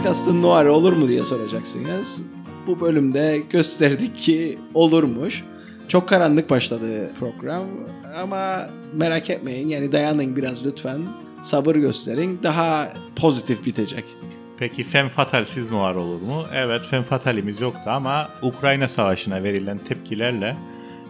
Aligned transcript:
podcast'ın 0.00 0.42
noir 0.42 0.66
olur 0.66 0.92
mu 0.92 1.08
diye 1.08 1.24
soracaksınız. 1.24 2.22
Bu 2.66 2.80
bölümde 2.80 3.42
gösterdik 3.50 4.16
ki 4.16 4.58
olurmuş. 4.74 5.44
Çok 5.88 6.08
karanlık 6.08 6.50
başladı 6.50 7.10
program 7.18 7.66
ama 8.16 8.70
merak 8.94 9.30
etmeyin 9.30 9.68
yani 9.68 9.92
dayanın 9.92 10.36
biraz 10.36 10.66
lütfen. 10.66 11.00
Sabır 11.42 11.76
gösterin. 11.76 12.40
Daha 12.42 12.92
pozitif 13.16 13.66
bitecek. 13.66 14.04
Peki 14.58 14.84
Femme 14.84 15.10
Fatal'siz 15.10 15.70
noir 15.70 15.94
olur 15.94 16.20
mu? 16.20 16.44
Evet 16.54 16.82
Femme 16.90 17.04
Fatal'imiz 17.04 17.60
yoktu 17.60 17.90
ama 17.90 18.28
Ukrayna 18.42 18.88
Savaşı'na 18.88 19.42
verilen 19.42 19.78
tepkilerle 19.78 20.56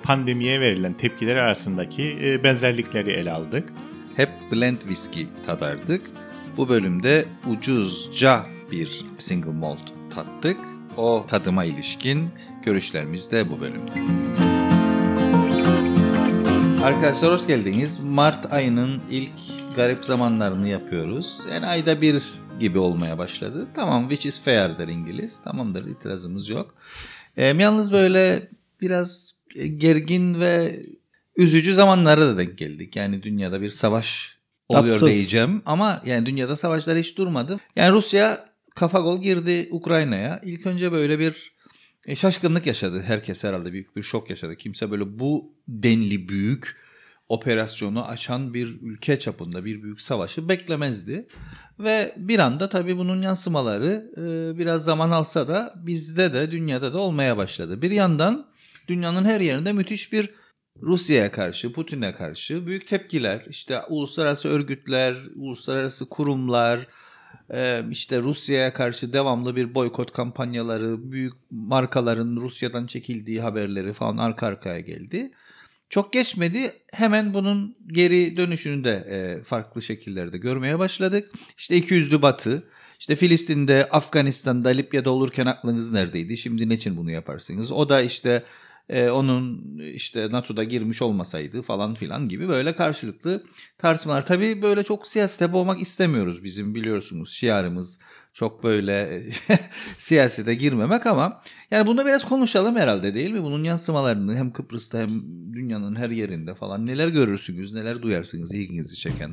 pandemiye 0.02 0.60
verilen 0.60 0.92
tepkiler 0.92 1.36
arasındaki 1.36 2.18
e, 2.22 2.44
benzerlikleri 2.44 3.10
ele 3.10 3.32
aldık. 3.32 3.72
Hep 4.16 4.30
blend 4.52 4.80
whisky 4.80 5.26
tadardık. 5.46 6.10
Bu 6.56 6.68
bölümde 6.68 7.24
ucuzca 7.50 8.46
bir 8.70 9.04
single 9.18 9.52
malt 9.52 9.92
tattık. 10.14 10.56
O 10.96 11.24
tadıma 11.28 11.64
ilişkin 11.64 12.28
görüşlerimiz 12.64 13.32
de 13.32 13.50
bu 13.50 13.60
bölümde. 13.60 13.92
Arkadaşlar 16.84 17.32
hoş 17.32 17.46
geldiniz. 17.46 18.00
Mart 18.04 18.52
ayının 18.52 19.02
ilk 19.10 19.30
garip 19.76 20.04
zamanlarını 20.04 20.68
yapıyoruz. 20.68 21.40
Yani 21.52 21.66
ayda 21.66 22.00
bir 22.00 22.22
gibi 22.60 22.78
olmaya 22.78 23.18
başladı. 23.18 23.68
Tamam 23.74 24.08
which 24.08 24.26
is 24.26 24.40
fair 24.40 24.78
der 24.78 24.88
İngiliz. 24.88 25.42
Tamamdır 25.42 25.86
itirazımız 25.86 26.48
yok. 26.48 26.74
E, 27.36 27.46
yalnız 27.46 27.92
böyle 27.92 28.48
biraz 28.80 29.34
gergin 29.76 30.40
ve 30.40 30.80
üzücü 31.36 31.74
zamanlara 31.74 32.20
da 32.20 32.38
denk 32.38 32.58
geldik. 32.58 32.96
Yani 32.96 33.22
dünyada 33.22 33.60
bir 33.60 33.70
savaş 33.70 34.38
oluyor 34.68 34.88
Tatsız. 34.88 35.10
diyeceğim. 35.10 35.62
Ama 35.66 36.02
yani 36.04 36.26
dünyada 36.26 36.56
savaşlar 36.56 36.98
hiç 36.98 37.18
durmadı. 37.18 37.56
Yani 37.76 37.92
Rusya 37.92 38.49
kafa 38.80 39.00
gol 39.00 39.22
girdi 39.22 39.68
Ukrayna'ya. 39.70 40.40
İlk 40.44 40.66
önce 40.66 40.92
böyle 40.92 41.18
bir 41.18 41.52
e, 42.06 42.16
şaşkınlık 42.16 42.66
yaşadı. 42.66 43.02
Herkes 43.06 43.44
herhalde 43.44 43.72
büyük 43.72 43.96
bir 43.96 44.02
şok 44.02 44.30
yaşadı. 44.30 44.56
Kimse 44.56 44.90
böyle 44.90 45.18
bu 45.18 45.54
denli 45.68 46.28
büyük 46.28 46.76
operasyonu 47.28 48.06
açan 48.06 48.54
bir 48.54 48.80
ülke 48.82 49.18
çapında 49.18 49.64
bir 49.64 49.82
büyük 49.82 50.00
savaşı 50.00 50.48
beklemezdi. 50.48 51.28
Ve 51.78 52.14
bir 52.16 52.38
anda 52.38 52.68
tabii 52.68 52.98
bunun 52.98 53.22
yansımaları 53.22 54.10
e, 54.16 54.58
biraz 54.58 54.84
zaman 54.84 55.10
alsa 55.10 55.48
da 55.48 55.74
bizde 55.76 56.32
de 56.32 56.50
dünyada 56.50 56.92
da 56.92 56.98
olmaya 56.98 57.36
başladı. 57.36 57.82
Bir 57.82 57.90
yandan 57.90 58.46
dünyanın 58.88 59.24
her 59.24 59.40
yerinde 59.40 59.72
müthiş 59.72 60.12
bir 60.12 60.30
Rusya'ya 60.82 61.32
karşı, 61.32 61.72
Putin'e 61.72 62.14
karşı 62.14 62.66
büyük 62.66 62.88
tepkiler, 62.88 63.44
işte 63.48 63.80
uluslararası 63.88 64.48
örgütler, 64.48 65.16
uluslararası 65.36 66.08
kurumlar, 66.08 66.86
işte 67.90 68.22
Rusya'ya 68.22 68.72
karşı 68.72 69.12
devamlı 69.12 69.56
bir 69.56 69.74
boykot 69.74 70.12
kampanyaları, 70.12 71.12
büyük 71.12 71.32
markaların 71.50 72.36
Rusya'dan 72.36 72.86
çekildiği 72.86 73.40
haberleri 73.40 73.92
falan 73.92 74.16
arka 74.16 74.46
arkaya 74.46 74.80
geldi. 74.80 75.30
Çok 75.88 76.12
geçmedi 76.12 76.72
hemen 76.92 77.34
bunun 77.34 77.76
geri 77.86 78.36
dönüşünü 78.36 78.84
de 78.84 79.40
farklı 79.44 79.82
şekillerde 79.82 80.38
görmeye 80.38 80.78
başladık. 80.78 81.30
İşte 81.58 81.78
200'lü 81.78 82.22
batı, 82.22 82.62
işte 82.98 83.16
Filistin'de, 83.16 83.88
Afganistan'da, 83.88 84.68
Libya'da 84.68 85.10
olurken 85.10 85.46
aklınız 85.46 85.92
neredeydi? 85.92 86.36
Şimdi 86.36 86.68
ne 86.68 86.74
için 86.74 86.96
bunu 86.96 87.10
yaparsınız? 87.10 87.72
O 87.72 87.88
da 87.88 88.00
işte 88.00 88.44
e, 88.90 89.10
onun 89.10 89.78
işte 89.78 90.28
NATO'da 90.30 90.64
girmiş 90.64 91.02
olmasaydı 91.02 91.62
falan 91.62 91.94
filan 91.94 92.28
gibi 92.28 92.48
böyle 92.48 92.74
karşılıklı 92.74 93.44
tartışmalar. 93.78 94.26
Tabii 94.26 94.62
böyle 94.62 94.82
çok 94.82 95.06
siyasete 95.06 95.52
boğmak 95.52 95.80
istemiyoruz 95.80 96.44
bizim 96.44 96.74
biliyorsunuz 96.74 97.32
şiarımız 97.32 97.98
çok 98.34 98.64
böyle 98.64 99.22
siyasete 99.98 100.54
girmemek 100.54 101.06
ama 101.06 101.42
yani 101.70 101.86
bunda 101.86 102.06
biraz 102.06 102.28
konuşalım 102.28 102.76
herhalde 102.76 103.14
değil 103.14 103.30
mi? 103.30 103.42
Bunun 103.42 103.64
yansımalarını 103.64 104.36
hem 104.36 104.52
Kıbrıs'ta 104.52 104.98
hem 104.98 105.22
dünyanın 105.52 105.94
her 105.94 106.10
yerinde 106.10 106.54
falan 106.54 106.86
neler 106.86 107.08
görürsünüz, 107.08 107.74
neler 107.74 108.02
duyarsınız 108.02 108.54
ilginizi 108.54 108.96
çeken. 108.96 109.30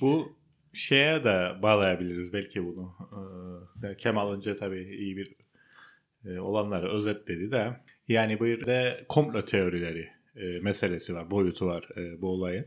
Bu 0.00 0.32
şeye 0.72 1.24
de 1.24 1.62
bağlayabiliriz 1.62 2.32
belki 2.32 2.64
bunu. 2.64 2.94
Ee, 3.84 3.96
Kemal 3.96 4.32
önce 4.32 4.56
tabii 4.56 4.96
iyi 4.98 5.16
bir 5.16 5.36
e, 6.24 6.40
olanları 6.40 6.90
özetledi 6.90 7.50
de 7.50 7.80
yani 8.10 8.40
bir 8.40 8.66
de 8.66 9.04
komplo 9.08 9.44
teorileri 9.44 10.08
e, 10.36 10.60
meselesi 10.60 11.14
var, 11.14 11.30
boyutu 11.30 11.66
var 11.66 11.88
e, 11.96 12.22
bu 12.22 12.28
olayın. 12.28 12.66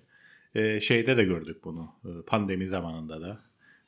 E, 0.55 0.81
şeyde 0.81 1.17
de 1.17 1.23
gördük 1.23 1.63
bunu 1.63 1.95
e, 2.05 2.09
pandemi 2.27 2.67
zamanında 2.67 3.21
da. 3.21 3.41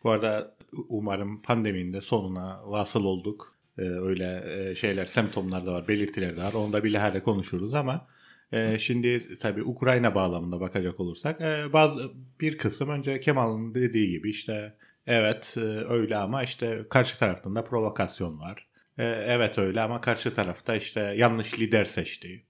Bu 0.04 0.10
arada 0.10 0.56
umarım 0.90 1.42
pandeminin 1.42 1.94
de 1.94 2.02
sonuna 2.02 2.62
vasıl 2.66 3.04
olduk. 3.04 3.56
E, 3.78 3.82
öyle 3.82 4.44
e, 4.48 4.76
şeyler, 4.76 5.06
semptomlar 5.06 5.66
da 5.66 5.74
var, 5.74 5.88
belirtiler 5.88 6.38
de 6.38 6.42
var. 6.42 6.54
Onu 6.54 6.74
da 6.74 6.84
bilahare 6.84 7.24
konuşuruz 7.24 7.74
ama 7.74 8.08
e, 8.52 8.80
şimdi 8.80 9.38
tabii 9.38 9.64
Ukrayna 9.64 10.16
bağlamında 10.16 10.60
bakacak 10.60 11.00
olursak 11.00 11.42
e, 11.42 11.74
bazı 11.74 12.12
bir 12.42 12.58
kısım 12.58 12.90
önce 12.90 13.20
Kemal'ın 13.20 13.76
dediği 13.76 14.10
gibi 14.10 14.30
işte 14.30 14.76
evet 15.08 15.56
e, 15.58 15.62
öyle 15.90 16.18
ama 16.18 16.44
işte 16.44 16.86
karşı 16.90 17.20
taraftan 17.20 17.56
da 17.56 17.64
provokasyon 17.64 18.40
var. 18.40 18.68
E, 18.98 19.04
evet 19.06 19.58
öyle 19.58 19.82
ama 19.82 20.02
karşı 20.02 20.34
tarafta 20.34 20.76
işte 20.76 21.00
yanlış 21.00 21.60
lider 21.60 21.86
seçti. 21.86 22.46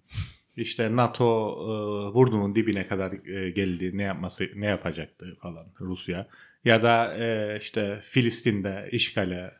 İşte 0.57 0.95
NATO 0.95 1.51
e, 1.63 2.13
burnunun 2.13 2.55
dibine 2.55 2.87
kadar 2.87 3.27
e, 3.27 3.49
geldi. 3.49 3.97
Ne 3.97 4.03
yapması, 4.03 4.49
ne 4.55 4.65
yapacaktı 4.65 5.37
falan 5.41 5.67
Rusya. 5.79 6.27
Ya 6.65 6.81
da 6.81 7.17
e, 7.17 7.57
işte 7.61 7.99
Filistin'de 8.03 8.89
işgale 8.91 9.51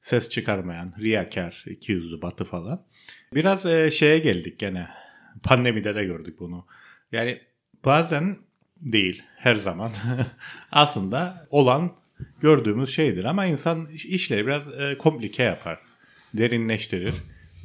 ses 0.00 0.28
çıkarmayan 0.28 0.94
riyakar, 1.00 1.64
ikiyüzlü 1.66 2.22
batı 2.22 2.44
falan. 2.44 2.86
Biraz 3.34 3.66
e, 3.66 3.90
şeye 3.90 4.18
geldik 4.18 4.58
gene. 4.58 4.88
Pandemide 5.42 5.94
de 5.94 6.04
gördük 6.04 6.40
bunu. 6.40 6.66
Yani 7.12 7.40
bazen 7.84 8.36
değil, 8.80 9.22
her 9.36 9.54
zaman 9.54 9.90
aslında 10.72 11.46
olan 11.50 11.96
gördüğümüz 12.40 12.94
şeydir. 12.94 13.24
Ama 13.24 13.46
insan 13.46 13.86
işleri 13.90 14.46
biraz 14.46 14.80
e, 14.80 14.98
komplike 14.98 15.42
yapar, 15.42 15.80
derinleştirir. 16.38 17.14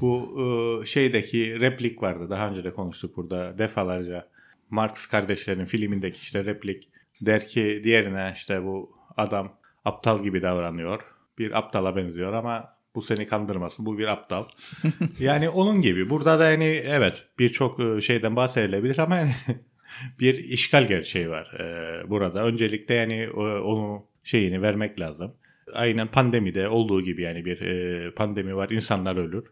Bu 0.02 0.30
e, 0.42 0.86
şeydeki 0.86 1.59
replik 1.59 2.04
vardı. 2.04 2.30
Daha 2.30 2.50
önce 2.50 2.64
de 2.64 2.74
konuştuk 2.74 3.18
burada 3.18 3.58
defalarca. 3.58 4.28
Marx 4.70 5.06
kardeşlerin 5.06 5.66
filmindeki 5.66 6.20
işte 6.20 6.46
replik 6.46 6.90
der 7.22 7.48
ki 7.48 7.82
diğerine 7.84 8.32
işte 8.36 8.64
bu 8.64 8.90
adam 9.18 9.58
aptal 9.86 10.24
gibi 10.24 10.42
davranıyor. 10.42 11.02
Bir 11.38 11.58
aptala 11.58 11.96
benziyor 11.96 12.34
ama 12.34 12.78
bu 12.96 13.02
seni 13.02 13.28
kandırmasın. 13.28 13.86
Bu 13.86 13.98
bir 13.98 14.08
aptal. 14.08 14.44
yani 15.20 15.50
onun 15.50 15.82
gibi. 15.82 16.09
Burada 16.09 16.40
da 16.40 16.50
yani 16.50 16.66
evet 16.86 17.26
birçok 17.40 17.80
e, 17.80 18.02
şeyden 18.02 18.36
bahsedilebilir 18.36 18.98
ama 18.98 19.16
yani 19.16 19.36
bir 20.20 20.36
işgal 20.36 20.88
gerçeği 20.88 21.30
var 21.30 21.59
e, 21.59 22.09
burada. 22.09 22.44
Öncelikle 22.44 22.94
yani 22.94 23.30
onu 23.62 24.06
şeyini 24.24 24.62
vermek 24.62 25.00
lazım. 25.00 25.34
Aynen 25.74 26.08
pandemide 26.08 26.68
olduğu 26.70 27.02
gibi 27.02 27.22
yani 27.22 27.46
bir 27.46 27.62
e, 27.62 28.12
pandemi 28.12 28.56
var 28.56 28.70
insanlar 28.70 29.16
ölür. 29.16 29.44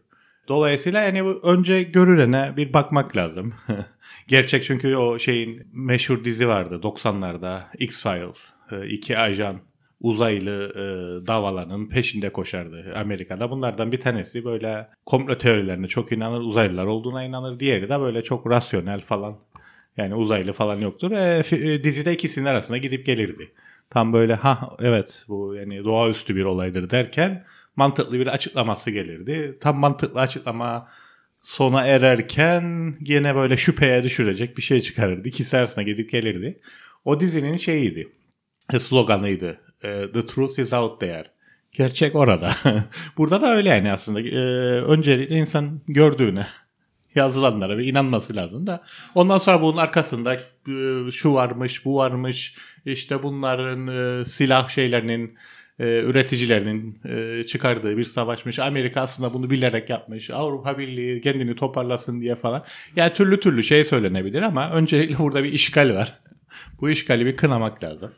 Dolayısıyla 0.48 1.02
yani 1.02 1.22
önce 1.22 1.82
görülene 1.82 2.52
bir 2.56 2.72
bakmak 2.72 3.16
lazım. 3.16 3.54
Gerçek 4.28 4.64
çünkü 4.64 4.96
o 4.96 5.18
şeyin 5.18 5.66
meşhur 5.72 6.24
dizi 6.24 6.48
vardı 6.48 6.80
90'larda 6.82 7.60
X-Files. 7.78 8.50
E, 8.72 8.88
iki 8.88 9.18
ajan 9.18 9.60
uzaylı 10.00 10.72
e, 10.74 10.82
davalarının 11.26 11.88
peşinde 11.88 12.32
koşardı 12.32 12.92
Amerika'da. 12.96 13.50
Bunlardan 13.50 13.92
bir 13.92 14.00
tanesi 14.00 14.44
böyle 14.44 14.88
komplo 15.06 15.34
teorilerine 15.34 15.88
çok 15.88 16.12
inanır, 16.12 16.40
uzaylılar 16.40 16.86
olduğuna 16.86 17.24
inanır. 17.24 17.60
Diğeri 17.60 17.88
de 17.88 18.00
böyle 18.00 18.22
çok 18.22 18.50
rasyonel 18.50 19.00
falan. 19.00 19.36
Yani 19.96 20.14
uzaylı 20.14 20.52
falan 20.52 20.78
yoktur. 20.78 21.10
E, 21.10 21.40
fi- 21.40 21.70
e, 21.70 21.84
dizide 21.84 22.12
ikisinin 22.12 22.46
arasına 22.46 22.78
gidip 22.78 23.06
gelirdi. 23.06 23.52
Tam 23.90 24.12
böyle 24.12 24.34
ha 24.34 24.76
evet 24.80 25.24
bu 25.28 25.54
yani 25.54 25.84
doğaüstü 25.84 26.36
bir 26.36 26.44
olaydır 26.44 26.90
derken 26.90 27.44
mantıklı 27.76 28.20
bir 28.20 28.26
açıklaması 28.26 28.90
gelirdi. 28.90 29.58
Tam 29.60 29.78
mantıklı 29.78 30.20
açıklama 30.20 30.88
sona 31.42 31.86
ererken 31.86 32.94
yine 33.00 33.34
böyle 33.34 33.56
şüpheye 33.56 34.02
düşürecek 34.02 34.56
bir 34.56 34.62
şey 34.62 34.80
çıkarırdı. 34.80 35.28
İkisi 35.28 35.56
arasına 35.56 35.84
gidip 35.84 36.10
gelirdi. 36.10 36.60
O 37.04 37.20
dizinin 37.20 37.56
şeyiydi. 37.56 38.08
Sloganıydı. 38.78 39.60
E, 39.82 40.12
The 40.12 40.26
truth 40.26 40.58
is 40.58 40.72
out 40.72 41.00
there. 41.00 41.24
Gerçek 41.72 42.14
orada. 42.14 42.50
Burada 43.16 43.42
da 43.42 43.54
öyle 43.54 43.68
yani 43.68 43.92
aslında. 43.92 44.20
E, 44.20 44.34
öncelikle 44.82 45.36
insan 45.36 45.80
gördüğüne 45.88 46.46
yazılanlara 47.14 47.78
bir 47.78 47.86
inanması 47.86 48.36
lazım 48.36 48.66
da 48.66 48.82
ondan 49.14 49.38
sonra 49.38 49.62
bunun 49.62 49.76
arkasında 49.76 50.34
e, 50.34 51.10
şu 51.12 51.34
varmış 51.34 51.84
bu 51.84 51.96
varmış 51.96 52.54
işte 52.84 53.22
bunların 53.22 53.86
e, 53.86 54.24
silah 54.24 54.68
şeylerinin 54.68 55.38
e, 55.78 56.02
üreticilerinin 56.02 57.00
çıkardığı 57.44 57.96
bir 57.96 58.04
savaşmış. 58.04 58.58
Amerika 58.58 59.00
aslında 59.00 59.34
bunu 59.34 59.50
bilerek 59.50 59.90
yapmış. 59.90 60.30
Avrupa 60.30 60.78
Birliği 60.78 61.20
kendini 61.20 61.56
toparlasın 61.56 62.20
diye 62.20 62.36
falan. 62.36 62.64
Yani 62.96 63.12
türlü 63.12 63.40
türlü 63.40 63.64
şey 63.64 63.84
söylenebilir 63.84 64.42
ama 64.42 64.70
öncelikle 64.70 65.18
burada 65.18 65.44
bir 65.44 65.52
işgal 65.52 65.94
var. 65.94 66.12
bu 66.80 66.90
işgali 66.90 67.26
bir 67.26 67.36
kınamak 67.36 67.84
lazım. 67.84 68.12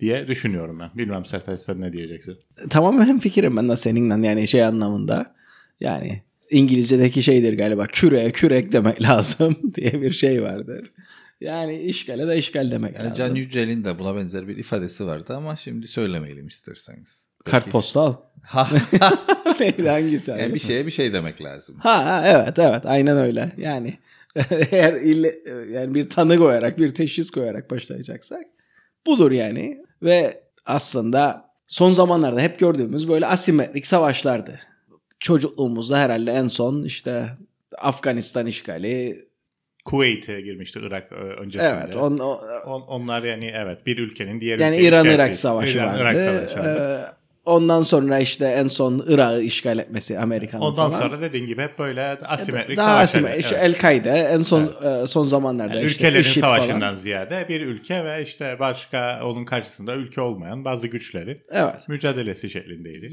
diye 0.00 0.28
düşünüyorum 0.28 0.80
ben. 0.80 0.90
Bilmem 0.94 1.24
Sertaç 1.24 1.60
sen 1.60 1.80
ne 1.80 1.92
diyeceksin? 1.92 2.38
Tamamen 2.70 3.18
fikrim 3.18 3.56
ben 3.56 3.68
de 3.68 3.76
seninle 3.76 4.26
yani 4.26 4.48
şey 4.48 4.64
anlamında. 4.64 5.34
Yani 5.80 6.22
İngilizce'deki 6.50 7.22
şeydir 7.22 7.58
galiba 7.58 7.86
küre 7.86 8.32
kürek 8.32 8.72
demek 8.72 9.02
lazım 9.02 9.56
diye 9.74 9.92
bir 9.92 10.10
şey 10.10 10.42
vardır. 10.42 10.92
Yani 11.40 11.78
işgale 11.82 12.28
de 12.28 12.38
işgal 12.38 12.70
demek 12.70 12.94
Yani 12.94 13.10
lazım. 13.10 13.26
Can 13.26 13.34
Yücel'in 13.34 13.84
de 13.84 13.98
buna 13.98 14.16
benzer 14.16 14.48
bir 14.48 14.56
ifadesi 14.56 15.06
vardı 15.06 15.34
ama 15.36 15.56
şimdi 15.56 15.86
söylemeyelim 15.86 16.46
isterseniz. 16.46 17.26
Belki- 17.46 17.50
Kartpostal. 17.50 18.14
Neydi 19.60 19.88
hangisi? 19.88 20.30
yani 20.30 20.54
bir 20.54 20.58
şeye 20.58 20.86
bir 20.86 20.90
şey 20.90 21.12
demek 21.12 21.42
lazım. 21.42 21.76
Ha, 21.78 22.06
ha 22.06 22.22
evet 22.26 22.58
evet 22.58 22.86
aynen 22.86 23.16
öyle. 23.16 23.52
Yani 23.56 23.94
eğer 24.70 24.92
ille, 24.92 25.34
yani 25.70 25.94
bir 25.94 26.08
tanı 26.08 26.38
koyarak 26.38 26.78
bir 26.78 26.90
teşhis 26.90 27.30
koyarak 27.30 27.70
başlayacaksak 27.70 28.42
budur 29.06 29.32
yani. 29.32 29.82
Ve 30.02 30.42
aslında 30.66 31.50
son 31.66 31.92
zamanlarda 31.92 32.40
hep 32.40 32.58
gördüğümüz 32.58 33.08
böyle 33.08 33.26
asimetrik 33.26 33.86
savaşlardı. 33.86 34.60
Çocukluğumuzda 35.18 35.98
herhalde 35.98 36.32
en 36.32 36.46
son 36.46 36.84
işte 36.84 37.24
Afganistan 37.78 38.46
işgali. 38.46 39.28
Kuveyt'e 39.84 40.40
girmişti 40.40 40.80
Irak 40.82 41.12
e, 41.12 41.14
öncesinde. 41.14 41.80
Evet 41.84 41.96
on, 41.96 42.18
o- 42.18 42.40
On- 42.66 42.82
onlar 42.82 43.22
yani 43.22 43.52
evet 43.54 43.86
bir 43.86 43.98
ülkenin 43.98 44.40
diğer 44.40 44.58
yani 44.58 44.74
ülkeyi 44.76 44.88
İran-Irak 44.88 45.36
savaşı 45.36 45.78
İran, 45.78 45.86
vardı. 45.88 46.00
Irak 46.02 46.16
savaşı 46.16 46.58
vardı. 46.58 47.00
Ee, 47.04 47.18
ondan 47.44 47.82
sonra 47.82 48.18
işte 48.18 48.44
en 48.46 48.66
son 48.66 49.04
Irak'ı 49.08 49.40
işgal 49.42 49.78
etmesi 49.78 50.18
Amerika'nın 50.18 50.62
Ondan 50.62 50.90
falan. 50.90 51.00
sonra 51.02 51.20
dediğin 51.20 51.46
gibi 51.46 51.62
hep 51.62 51.78
böyle 51.78 52.02
asimetrik 52.02 52.76
daha 52.76 52.86
savaşlar. 52.86 53.02
asimetrik. 53.02 53.44
İşte 53.44 53.56
Evet. 53.56 53.64
El-Kaide 53.74 54.10
en 54.10 54.42
son 54.42 54.70
e, 55.02 55.06
son 55.06 55.24
zamanlarda 55.24 55.74
Yani 55.74 55.86
işte 55.86 56.04
ülkelerin 56.06 56.20
IŞİD 56.22 56.40
savaşından 56.40 56.80
falan. 56.80 56.94
ziyade 56.94 57.46
bir 57.48 57.60
ülke 57.60 58.04
ve 58.04 58.22
işte 58.22 58.56
başka 58.60 59.20
onun 59.24 59.44
karşısında 59.44 59.94
ülke 59.94 60.20
olmayan 60.20 60.64
bazı 60.64 60.86
güçlerin 60.88 61.38
Evet. 61.50 61.88
mücadelesi 61.88 62.50
şeklindeydi. 62.50 63.08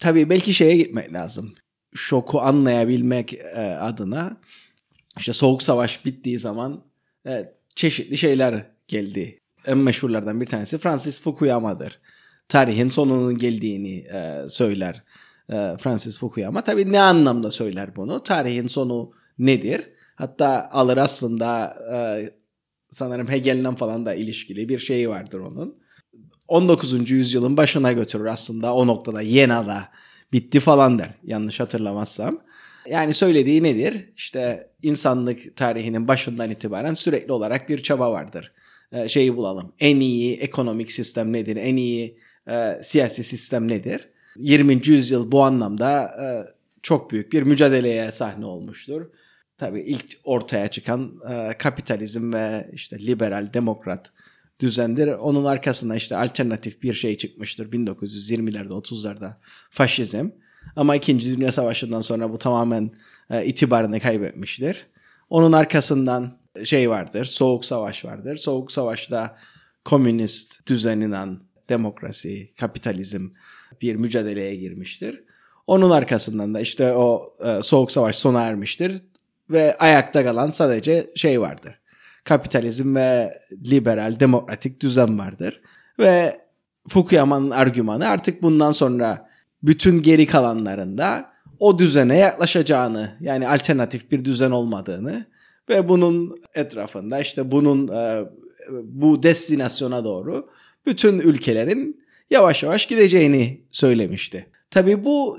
Tabii 0.00 0.30
belki 0.30 0.54
şeye 0.54 0.76
gitmek 0.76 1.12
lazım. 1.12 1.54
Şoku 1.94 2.40
anlayabilmek 2.40 3.34
e, 3.34 3.60
adına 3.80 4.36
işte 5.18 5.32
soğuk 5.32 5.62
savaş 5.62 6.04
bittiği 6.04 6.38
zaman 6.38 6.84
e, 7.26 7.52
çeşitli 7.76 8.18
şeyler 8.18 8.70
geldi. 8.88 9.38
En 9.66 9.78
meşhurlardan 9.78 10.40
bir 10.40 10.46
tanesi 10.46 10.78
Francis 10.78 11.22
Fukuyama'dır. 11.22 12.00
Tarihin 12.48 12.88
sonunun 12.88 13.38
geldiğini 13.38 13.98
e, 13.98 14.48
söyler 14.48 15.02
e, 15.52 15.76
Francis 15.80 16.18
Fukuyama. 16.18 16.64
Tabii 16.64 16.92
ne 16.92 17.00
anlamda 17.00 17.50
söyler 17.50 17.96
bunu? 17.96 18.22
Tarihin 18.22 18.66
sonu 18.66 19.12
nedir? 19.38 19.90
Hatta 20.14 20.68
alır 20.72 20.96
aslında 20.96 21.76
e, 21.94 21.96
sanırım 22.90 23.28
Hegel'le 23.28 23.76
falan 23.76 24.06
da 24.06 24.14
ilişkili 24.14 24.68
bir 24.68 24.78
şeyi 24.78 25.08
vardır 25.08 25.40
onun. 25.40 25.80
19. 26.50 27.10
yüzyılın 27.10 27.56
başına 27.56 27.92
götürür 27.92 28.24
aslında 28.24 28.74
o 28.74 28.86
noktada 28.86 29.22
Yena'da 29.22 29.88
bitti 30.32 30.60
falan 30.60 30.98
der 30.98 31.14
yanlış 31.24 31.60
hatırlamazsam. 31.60 32.40
Yani 32.88 33.12
söylediği 33.12 33.62
nedir? 33.62 34.08
İşte 34.16 34.70
insanlık 34.82 35.56
tarihinin 35.56 36.08
başından 36.08 36.50
itibaren 36.50 36.94
sürekli 36.94 37.32
olarak 37.32 37.68
bir 37.68 37.82
çaba 37.82 38.12
vardır. 38.12 38.52
Ee, 38.92 39.08
şeyi 39.08 39.36
bulalım. 39.36 39.72
En 39.80 40.00
iyi 40.00 40.36
ekonomik 40.36 40.92
sistem 40.92 41.32
nedir? 41.32 41.56
En 41.56 41.76
iyi 41.76 42.18
e, 42.48 42.78
siyasi 42.82 43.24
sistem 43.24 43.68
nedir? 43.68 44.08
20. 44.36 44.80
yüzyıl 44.84 45.32
bu 45.32 45.42
anlamda 45.42 46.02
e, 46.02 46.26
çok 46.82 47.10
büyük 47.10 47.32
bir 47.32 47.42
mücadeleye 47.42 48.12
sahne 48.12 48.46
olmuştur. 48.46 49.06
Tabii 49.58 49.80
ilk 49.80 50.18
ortaya 50.24 50.68
çıkan 50.68 51.20
e, 51.30 51.58
kapitalizm 51.58 52.32
ve 52.32 52.70
işte 52.72 52.98
liberal 52.98 53.52
demokrat 53.54 54.12
düzendir. 54.60 55.08
Onun 55.08 55.44
arkasına 55.44 55.96
işte 55.96 56.16
alternatif 56.16 56.82
bir 56.82 56.94
şey 56.94 57.16
çıkmıştır 57.16 57.72
1920'lerde 57.72 58.68
30'larda 58.68 59.32
faşizm. 59.70 60.30
Ama 60.76 60.96
2. 60.96 61.20
Dünya 61.20 61.52
Savaşı'ndan 61.52 62.00
sonra 62.00 62.32
bu 62.32 62.38
tamamen 62.38 62.90
e, 63.30 63.46
itibarını 63.46 64.00
kaybetmiştir. 64.00 64.86
Onun 65.30 65.52
arkasından 65.52 66.38
şey 66.64 66.90
vardır, 66.90 67.24
Soğuk 67.24 67.64
Savaş 67.64 68.04
vardır. 68.04 68.36
Soğuk 68.36 68.72
Savaş'ta 68.72 69.36
komünist 69.84 70.66
düzeninden 70.66 71.40
demokrasi, 71.68 72.54
kapitalizm 72.60 73.28
bir 73.80 73.94
mücadeleye 73.94 74.56
girmiştir. 74.56 75.24
Onun 75.66 75.90
arkasından 75.90 76.54
da 76.54 76.60
işte 76.60 76.92
o 76.92 77.34
e, 77.44 77.62
Soğuk 77.62 77.92
Savaş 77.92 78.16
sona 78.16 78.42
ermiştir 78.42 79.02
ve 79.50 79.76
ayakta 79.78 80.24
kalan 80.24 80.50
sadece 80.50 81.10
şey 81.14 81.40
vardır. 81.40 81.80
Kapitalizm 82.24 82.96
ve 82.96 83.32
liberal 83.70 84.20
demokratik 84.20 84.80
düzen 84.80 85.18
vardır. 85.18 85.60
Ve 85.98 86.40
Fukuyama'nın 86.88 87.50
argümanı 87.50 88.08
artık 88.08 88.42
bundan 88.42 88.72
sonra 88.72 89.28
bütün 89.62 90.02
geri 90.02 90.26
kalanlarında 90.26 91.30
o 91.58 91.78
düzene 91.78 92.18
yaklaşacağını 92.18 93.16
yani 93.20 93.48
alternatif 93.48 94.10
bir 94.10 94.24
düzen 94.24 94.50
olmadığını 94.50 95.26
ve 95.68 95.88
bunun 95.88 96.42
etrafında 96.54 97.20
işte 97.20 97.50
bunun 97.50 97.88
e, 97.88 98.24
bu 98.82 99.22
destinasyona 99.22 100.04
doğru 100.04 100.48
bütün 100.86 101.18
ülkelerin 101.18 102.04
yavaş 102.30 102.62
yavaş 102.62 102.86
gideceğini 102.86 103.64
söylemişti. 103.70 104.46
Tabii 104.70 105.04
bu 105.04 105.38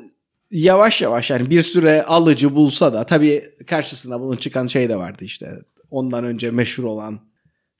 yavaş 0.51 1.01
yavaş 1.01 1.29
yani 1.29 1.49
bir 1.49 1.61
süre 1.61 2.03
alıcı 2.03 2.55
bulsa 2.55 2.93
da 2.93 3.03
tabii 3.03 3.43
karşısında 3.67 4.21
bunun 4.21 4.35
çıkan 4.35 4.67
şey 4.67 4.89
de 4.89 4.95
vardı 4.95 5.25
işte. 5.25 5.51
Ondan 5.91 6.23
önce 6.23 6.51
meşhur 6.51 6.83
olan 6.83 7.19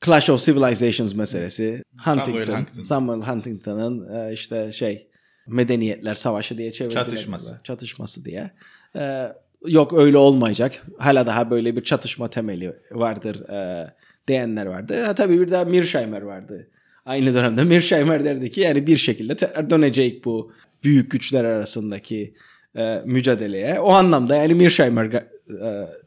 Clash 0.06 0.30
of 0.30 0.46
Civilizations 0.46 1.16
meselesi. 1.16 1.84
Huntington, 2.04 2.54
Huntington. 2.54 2.84
Samuel 2.84 3.22
Huntington'ın 3.22 4.14
e, 4.14 4.34
işte 4.34 4.72
şey 4.72 5.08
Medeniyetler 5.48 6.16
Savaşı 6.16 6.58
diye 6.58 6.72
çevirdiler. 6.72 7.06
Çatışması. 7.06 7.60
Çatışması 7.64 8.26
diye. 8.26 8.52
E, 8.96 9.28
yok 9.68 9.94
öyle 9.94 10.18
olmayacak. 10.18 10.86
Hala 10.98 11.28
daha 11.28 11.52
böyle 11.52 11.76
bir 11.76 11.84
çatışma 11.84 12.30
temeli 12.30 12.74
vardır 12.92 13.50
e, 13.50 13.88
diyenler 14.28 14.66
vardı. 14.66 15.04
Ha, 15.06 15.16
tabii 15.16 15.40
bir 15.40 15.52
de 15.52 15.64
Mearsheimer 15.64 16.22
vardı. 16.22 16.68
Aynı 17.06 17.34
dönemde 17.34 17.64
Mearsheimer 17.64 18.26
derdi 18.26 18.52
ki 18.52 18.62
yani 18.62 18.88
bir 18.88 18.98
şekilde 18.98 19.36
tekrar 19.36 19.70
dönecek 19.70 20.26
bu 20.26 20.52
büyük 20.84 21.12
güçler 21.12 21.44
arasındaki 21.44 22.34
e, 22.78 23.02
mücadeleye. 23.06 23.80
O 23.80 23.92
anlamda 23.92 24.36
yani 24.36 24.64
e, 24.64 25.28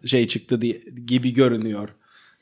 şey 0.07 0.29
çıktı 0.29 0.61
diye, 0.63 0.81
gibi 1.07 1.35
görünüyor. 1.35 1.89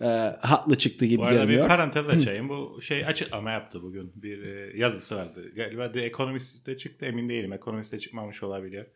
E, 0.01 0.07
haklı 0.41 0.79
çıktı 0.79 1.05
gibi 1.05 1.19
Bu 1.19 1.25
arada 1.25 1.35
bir 1.35 1.47
görünüyor. 1.47 1.69
parantez 1.69 2.09
açayım. 2.09 2.49
Bu 2.49 2.83
şey 2.83 3.07
açıklama 3.07 3.51
yaptı 3.51 3.83
bugün. 3.83 4.13
Bir 4.15 4.43
e, 4.43 4.79
yazısı 4.79 5.17
vardı. 5.17 5.53
Galiba 5.57 5.93
The 5.93 6.01
Economist'te 6.01 6.77
çıktı 6.77 7.07
emin 7.07 7.29
değilim. 7.29 7.53
Economist'te 7.53 7.99
çıkmamış 7.99 8.43
olabilir. 8.43 8.87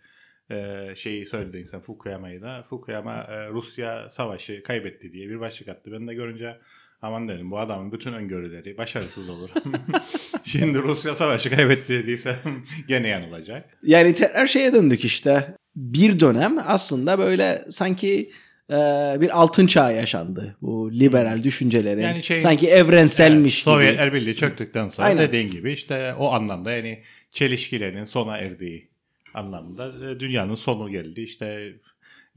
E, 0.51 0.87
şeyi 0.97 1.27
söyledi 1.27 1.59
insan 1.59 1.81
Fukuyama'yı 1.81 2.43
da. 2.43 2.63
Fukuyama 2.71 3.15
e, 3.15 3.49
Rusya 3.49 4.09
savaşı 4.09 4.63
kaybetti 4.63 5.13
diye 5.13 5.29
bir 5.29 5.41
başlık 5.41 5.69
attı. 5.69 5.93
Ben 5.93 6.09
de 6.09 6.15
görünce 6.15 6.59
aman 7.03 7.29
dedim 7.29 7.51
bu 7.51 7.59
adamın 7.59 7.93
bütün 7.93 8.13
öngörüleri 8.13 8.79
başarısız 8.79 9.29
olur. 9.29 9.51
Şimdi 10.45 10.79
Rusya 10.79 11.15
savaşı 11.15 11.51
kaybetti 11.51 11.93
dediyse 11.93 12.37
gene 12.89 13.09
yanılacak. 13.09 13.79
Yani 13.83 14.15
tekrar 14.15 14.47
şeye 14.47 14.75
döndük 14.75 15.05
işte. 15.05 15.55
Bir 15.77 16.21
dönem 16.21 16.57
aslında 16.67 17.19
böyle 17.19 17.65
sanki 17.71 18.31
e, 18.71 18.75
bir 19.21 19.41
altın 19.41 19.67
çağı 19.67 19.97
yaşandı. 19.97 20.57
Bu 20.63 20.93
liberal 20.93 21.43
düşüncelerin 21.43 22.03
Yani 22.03 22.23
şey- 22.23 22.41
sanki 22.41 22.69
evrenselmiş 22.69 23.55
gibi. 23.65 23.65
Sovyetler 23.75 24.13
Birliği 24.15 24.37
çöktükten 24.37 24.89
sonra 24.89 25.07
Aynen. 25.07 25.29
dediğin 25.29 25.51
gibi 25.51 25.73
işte 25.73 26.15
o 26.19 26.33
anlamda 26.33 26.73
yani 26.73 27.03
çelişkilerin 27.33 28.05
sona 28.05 28.37
erdiği 28.39 28.89
anlamda 29.35 30.11
e, 30.11 30.21
dünyanın 30.21 30.55
sonu 30.55 30.91
geldi. 30.91 31.21
İşte 31.21 31.73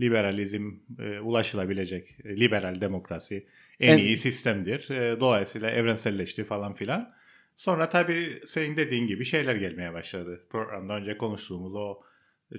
liberalizm 0.01 0.72
e, 1.00 1.20
ulaşılabilecek 1.20 2.15
e, 2.25 2.39
liberal 2.39 2.82
demokrasi 2.82 3.48
en, 3.79 3.94
En- 3.94 3.98
iyi 3.98 4.18
sistemdir. 4.18 4.89
E, 4.89 5.20
dolayısıyla 5.20 5.70
evrenselleşti 5.72 6.44
falan 6.44 6.74
filan. 6.74 7.13
Sonra 7.56 7.89
tabii 7.89 8.41
senin 8.46 8.77
dediğin 8.77 9.08
gibi 9.08 9.25
şeyler 9.25 9.56
gelmeye 9.56 9.94
başladı. 9.94 10.48
Programda 10.50 10.94
önce 10.94 11.18
konuştuğumuz 11.18 11.75
o 11.75 12.01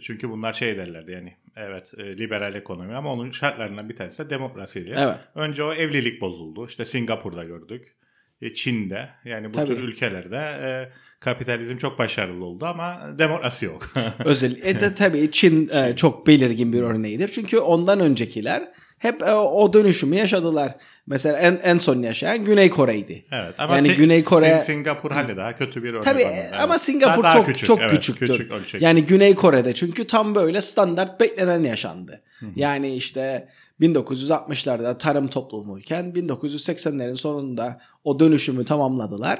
çünkü 0.01 0.31
bunlar 0.31 0.53
şey 0.53 0.77
derlerdi 0.77 1.13
yani 1.13 1.37
evet 1.57 1.93
e, 1.99 2.19
liberal 2.19 2.55
ekonomi 2.55 2.95
ama 2.95 3.13
onun 3.13 3.31
şartlarından 3.31 3.89
bir 3.89 3.97
tanesi 3.97 4.25
de 4.25 4.31
demokrasiydi. 4.31 4.95
Evet. 4.99 5.29
Önce 5.35 5.63
o 5.65 5.73
evlilik 5.73 6.21
bozuldu. 6.21 6.67
İşte 6.67 6.85
Singapur'da 6.85 7.45
gördük. 7.45 7.97
E, 8.43 8.55
Çin'de 8.55 9.09
yani 9.25 9.49
bu 9.49 9.53
Tabii. 9.53 9.67
tür 9.67 9.79
ülkelerde 9.79 10.37
e, 10.37 10.93
kapitalizm 11.21 11.77
çok 11.77 11.99
başarılı 11.99 12.45
oldu 12.45 12.67
ama 12.67 13.01
demokrasi 13.19 13.65
yok. 13.65 13.89
Özel. 14.25 14.57
E 14.63 14.81
de 14.81 14.95
tabii 14.95 15.31
Çin 15.33 15.69
e, 15.69 15.97
çok 15.97 16.27
belirgin 16.27 16.73
bir 16.73 16.83
örneğidir. 16.83 17.29
Çünkü 17.29 17.59
ondan 17.59 18.01
öncekiler 18.01 18.69
hep 18.99 19.23
e, 19.23 19.33
o 19.35 19.73
dönüşümü 19.73 20.17
yaşadılar. 20.17 20.77
Mesela 21.07 21.39
en 21.39 21.61
en 21.63 21.79
son 21.79 22.03
yaşayan 22.03 22.45
Güney 22.45 22.71
Kore'ydi. 22.71 23.25
evet 23.33 23.55
ama 23.59 23.77
Yani 23.77 23.89
Si- 23.89 23.97
Güney 23.97 24.21
Kore- 24.21 24.59
Sin- 24.59 24.61
Singapur 24.63 25.11
hali 25.11 25.37
daha 25.37 25.57
kötü 25.57 25.83
bir 25.83 25.91
örnek. 25.93 26.03
Tabii 26.05 26.23
evet. 26.23 26.53
ama 26.63 26.79
Singapur 26.79 27.23
Daha- 27.23 27.33
daha 27.33 27.33
çok 27.33 27.47
küçük, 27.47 27.67
çok 27.67 27.81
evet, 27.81 27.91
küçüktür. 27.91 28.27
küçük 28.29 28.53
ölçek. 28.53 28.83
Yani 28.83 29.03
Güney 29.07 29.35
Kore'de 29.35 29.75
çünkü 29.75 30.07
tam 30.07 30.35
böyle 30.35 30.61
standart 30.63 31.21
beklenen 31.21 31.63
yaşandı. 31.63 32.23
Yani 32.57 32.95
işte 32.95 33.49
1960'larda 33.81 34.99
tarım 34.99 35.29
toplumuyken 35.29 36.05
1980'lerin 36.15 37.17
sonunda 37.17 37.81
o 38.05 38.21
dönüşümü 38.21 38.65
tamamladılar 38.65 39.39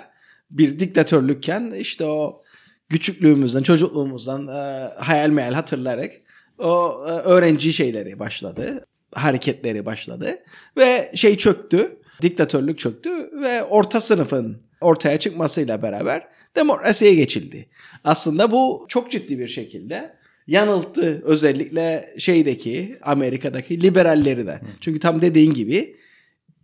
bir 0.51 0.79
diktatörlükken 0.79 1.71
işte 1.71 2.05
o 2.05 2.43
küçüklüğümüzden, 2.91 3.63
çocukluğumuzdan 3.63 4.49
e, 4.49 4.91
hayal 4.99 5.31
meyal 5.31 5.53
hatırlayarak 5.53 6.13
o 6.59 7.05
e, 7.09 7.11
öğrenci 7.11 7.73
şeyleri 7.73 8.19
başladı. 8.19 8.87
Hareketleri 9.15 9.87
başladı 9.87 10.39
ve 10.77 11.11
şey 11.15 11.37
çöktü. 11.37 11.97
Diktatörlük 12.23 12.79
çöktü 12.79 13.11
ve 13.43 13.63
orta 13.65 14.01
sınıfın 14.01 14.63
ortaya 14.81 15.19
çıkmasıyla 15.19 15.83
beraber 15.83 16.29
demokrasiye 16.57 17.15
geçildi. 17.15 17.69
Aslında 18.05 18.51
bu 18.51 18.87
çok 18.89 19.11
ciddi 19.11 19.39
bir 19.39 19.49
şekilde 19.49 20.17
yanılttı 20.47 21.23
özellikle 21.25 22.15
şeydeki 22.19 22.99
Amerika'daki 23.03 23.83
liberalleri 23.83 24.47
de. 24.47 24.61
Çünkü 24.81 25.01
tam 25.01 25.23
dediğin 25.23 25.55
gibi 25.55 25.97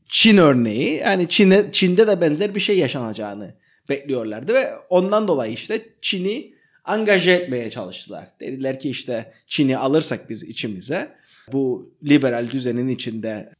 Çin 0.08 0.36
örneği 0.36 0.96
yani 0.96 1.28
Çin'e, 1.28 1.72
Çin'de 1.72 2.06
de 2.06 2.20
benzer 2.20 2.54
bir 2.54 2.60
şey 2.60 2.78
yaşanacağını 2.78 3.54
bekliyorlardı 3.88 4.54
ve 4.54 4.70
ondan 4.88 5.28
dolayı 5.28 5.52
işte 5.52 5.80
Çin'i 6.00 6.54
angaje 6.84 7.32
etmeye 7.32 7.70
çalıştılar. 7.70 8.28
Dediler 8.40 8.80
ki 8.80 8.90
işte 8.90 9.32
Çin'i 9.46 9.78
alırsak 9.78 10.30
biz 10.30 10.44
içimize 10.44 11.16
bu 11.52 11.92
liberal 12.04 12.50
düzenin 12.50 12.88
içinde 12.88 13.52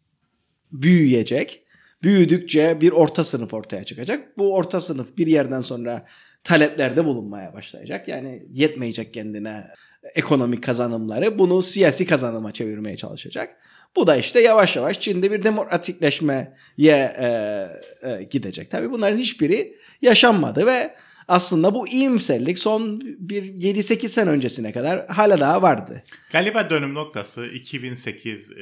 büyüyecek. 0.73 1.63
Büyüdükçe 2.03 2.81
bir 2.81 2.93
orta 2.93 3.25
sınıf 3.25 3.55
ortaya 3.55 3.85
çıkacak. 3.85 4.39
Bu 4.39 4.55
orta 4.55 4.81
sınıf 4.81 5.17
bir 5.17 5.27
yerden 5.27 5.61
sonra 5.61 6.07
taleplerde 6.45 7.05
bulunmaya 7.05 7.55
başlayacak. 7.55 8.09
Yani 8.09 8.47
yetmeyecek 8.51 9.15
kendine 9.15 9.67
ekonomik 10.15 10.65
kazanımları 10.65 11.39
bunu 11.39 11.63
siyasi 11.63 12.07
kazanıma 12.07 12.53
çevirmeye 12.53 12.97
çalışacak. 12.97 13.57
Bu 13.97 14.07
da 14.07 14.17
işte 14.17 14.41
yavaş 14.41 14.77
yavaş 14.77 15.01
Çin'de 15.01 15.33
bir 15.33 15.43
demokratikleşmeye 15.45 16.57
e, 16.79 16.91
e, 16.91 18.23
gidecek. 18.31 18.71
Tabii 18.71 18.91
bunların 18.91 19.17
hiçbiri 19.17 19.77
yaşanmadı 20.03 20.67
ve 20.67 20.95
aslında 21.29 21.75
bu 21.75 21.89
iyimserlik 21.89 22.59
son 22.59 23.01
bir 23.01 23.43
7-8 23.43 24.09
sene 24.09 24.31
öncesine 24.31 24.73
kadar 24.73 25.07
hala 25.07 25.41
daha 25.41 25.63
vardı. 25.63 26.03
Galiba 26.33 26.71
dönüm 26.71 26.95
noktası 26.95 27.47
2008 27.47 28.51
e, 28.51 28.55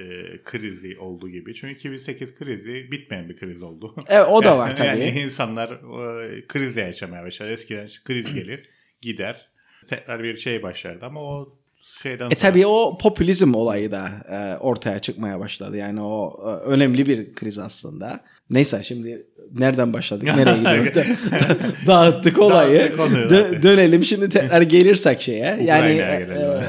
krizi 0.45 0.99
olduğu 0.99 1.29
gibi. 1.29 1.55
Çünkü 1.55 1.75
2008 1.75 2.35
krizi 2.35 2.93
bitmeyen 2.93 3.29
bir 3.29 3.37
kriz 3.37 3.63
oldu. 3.63 3.95
Evet 4.09 4.27
o 4.31 4.45
da 4.45 4.59
var 4.59 4.77
tabii. 4.77 4.87
Yani 4.87 5.21
insanlar 5.21 5.71
e, 5.71 6.47
kriz 6.47 6.77
yaşamaya 6.77 7.25
başladı. 7.25 7.51
Eskiden 7.51 7.89
kriz 8.05 8.35
gelir 8.35 8.69
gider. 9.01 9.51
Tekrar 9.87 10.23
bir 10.23 10.37
şey 10.37 10.63
başlardı 10.63 11.07
ama 11.07 11.21
o 11.21 11.59
şeyden 12.05 12.31
E 12.31 12.35
tabii 12.35 12.67
o 12.67 12.99
popülizm 12.99 13.55
olayı 13.55 13.91
da 13.93 14.09
e, 14.31 14.59
ortaya 14.59 14.99
çıkmaya 14.99 15.41
başladı. 15.41 15.77
Yani 15.77 16.01
o 16.03 16.37
e, 16.43 16.51
önemli 16.65 17.07
bir 17.07 17.35
kriz 17.35 17.59
aslında. 17.59 18.21
Neyse 18.51 18.83
şimdi 18.83 19.27
nereden 19.53 19.93
başladık 19.93 20.29
nereye 20.37 20.57
gidiyoruz? 20.59 20.95
Da- 21.33 21.87
dağıttık 21.87 22.39
olayı. 22.39 22.93
Dağıttık 22.99 23.33
Dö- 23.33 23.63
dönelim 23.63 24.05
şimdi 24.05 24.29
tekrar 24.29 24.63
gelirsek 24.63 25.23
şeye. 25.23 25.59
Yani 25.63 25.91
e, 25.91 25.95
e, 25.95 26.61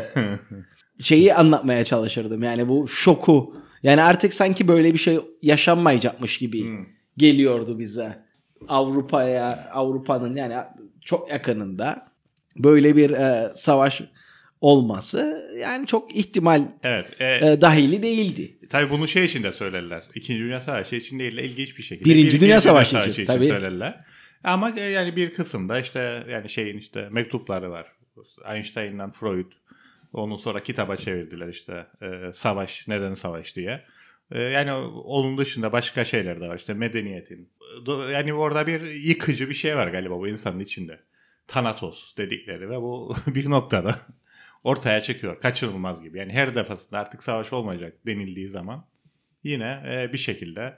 şeyi 1.03 1.33
anlatmaya 1.33 1.83
çalışırdım. 1.85 2.43
Yani 2.43 2.67
bu 2.67 2.87
şoku. 2.87 3.55
Yani 3.83 4.03
artık 4.03 4.33
sanki 4.33 4.67
böyle 4.67 4.93
bir 4.93 4.97
şey 4.99 5.19
yaşanmayacakmış 5.41 6.37
gibi 6.37 6.67
Hmm. 6.67 6.85
geliyordu 7.17 7.79
bize. 7.79 8.25
Avrupa'ya, 8.67 9.69
Avrupa'nın 9.73 10.35
yani 10.35 10.53
çok 11.01 11.29
yakınında 11.31 12.07
böyle 12.57 12.95
bir 12.95 13.09
e, 13.09 13.49
savaş 13.55 14.01
olması 14.61 15.51
yani 15.61 15.87
çok 15.87 16.15
ihtimal 16.15 16.61
evet. 16.83 17.21
E, 17.21 17.25
e, 17.25 17.61
dahili 17.61 18.03
değildi. 18.03 18.57
Tabii 18.69 18.89
bunu 18.89 19.07
şey 19.07 19.25
için 19.25 19.43
de 19.43 19.51
söylerler. 19.51 20.03
İkinci 20.15 20.39
Dünya 20.39 20.61
Savaşı 20.61 20.95
için 20.95 21.19
değil 21.19 21.37
de 21.37 21.43
ilginç 21.43 21.77
bir 21.77 21.83
şekilde. 21.83 22.09
Birinci 22.09 22.41
Dünya 22.41 22.59
Savaşı 22.59 23.09
için, 23.09 23.25
tabii. 23.25 23.47
söylerler. 23.47 23.99
Ama 24.43 24.69
e, 24.77 24.81
yani 24.81 25.15
bir 25.15 25.33
kısımda 25.33 25.79
işte 25.79 26.23
yani 26.29 26.49
şeyin 26.49 26.77
işte 26.77 27.07
mektupları 27.11 27.71
var. 27.71 27.91
Einstein'dan 28.53 29.11
Freud. 29.11 29.51
Onun 30.13 30.35
sonra 30.35 30.63
kitaba 30.63 30.95
çevirdiler 30.95 31.47
işte 31.47 31.87
e, 32.01 32.33
savaş 32.33 32.87
neden 32.87 33.13
savaş 33.13 33.55
diye. 33.55 33.85
E, 34.31 34.41
yani 34.41 34.73
onun 34.73 35.37
dışında 35.37 35.71
başka 35.71 36.05
şeyler 36.05 36.41
de 36.41 36.47
var 36.47 36.57
işte 36.57 36.73
medeniyetin. 36.73 37.49
Yani 38.11 38.33
orada 38.33 38.67
bir 38.67 38.81
yıkıcı 38.81 39.49
bir 39.49 39.55
şey 39.55 39.75
var 39.75 39.87
galiba 39.87 40.19
bu 40.19 40.27
insanın 40.27 40.59
içinde. 40.59 40.99
Thanatos 41.47 42.17
dedikleri 42.17 42.69
ve 42.69 42.81
bu 42.81 43.15
bir 43.27 43.49
noktada 43.49 43.99
ortaya 44.65 45.01
çıkıyor. 45.01 45.41
Kaçınılmaz 45.41 46.03
gibi. 46.03 46.17
Yani 46.17 46.33
her 46.33 46.55
defasında 46.55 46.99
artık 46.99 47.23
savaş 47.23 47.53
olmayacak 47.53 47.93
denildiği 48.05 48.49
zaman 48.49 48.85
yine 49.43 49.83
e, 49.89 50.13
bir 50.13 50.17
şekilde 50.17 50.77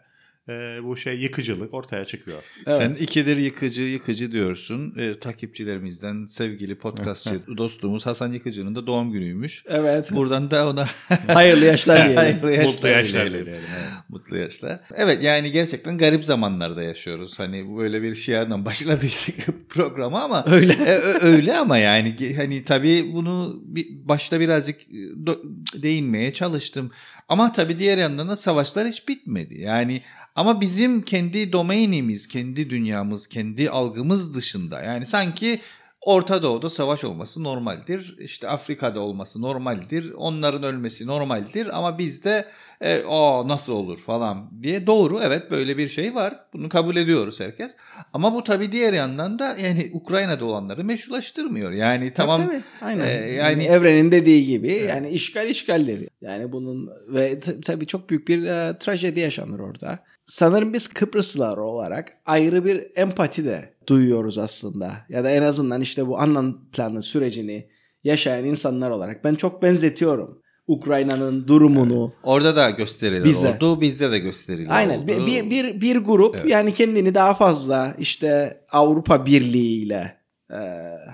e, 0.49 0.83
bu 0.83 0.97
şey 0.97 1.19
yıkıcılık 1.19 1.73
ortaya 1.73 2.05
çıkıyor. 2.05 2.37
Evet. 2.67 2.77
Sen 2.77 3.03
ikidir 3.03 3.37
yıkıcı 3.37 3.81
yıkıcı 3.81 4.31
diyorsun. 4.31 4.93
Ee, 4.97 5.19
takipçilerimizden 5.19 6.25
sevgili 6.25 6.75
podcastçı 6.75 7.39
dostumuz 7.57 8.05
Hasan 8.05 8.33
Yıkıcı'nın 8.33 8.75
da 8.75 8.87
doğum 8.87 9.11
günüymüş. 9.11 9.63
Evet. 9.67 10.11
Buradan 10.11 10.51
da 10.51 10.69
ona 10.69 10.87
Hayırlı 11.27 11.65
yaşlar 11.65 11.97
diyelim. 11.97 12.15
hayırlı 12.15 12.51
yaşlar 12.51 12.65
Mutlu 12.73 12.87
yaşlar 12.87 13.25
dileyelim. 13.29 13.47
evet. 13.53 13.61
Mutlu 14.09 14.37
yaşlar. 14.37 14.79
Evet 14.95 15.23
yani 15.23 15.51
gerçekten 15.51 15.97
garip 15.97 16.25
zamanlarda 16.25 16.83
yaşıyoruz. 16.83 17.39
Hani 17.39 17.77
böyle 17.77 18.01
bir 18.01 18.15
şiardan 18.15 18.65
başladıydık 18.65 19.69
programı 19.69 20.19
ama 20.23 20.45
Öyle. 20.47 20.73
E, 20.73 21.01
öyle 21.21 21.57
ama 21.57 21.77
yani 21.77 22.15
hani 22.37 22.63
tabii 22.63 23.09
bunu 23.13 23.59
bir, 23.65 23.87
başta 24.07 24.39
birazcık 24.39 24.81
e, 24.81 24.95
do- 24.95 25.41
değinmeye 25.83 26.33
çalıştım. 26.33 26.91
Ama 27.29 27.51
tabii 27.51 27.79
diğer 27.79 27.97
yandan 27.97 28.29
da 28.29 28.37
savaşlar 28.37 28.87
hiç 28.87 29.07
bitmedi. 29.07 29.61
Yani 29.61 30.01
ama 30.37 30.61
bizim 30.61 31.01
kendi 31.01 31.53
domainimiz, 31.53 32.27
kendi 32.27 32.69
dünyamız, 32.69 33.27
kendi 33.27 33.69
algımız 33.69 34.35
dışında. 34.35 34.81
Yani 34.81 35.05
sanki 35.05 35.61
Orta 36.01 36.43
Doğu'da 36.43 36.69
savaş 36.69 37.03
olması 37.03 37.43
normaldir. 37.43 38.15
İşte 38.19 38.49
Afrika'da 38.49 38.99
olması 38.99 39.41
normaldir. 39.41 40.11
Onların 40.11 40.63
ölmesi 40.63 41.07
normaldir 41.07 41.77
ama 41.77 41.97
bizde 41.97 42.47
e, 42.81 43.03
o 43.03 43.47
nasıl 43.47 43.73
olur 43.73 43.97
falan 43.97 44.49
diye 44.63 44.87
doğru 44.87 45.19
evet 45.21 45.51
böyle 45.51 45.77
bir 45.77 45.87
şey 45.87 46.15
var. 46.15 46.35
Bunu 46.53 46.69
kabul 46.69 46.95
ediyoruz 46.95 47.39
herkes. 47.39 47.77
Ama 48.13 48.33
bu 48.33 48.43
tabii 48.43 48.71
diğer 48.71 48.93
yandan 48.93 49.39
da 49.39 49.57
yani 49.57 49.89
Ukrayna'da 49.93 50.45
olanları 50.45 50.83
meşrulaştırmıyor. 50.83 51.71
Yani 51.71 52.13
tamam 52.13 52.41
Tabii, 52.41 52.61
tabii. 52.79 52.89
Aynen. 52.89 53.07
Ee, 53.07 53.11
yani 53.11 53.63
yani- 53.63 53.65
evrenin 53.65 54.11
dediği 54.11 54.45
gibi 54.45 54.73
yani 54.73 55.09
işgal 55.09 55.49
işgalleri. 55.49 56.09
Yani 56.21 56.51
bunun 56.51 56.89
ve 57.07 57.39
tabii 57.39 57.85
çok 57.87 58.09
büyük 58.09 58.27
bir 58.27 58.43
e, 58.43 58.77
trajedi 58.79 59.19
yaşanır 59.19 59.59
orada. 59.59 59.99
Sanırım 60.25 60.73
biz 60.73 60.87
Kıbrıslılar 60.87 61.57
olarak 61.57 62.13
ayrı 62.25 62.65
bir 62.65 62.87
empati 62.95 63.45
de 63.45 63.73
duyuyoruz 63.87 64.37
aslında. 64.37 64.91
Ya 65.09 65.23
da 65.23 65.29
en 65.29 65.41
azından 65.41 65.81
işte 65.81 66.07
bu 66.07 66.19
anlam 66.19 66.69
planı 66.71 67.01
sürecini 67.01 67.69
yaşayan 68.03 68.45
insanlar 68.45 68.89
olarak 68.89 69.23
ben 69.23 69.35
çok 69.35 69.63
benzetiyorum. 69.63 70.41
Ukrayna'nın 70.67 71.47
durumunu. 71.47 72.13
orada 72.23 72.55
da 72.55 72.69
gösteriler 72.69 73.23
Bize. 73.23 73.49
oldu. 73.55 73.81
Bizde 73.81 74.11
de 74.11 74.19
gösteriler 74.19 74.75
Aynen 74.75 74.99
oldu. 74.99 75.07
bir, 75.07 75.25
bir, 75.27 75.49
bir, 75.49 75.81
bir 75.81 75.95
grup 75.95 76.35
Evet. 76.35 76.49
yani 76.51 76.73
kendini 76.73 77.15
daha 77.15 77.33
fazla 77.33 77.95
işte 77.99 78.61
Avrupa 78.71 79.25
Birliği 79.25 79.83
ile 79.85 80.17
e, 80.51 80.57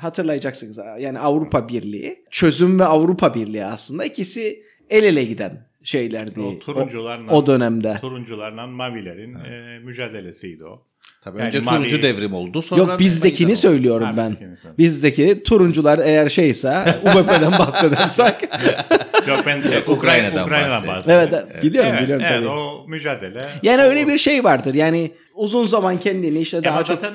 hatırlayacaksınız 0.01 0.79
yani 0.99 1.19
Avrupa 1.19 1.69
Birliği 1.69 2.15
çözüm 2.29 2.79
ve 2.79 2.85
Avrupa 2.85 3.33
Birliği 3.33 3.65
aslında 3.65 4.05
ikisi 4.05 4.63
el 4.89 5.03
ele 5.03 5.23
giden 5.25 5.67
şeylerdi 5.83 6.39
O 6.41 6.43
o, 6.43 6.59
turuncularla, 6.59 7.31
o 7.31 7.47
dönemde. 7.47 7.97
turuncularla 8.01 8.67
mavilerin 8.67 9.33
e, 9.33 9.79
mücadelesiydi 9.79 10.65
o. 10.65 10.81
Tabii 11.21 11.37
Yani 11.39 11.47
önce 11.47 11.57
mavi- 11.59 11.75
turuncu 11.77 12.01
devrim 12.03 12.33
oldu. 12.33 12.61
Sonra 12.61 12.81
Yok 12.81 12.99
bizdekini 12.99 13.47
oldu. 13.51 13.55
söylüyorum 13.55 14.05
Ha, 14.07 14.17
ben. 14.17 14.29
bizdekini. 14.31 14.77
Bizdeki 14.77 15.43
turuncular 15.43 15.99
eğer 16.03 16.29
şeyse 16.29 16.69
UBP'den 17.03 17.51
bahsedersek. 17.51 18.35
Yok 19.27 19.43
ben 19.45 19.61
şey, 19.61 19.77
Ukrayna'dan 19.77 19.93
Ukrayna'dan, 19.93 20.45
Ukrayna'dan 20.45 20.87
bahsediyorum. 20.87 21.21
bahsediyorum. 21.31 21.49
evet, 21.53 21.63
biliyorum 21.63 21.89
Evet, 21.93 22.03
biliyorum 22.03 22.25
evet, 22.29 22.37
tabii. 22.39 22.47
o 22.47 22.85
mücadele. 22.87 23.45
Yani 23.63 23.81
o- 23.81 23.85
öyle 23.85 24.07
bir 24.07 24.17
şey 24.17 24.43
vardır. 24.43 24.73
Yani 24.75 25.11
uzun 25.35 25.65
zaman 25.65 25.99
kendini 25.99 26.39
işte 26.39 26.57
Ya 26.57 26.63
daha 26.63 26.73
ama 26.75 26.83
çok 26.83 26.99
zaten 26.99 27.13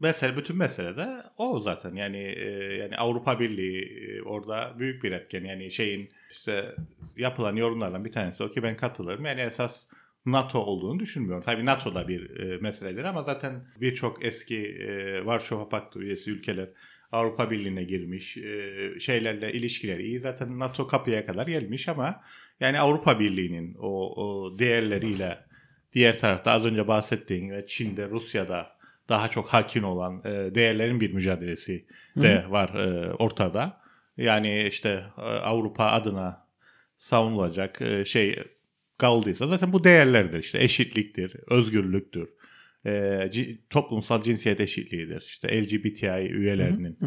mesele 0.00 0.36
bütün 0.36 0.56
mesele 0.56 0.96
de 0.96 1.08
o 1.38 1.60
zaten 1.60 1.94
yani 1.94 2.18
e, 2.18 2.50
yani 2.82 2.96
Avrupa 2.96 3.40
Birliği 3.40 3.82
e, 3.82 4.22
orada 4.22 4.70
büyük 4.78 5.04
bir 5.04 5.12
etken 5.12 5.44
yani 5.44 5.70
şeyin 5.70 6.10
işte 6.30 6.64
yapılan 7.16 7.56
yorumlardan 7.56 8.04
bir 8.04 8.12
tanesi 8.12 8.42
o 8.42 8.48
ki 8.52 8.62
ben 8.62 8.76
katılırım 8.76 9.24
yani 9.24 9.40
esas 9.40 9.82
NATO 10.26 10.58
olduğunu 10.58 11.00
düşünmüyorum. 11.00 11.42
Tabii 11.46 11.66
NATO 11.66 11.94
da 11.94 12.08
bir 12.08 12.40
e, 12.40 12.58
meseledir 12.58 13.04
ama 13.04 13.22
zaten 13.22 13.66
birçok 13.80 14.24
eski 14.24 14.66
e, 14.66 15.26
Varşova 15.26 15.68
Paktı 15.68 15.98
üyesi 15.98 16.30
ülkeler 16.30 16.68
Avrupa 17.12 17.50
Birliği'ne 17.50 17.84
girmiş, 17.84 18.36
e, 18.36 19.00
şeylerle 19.00 19.52
ilişkileri 19.52 20.02
iyi. 20.02 20.20
Zaten 20.20 20.58
NATO 20.58 20.86
kapıya 20.86 21.26
kadar 21.26 21.46
gelmiş 21.46 21.88
ama 21.88 22.20
yani 22.60 22.80
Avrupa 22.80 23.20
Birliği'nin 23.20 23.74
o, 23.74 24.22
o 24.24 24.58
değerleriyle 24.58 25.38
diğer 25.92 26.18
tarafta 26.18 26.52
az 26.52 26.64
önce 26.64 26.88
bahsettiğin 26.88 27.50
ve 27.50 27.66
Çin'de, 27.66 28.08
Rusya'da 28.08 28.76
daha 29.08 29.28
çok 29.28 29.48
hakim 29.48 29.84
olan 29.84 30.22
e, 30.24 30.54
değerlerin 30.54 31.00
bir 31.00 31.12
mücadelesi 31.12 31.86
de 32.16 32.44
var 32.48 32.68
e, 32.68 33.12
ortada. 33.12 33.80
Yani 34.16 34.62
işte 34.62 35.04
e, 35.18 35.20
Avrupa 35.22 35.84
adına 35.84 36.46
savunulacak 36.96 37.82
e, 37.82 38.04
şey 38.04 38.36
kaldıysa 39.00 39.46
zaten 39.46 39.72
bu 39.72 39.84
değerlerdir 39.84 40.38
işte 40.38 40.62
eşitliktir, 40.62 41.36
özgürlüktür, 41.50 42.28
e, 42.86 43.30
toplumsal 43.70 44.22
cinsiyet 44.22 44.60
eşitliğidir. 44.60 45.20
İşte 45.20 45.62
LGBTİ 45.62 46.06
üyelerinin 46.32 46.98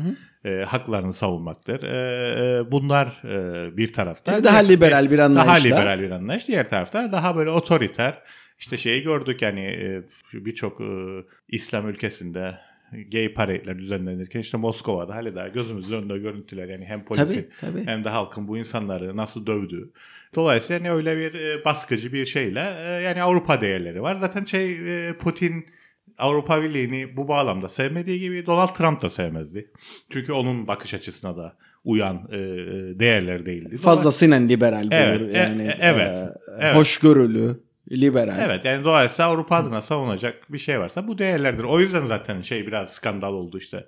e, 0.46 0.50
haklarını 0.68 1.14
savunmaktır. 1.14 1.84
E, 1.84 2.58
e, 2.58 2.72
bunlar 2.72 3.22
e, 3.24 3.78
bir 3.78 3.94
tarafta. 3.94 4.32
Yani 4.32 4.44
daha 4.44 4.60
liberal 4.60 5.12
bir 5.12 5.20
anlayışla. 5.20 5.70
Daha 5.70 5.80
liberal 5.80 6.02
bir 6.02 6.12
anlayış. 6.12 6.48
Diğer 6.48 6.70
tarafta 6.70 7.12
daha 7.12 7.36
böyle 7.36 7.50
otoriter. 7.50 8.24
İşte 8.60 8.78
şeyi 8.78 9.04
gördük 9.04 9.42
yani 9.42 9.62
e, 9.62 10.04
birçok 10.34 10.82
e, 10.82 10.86
İslam 11.48 11.90
ülkesinde 11.90 12.56
gay 13.12 13.34
parade'ler 13.34 13.80
düzenlenirken 13.80 14.40
işte 14.40 14.58
Moskova'da 14.58 15.16
hala 15.16 15.36
daha 15.36 15.48
gözümüzün 15.48 15.94
önünde 15.96 16.18
görüntüler 16.18 16.68
yani 16.68 16.86
hem 16.86 17.06
polisin 17.06 17.26
Tabii, 17.62 17.74
tabii. 17.74 17.86
hem 17.86 18.04
de 18.04 18.10
halkın 18.10 18.48
bu 18.48 18.58
insanları 18.58 19.18
nasıl 19.18 19.46
dövdüğü. 19.46 19.92
Dolayısıyla 20.36 20.76
yani 20.88 20.96
öyle 20.98 21.18
bir 21.18 21.34
e, 21.34 21.66
baskıcı 21.66 22.14
bir 22.14 22.26
şeyle 22.26 22.74
e, 22.86 22.92
yani 22.92 23.24
Avrupa 23.24 23.62
değerleri 23.62 24.02
var. 24.02 24.16
Zaten 24.16 24.46
şey 24.46 24.72
e, 25.10 25.14
Putin 25.14 25.66
Avrupa 26.18 26.64
Birliği'ni 26.64 27.18
bu 27.18 27.28
bağlamda 27.28 27.70
sevmediği 27.70 28.20
gibi 28.20 28.46
Donald 28.46 28.76
Trump 28.76 29.02
da 29.02 29.10
sevmezdi. 29.10 29.72
Çünkü 30.10 30.34
onun 30.34 30.68
bakış 30.68 30.94
açısına 30.94 31.38
da 31.38 31.56
uyan 31.84 32.28
e, 32.32 32.38
değerler 33.00 33.46
değildi. 33.46 33.78
Fazlasıyla 33.78 34.38
liberal 34.38 34.88
Evet, 34.92 35.36
yani. 35.36 35.64
e- 35.64 35.78
evet, 35.82 36.16
e, 36.18 36.30
evet. 36.60 36.76
Hoşgörülü, 36.76 37.60
liberal. 37.92 38.40
Evet 38.40 38.66
yani 38.66 38.84
dolayısıyla 38.84 39.32
Avrupa 39.32 39.56
adına 39.56 39.82
savunacak 39.82 40.54
bir 40.54 40.58
şey 40.58 40.80
varsa 40.80 41.08
bu 41.08 41.18
değerlerdir. 41.18 41.63
O 41.63 41.80
yüzden 41.80 42.06
zaten 42.06 42.42
şey 42.42 42.68
biraz 42.68 42.94
skandal 42.94 43.34
oldu 43.34 43.58
işte. 43.58 43.86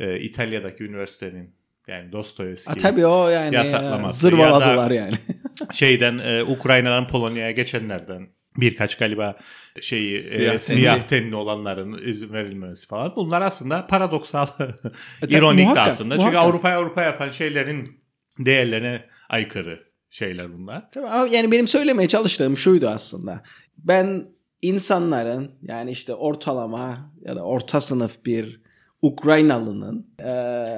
Ee, 0.00 0.20
İtalya'daki 0.20 0.84
üniversitenin 0.84 1.54
yani 1.88 2.12
Dostoyevski 2.12 2.70
Ha, 2.70 2.76
tabii 2.76 3.06
o 3.06 3.28
yani 3.28 3.54
Yasaklaması 3.54 4.20
zırvaladılar 4.20 4.90
ya 4.90 5.04
yani. 5.04 5.16
şeyden 5.72 6.18
e, 6.18 6.42
Ukrayna'dan 6.42 7.08
Polonya'ya 7.08 7.50
geçenlerden 7.50 8.28
birkaç 8.56 8.96
galiba 8.96 9.36
şeyi 9.80 10.22
Siyah 10.22 10.54
e, 10.54 10.58
tenli. 10.58 10.78
siyah 10.78 11.02
tenli 11.02 11.36
olanların 11.36 12.08
izin 12.08 12.32
verilmemesi 12.32 12.86
falan. 12.86 13.12
Bunlar 13.16 13.42
aslında 13.42 13.86
paradoksal, 13.86 14.46
tabii, 15.20 15.34
ironik 15.34 15.58
de 15.58 15.62
muhakkak, 15.62 15.88
aslında. 15.88 16.14
Çünkü 16.14 16.30
muhakkak. 16.30 16.42
Avrupa'ya 16.42 16.78
Avrupa 16.78 17.02
yapan 17.02 17.30
şeylerin 17.30 18.00
değerlerine 18.38 19.04
aykırı 19.28 19.93
şeyler 20.14 20.58
bunlar. 20.58 20.88
Tabii 20.90 21.06
ama 21.06 21.26
yani 21.26 21.52
benim 21.52 21.68
söylemeye 21.68 22.08
çalıştığım 22.08 22.56
şuydu 22.56 22.88
aslında. 22.88 23.42
Ben 23.78 24.28
insanların 24.62 25.50
yani 25.62 25.90
işte 25.90 26.14
ortalama 26.14 27.12
ya 27.22 27.36
da 27.36 27.42
orta 27.42 27.80
sınıf 27.80 28.24
bir 28.24 28.63
Ukraynalının 29.04 30.06
e, 30.18 30.24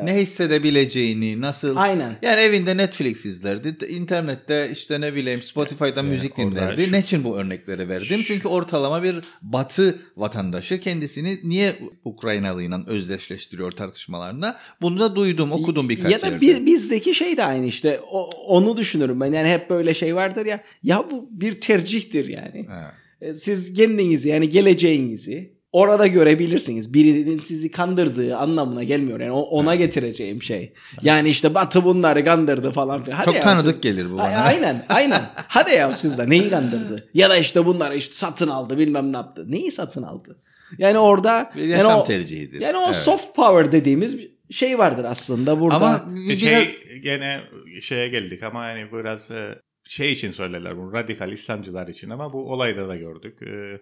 Ne 0.07 0.15
hissedebileceğini, 0.15 1.41
nasıl... 1.41 1.77
Aynen. 1.77 2.13
Yani 2.23 2.41
evinde 2.41 2.77
Netflix 2.77 3.27
izlerdi. 3.27 3.77
internette 3.89 4.69
işte 4.73 5.01
ne 5.01 5.15
bileyim 5.15 5.43
Spotify'dan 5.43 6.05
müzik 6.07 6.39
orada 6.39 6.51
dinlerdi. 6.51 6.85
şu- 6.87 6.93
Ne 6.93 6.99
için 6.99 7.25
bu 7.25 7.37
örnekleri 7.39 7.89
verdim? 7.89 8.21
Çünkü 8.27 8.49
ortalama 8.49 9.03
bir 9.03 9.17
batı 9.43 9.99
vatandaşı 10.17 10.81
kendisini 10.81 11.39
niye 11.45 11.77
Ukraynalıyla 12.05 12.85
özdeşleştiriyor 12.87 13.71
tartışmalarında? 13.71 14.57
Bunu 14.83 15.01
da 15.01 15.17
duydum, 15.17 15.53
okudum 15.53 15.89
birkaç 15.89 16.13
Ya 16.13 16.21
da 16.23 16.27
yerde. 16.27 16.41
bi- 16.41 16.67
bizdeki 16.67 17.15
şey 17.15 17.37
de 17.37 17.45
aynı 17.45 17.67
işte. 17.67 18.01
O- 18.11 18.31
onu 18.47 18.77
düşünürüm 18.77 19.21
ben. 19.21 19.33
Yani 19.33 19.49
hep 19.49 19.71
böyle 19.71 19.95
şey 19.95 20.15
vardır 20.17 20.47
ya. 20.47 20.61
Ya 20.83 21.05
bu 21.11 21.29
bir 21.31 21.61
tercihtir 21.61 22.29
yani. 22.29 22.67
Ha. 22.69 22.93
E, 23.21 23.35
Siz 23.35 23.75
kendinizi 23.75 24.29
yani 24.29 24.51
geleceğinizi 24.51 25.56
orada 25.77 26.07
görebilirsiniz. 26.07 26.95
Birinin 26.95 27.39
sizi 27.39 27.71
kandırdığı 27.71 28.37
anlamına 28.37 28.85
gelmiyor. 28.85 29.21
Yani 29.21 29.33
o- 29.33 29.41
ona 29.41 29.75
getireceğim 29.75 30.43
şey. 30.43 30.73
Yani 31.03 31.29
işte 31.29 31.55
Batı 31.55 31.85
bunları 31.85 32.25
kandırdı 32.25 32.73
falan 32.73 33.05
filan. 33.05 33.17
Hadi 33.17 33.25
Çok 33.25 33.35
ya 33.35 33.41
tanıdık 33.41 33.73
siz- 33.73 33.81
gelir 33.81 34.11
bu 34.11 34.17
bana. 34.19 34.37
Aynen 34.37 34.85
aynen. 34.89 35.23
Hadi 35.35 35.75
ya 35.75 35.97
siz 35.97 36.19
de 36.19 36.31
neyi 36.31 36.51
kandırdı? 36.51 37.09
Ya 37.15 37.31
da 37.31 37.37
işte 37.37 37.67
bunları 37.67 37.97
işte 37.97 38.15
satın 38.15 38.49
aldı 38.49 38.79
bilmem 38.79 39.13
ne 39.13 39.17
yaptı. 39.17 39.45
Neyi 39.53 39.73
satın 39.73 40.03
aldı? 40.03 40.39
Yani 40.79 40.99
orada 40.99 41.53
Bir 41.57 41.61
yani 41.63 41.71
yaşam 41.71 42.01
o, 42.01 42.05
tercihidir. 42.05 42.61
Yani 42.61 42.77
o 42.77 42.85
Evet. 42.87 42.97
soft 42.97 43.37
power 43.37 43.73
dediğimiz 43.73 44.19
bir 44.19 44.31
şey 44.51 44.79
vardır 44.79 45.05
aslında 45.05 45.61
burada. 45.61 45.77
Ama 45.77 46.05
biraz... 46.15 46.39
şey 46.41 46.79
gene 47.03 47.41
şeye 47.83 48.09
geldik 48.09 48.43
ama 48.43 48.67
yani 48.67 48.93
biraz 48.93 49.31
e, 49.31 49.55
şey 49.85 50.13
için 50.13 50.31
söylerler 50.31 50.77
bunu 50.77 50.93
radikal 50.93 51.33
İslamcılar 51.33 51.89
için 51.89 52.11
ama 52.11 52.33
bu 52.33 52.53
olayda 52.53 52.89
da 52.89 52.97
gördük. 52.97 53.43
E, 53.43 53.81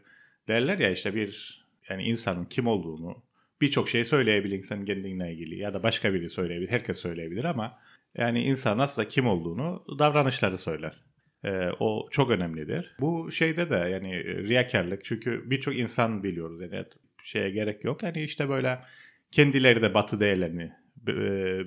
derler 0.49 0.79
ya 0.79 0.91
işte 0.91 1.15
bir 1.15 1.64
yani 1.91 2.03
insanın 2.03 2.45
kim 2.45 2.67
olduğunu 2.67 3.25
birçok 3.61 3.89
şey 3.89 4.05
söyleyebilir 4.05 4.59
insan 4.59 4.85
kendine 4.85 5.33
ilgili 5.33 5.59
ya 5.59 5.75
da 5.75 5.83
başka 5.83 6.15
biri 6.15 6.31
söyleyebilir. 6.31 6.71
Herkes 6.71 6.99
söyleyebilir 6.99 7.45
ama 7.45 7.79
yani 8.15 8.43
insan 8.43 8.79
aslında 8.79 9.09
kim 9.09 9.27
olduğunu 9.27 9.85
davranışları 9.99 10.59
söyler. 10.59 11.05
E, 11.45 11.69
o 11.81 12.07
çok 12.11 12.31
önemlidir. 12.31 12.97
Bu 13.01 13.33
şeyde 13.33 13.71
de 13.71 13.75
yani 13.75 14.15
e, 14.15 14.35
riyakarlık 14.39 15.05
çünkü 15.05 15.51
birçok 15.51 15.79
insan 15.79 16.23
biliyoruz 16.23 16.61
yani 16.61 16.85
şeye 17.25 17.51
gerek 17.51 17.85
yok. 17.85 18.03
Yani 18.03 18.23
işte 18.23 18.49
böyle 18.49 18.81
kendileri 19.31 19.83
de 19.83 19.95
batı 19.95 20.21
değerlerini 20.21 20.73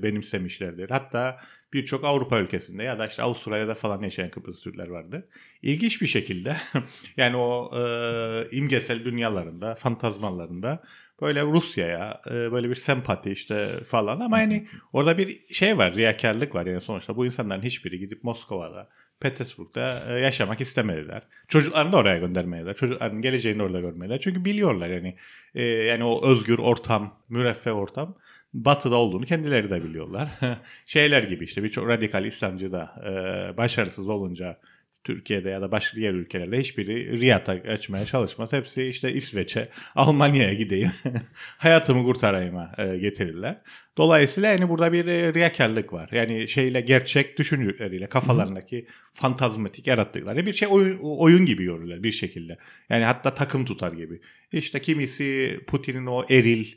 benimsemişlerdir. 0.03 0.89
Hatta 0.89 1.37
birçok 1.73 2.05
Avrupa 2.05 2.39
ülkesinde 2.39 2.83
ya 2.83 2.99
da 2.99 3.07
işte 3.07 3.23
Avustralya'da 3.23 3.75
falan 3.75 4.01
yaşayan 4.01 4.29
Kıbrıs 4.29 4.61
Türkler 4.61 4.87
vardı. 4.87 5.29
İlginç 5.61 6.01
bir 6.01 6.07
şekilde 6.07 6.57
yani 7.17 7.37
o 7.37 7.71
e, 7.79 8.43
imgesel 8.51 9.05
dünyalarında, 9.05 9.75
fantazmalarında 9.75 10.83
böyle 11.21 11.41
Rusya'ya 11.41 12.21
e, 12.31 12.51
böyle 12.51 12.69
bir 12.69 12.75
sempati 12.75 13.31
işte 13.31 13.67
falan 13.87 14.19
ama 14.19 14.39
yani 14.39 14.67
orada 14.93 15.17
bir 15.17 15.53
şey 15.53 15.77
var, 15.77 15.95
riyakarlık 15.95 16.55
var. 16.55 16.65
Yani 16.65 16.81
sonuçta 16.81 17.15
bu 17.15 17.25
insanların 17.25 17.61
hiçbiri 17.61 17.99
gidip 17.99 18.23
Moskova'da, 18.23 18.89
Petersburg'da 19.19 20.03
e, 20.09 20.19
yaşamak 20.19 20.61
istemediler. 20.61 21.23
Çocuklarını 21.47 21.91
da 21.91 21.97
oraya 21.97 22.17
göndermediler. 22.17 22.75
Çocukların 22.75 23.21
geleceğini 23.21 23.63
orada 23.63 23.79
görmediler. 23.79 24.19
Çünkü 24.19 24.45
biliyorlar 24.45 24.89
yani 24.89 25.15
e, 25.55 25.63
yani 25.63 26.03
o 26.03 26.31
özgür 26.31 26.57
ortam, 26.57 27.23
müreffeh 27.29 27.75
ortam 27.75 28.17
batıda 28.53 28.95
olduğunu 28.95 29.25
kendileri 29.25 29.69
de 29.69 29.83
biliyorlar. 29.83 30.29
Şeyler 30.85 31.23
gibi 31.23 31.43
işte 31.43 31.63
birçok 31.63 31.87
radikal 31.87 32.25
İslamcı 32.25 32.71
da 32.71 32.95
e, 33.05 33.57
başarısız 33.57 34.09
olunca 34.09 34.59
Türkiye'de 35.07 35.49
ya 35.49 35.61
da 35.61 35.71
başka 35.71 35.95
diğer 35.95 36.13
ülkelerde 36.13 36.59
hiçbiri 36.59 37.19
Riyad'a 37.19 37.51
açmaya 37.51 38.05
çalışmaz. 38.05 38.53
Hepsi 38.53 38.83
işte 38.83 39.13
İsveç'e, 39.13 39.69
Almanya'ya 39.95 40.53
gideyim, 40.53 40.91
hayatımı 41.57 42.03
kurtarayım'a 42.03 42.71
e, 42.77 42.97
getirirler. 42.97 43.61
Dolayısıyla 43.97 44.49
yani 44.49 44.69
burada 44.69 44.93
bir 44.93 45.05
e, 45.05 45.33
riyakarlık 45.33 45.93
var. 45.93 46.09
Yani 46.11 46.47
şeyle 46.47 46.81
gerçek 46.81 47.37
düşünceleriyle 47.37 48.09
kafalarındaki 48.09 48.87
fantazmatik 49.13 49.87
yarattıkları 49.87 50.45
bir 50.45 50.53
şey 50.53 50.67
oyun, 50.71 50.97
oyun 51.01 51.45
gibi 51.45 51.63
görürler 51.63 52.03
bir 52.03 52.11
şekilde. 52.11 52.57
Yani 52.89 53.05
hatta 53.05 53.35
takım 53.35 53.65
tutar 53.65 53.91
gibi. 53.91 54.21
İşte 54.51 54.79
kimisi 54.79 55.59
Putin'in 55.67 56.05
o 56.05 56.25
eril, 56.29 56.67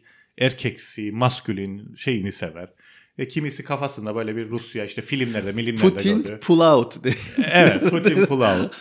erkeksi, 0.41 1.13
maskülin 1.13 1.95
şeyini 1.97 2.33
sever. 2.33 2.69
Ve 3.19 3.29
kimisi 3.29 3.65
kafasında 3.65 4.17
böyle 4.17 4.37
bir 4.37 4.49
Rusya 4.51 4.85
işte 4.85 5.03
filmlerde, 5.03 5.53
milimlerde 5.53 5.91
Putin 5.91 6.23
gördüğü. 6.23 6.41
pull 6.41 6.61
out. 6.61 6.97
Evet 7.45 7.81
Putin 7.91 8.27
pull 8.27 8.41
out. 8.41 8.75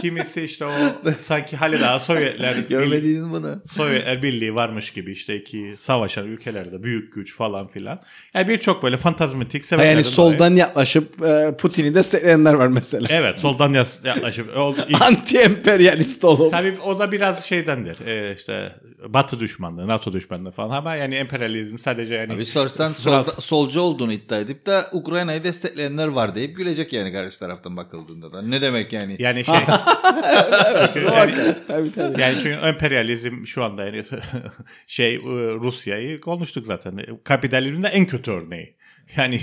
Kimisi 0.00 0.42
işte 0.42 0.64
o 0.66 0.70
sanki 1.18 1.56
hali 1.56 1.80
daha 1.80 1.98
Sovyetler 2.00 2.56
Görmediğin 2.70 3.32
bunu. 3.32 3.62
Sovyetler 3.72 4.22
Birliği 4.22 4.54
varmış 4.54 4.90
gibi 4.92 5.12
işte 5.12 5.36
iki 5.36 5.74
savaşan 5.78 6.26
ülkelerde 6.26 6.82
büyük 6.82 7.12
güç 7.14 7.34
falan 7.36 7.66
filan. 7.66 8.00
Yani 8.34 8.48
birçok 8.48 8.82
böyle 8.82 8.96
fantazmatik 8.96 9.64
sebeplerden 9.64 9.90
yani 9.90 10.04
dolayı- 10.04 10.14
soldan 10.14 10.56
yaklaşıp 10.56 11.22
e, 11.22 11.54
Putin'i 11.58 11.94
destekleyenler 11.94 12.54
var 12.54 12.68
mesela. 12.68 13.06
Evet 13.10 13.38
soldan 13.38 13.72
yaklaşıp. 14.04 14.56
O, 14.56 14.74
Anti-emperyalist 15.00 16.24
olup. 16.26 16.52
Tabii 16.52 16.74
o 16.84 16.98
da 16.98 17.12
biraz 17.12 17.44
şeydendir. 17.44 17.96
Ee, 18.06 18.34
işte 18.36 18.72
Batı 19.08 19.40
düşmanlığı, 19.40 19.88
NATO 19.88 20.12
düşmanlığı 20.12 20.50
falan 20.50 20.76
ama 20.76 20.94
yani 20.94 21.14
emperyalizm 21.14 21.78
sadece 21.78 22.14
yani 22.14 22.32
Abi 22.32 22.46
sorsan 22.46 22.92
biraz- 23.06 23.26
solda- 23.26 23.40
solcu 23.40 23.80
olduğunu 23.80 24.12
iddia 24.12 24.38
edip 24.38 24.66
de 24.66 24.82
Ukrayna'yı 24.92 25.44
destekleyenler 25.44 26.06
var 26.06 26.34
deyip 26.34 26.56
gülecek 26.56 26.92
yani 26.92 27.12
karşı 27.12 27.38
taraftan 27.38 27.76
bakıldığında 27.76 28.32
da. 28.32 28.42
Ne 28.42 28.60
demek 28.60 28.92
yani? 28.92 29.16
yani 29.18 29.44
şey 29.44 29.54
Çünkü 30.94 31.06
yani, 31.06 31.34
tabii 31.68 31.92
tabii. 31.92 32.20
yani 32.22 32.34
çünkü 32.34 32.50
emperyalizm 32.50 33.46
şu 33.46 33.64
anda 33.64 33.84
yani 33.84 34.04
şey 34.86 35.14
e, 35.14 35.18
Rusya'yı 35.54 36.20
konuştuk 36.20 36.66
zaten. 36.66 37.00
Kapitalizmin 37.24 37.82
de 37.82 37.88
en 37.88 38.06
kötü 38.06 38.30
örneği. 38.30 38.76
Yani 39.16 39.40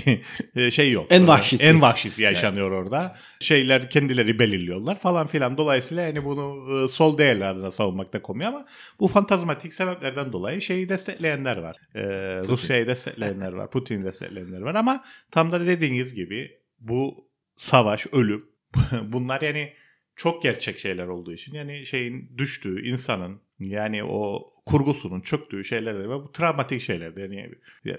e, 0.56 0.70
şey 0.70 0.92
yok. 0.92 1.06
En 1.10 1.26
vahşisi. 1.26 1.64
En 1.64 1.82
vahşisi 1.82 2.22
yaşanıyor 2.22 2.70
orada. 2.70 3.16
Şeyler 3.40 3.90
kendileri 3.90 4.38
belirliyorlar 4.38 4.98
falan 4.98 5.26
filan. 5.26 5.56
Dolayısıyla 5.58 6.02
yani 6.02 6.24
bunu 6.24 6.66
e, 6.84 6.88
sol 6.88 7.18
değerler 7.18 7.48
adına 7.48 7.70
savunmakta 7.70 8.22
komuyor 8.22 8.48
ama 8.48 8.66
bu 9.00 9.08
fantazmatik 9.08 9.74
sebeplerden 9.74 10.32
dolayı 10.32 10.62
şeyi 10.62 10.88
destekleyenler 10.88 11.56
var. 11.56 11.76
E, 11.94 12.02
Rusya'yı 12.48 12.86
destekleyenler 12.86 13.52
var. 13.52 13.70
Putin'i 13.70 14.04
destekleyenler 14.04 14.60
var 14.60 14.74
ama 14.74 15.04
tam 15.30 15.52
da 15.52 15.66
dediğiniz 15.66 16.14
gibi 16.14 16.58
bu 16.80 17.28
savaş, 17.56 18.06
ölüm 18.12 18.46
bunlar 19.02 19.40
yani 19.40 19.72
çok 20.16 20.42
gerçek 20.42 20.78
şeyler 20.78 21.06
olduğu 21.06 21.32
için 21.32 21.54
yani 21.54 21.86
şeyin 21.86 22.38
düştüğü 22.38 22.86
insanın 22.88 23.40
yani 23.60 24.04
o 24.04 24.50
kurgusunun 24.66 25.20
çöktüğü 25.20 25.64
şeyler 25.64 25.98
de 25.98 26.08
bu 26.08 26.32
travmatik 26.32 26.82
şeyler. 26.82 27.16
Yani 27.16 27.54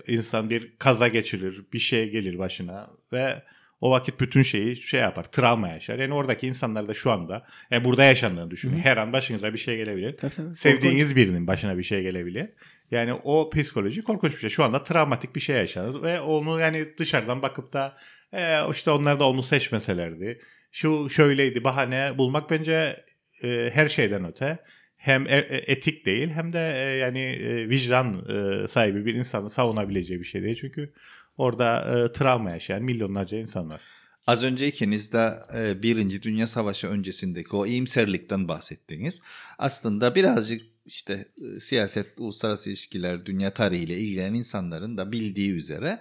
insan 0.08 0.50
bir 0.50 0.76
kaza 0.80 1.08
geçirir, 1.08 1.66
bir 1.74 1.80
şey 1.80 2.10
gelir 2.10 2.40
başına 2.40 2.90
ve 3.14 3.44
o 3.82 3.92
vakit 3.92 4.20
bütün 4.20 4.44
şeyi 4.44 4.76
şey 4.76 5.02
yapar, 5.02 5.24
travma 5.24 5.68
yaşar. 5.68 6.00
Yani 6.00 6.14
oradaki 6.14 6.48
insanlar 6.48 6.88
da 6.88 6.94
şu 6.94 7.12
anda 7.12 7.46
yani 7.72 7.86
burada 7.86 8.04
yaşandığını 8.04 8.52
düşünün. 8.52 8.78
Her 8.78 8.98
an 8.98 9.14
başınıza 9.14 9.54
bir 9.54 9.58
şey 9.58 9.78
gelebilir. 9.78 10.18
Tabii, 10.18 10.36
tabii. 10.36 10.56
Sevdiğiniz 10.56 11.16
birinin 11.16 11.48
başına 11.48 11.78
bir 11.78 11.84
şey 11.84 12.02
gelebilir. 12.02 12.50
Yani 12.92 13.14
o 13.14 13.50
psikoloji 13.50 14.02
korkunç 14.02 14.34
bir 14.34 14.40
şey. 14.40 14.50
Şu 14.50 14.64
anda 14.64 14.84
travmatik 14.84 15.36
bir 15.36 15.42
şey 15.42 15.56
yaşanır 15.56 16.04
ve 16.04 16.22
onu 16.22 16.60
yani 16.60 16.86
dışarıdan 16.98 17.42
bakıp 17.42 17.74
da 17.74 17.98
e, 18.34 18.72
işte 18.72 18.92
onlar 18.92 19.20
da 19.20 19.30
onu 19.30 19.44
seçmeselerdi. 19.44 20.40
Şu 20.76 21.10
şöyleydi 21.10 21.64
bahane 21.64 22.18
bulmak 22.18 22.50
bence 22.50 23.04
e, 23.44 23.72
her 23.74 23.90
şeyden 23.90 24.26
öte 24.26 24.60
hem 24.98 25.28
e- 25.28 25.48
e- 25.50 25.72
etik 25.72 26.06
değil 26.06 26.30
hem 26.30 26.54
de 26.54 26.74
e, 26.76 26.98
yani 26.98 27.20
e, 27.20 27.70
vicdan 27.70 28.26
e, 28.30 28.68
sahibi 28.68 29.06
bir 29.06 29.14
insanın 29.14 29.48
savunabileceği 29.48 30.20
bir 30.20 30.26
şey 30.26 30.44
değil. 30.44 30.58
Çünkü 30.62 30.94
orada 31.38 32.00
e, 32.00 32.12
travma 32.12 32.52
yaşayan 32.52 32.84
milyonlarca 32.84 33.38
insan 33.38 33.70
var. 33.70 33.82
Az 34.28 34.44
önce 34.44 34.68
ikiniz 34.68 35.14
de 35.14 35.40
e, 35.56 35.84
Birinci 35.84 36.22
Dünya 36.22 36.48
Savaşı 36.48 36.88
öncesindeki 36.88 37.56
o 37.56 37.66
iyimserlikten 37.66 38.48
bahsettiniz. 38.48 39.22
Aslında 39.58 40.16
birazcık 40.16 40.62
işte 40.86 41.26
siyaset, 41.60 42.14
uluslararası 42.18 42.70
ilişkiler, 42.70 43.26
dünya 43.26 43.54
tarihiyle 43.54 43.98
ilgilenen 43.98 44.34
insanların 44.34 44.98
da 44.98 45.12
bildiği 45.12 45.52
üzere 45.52 46.00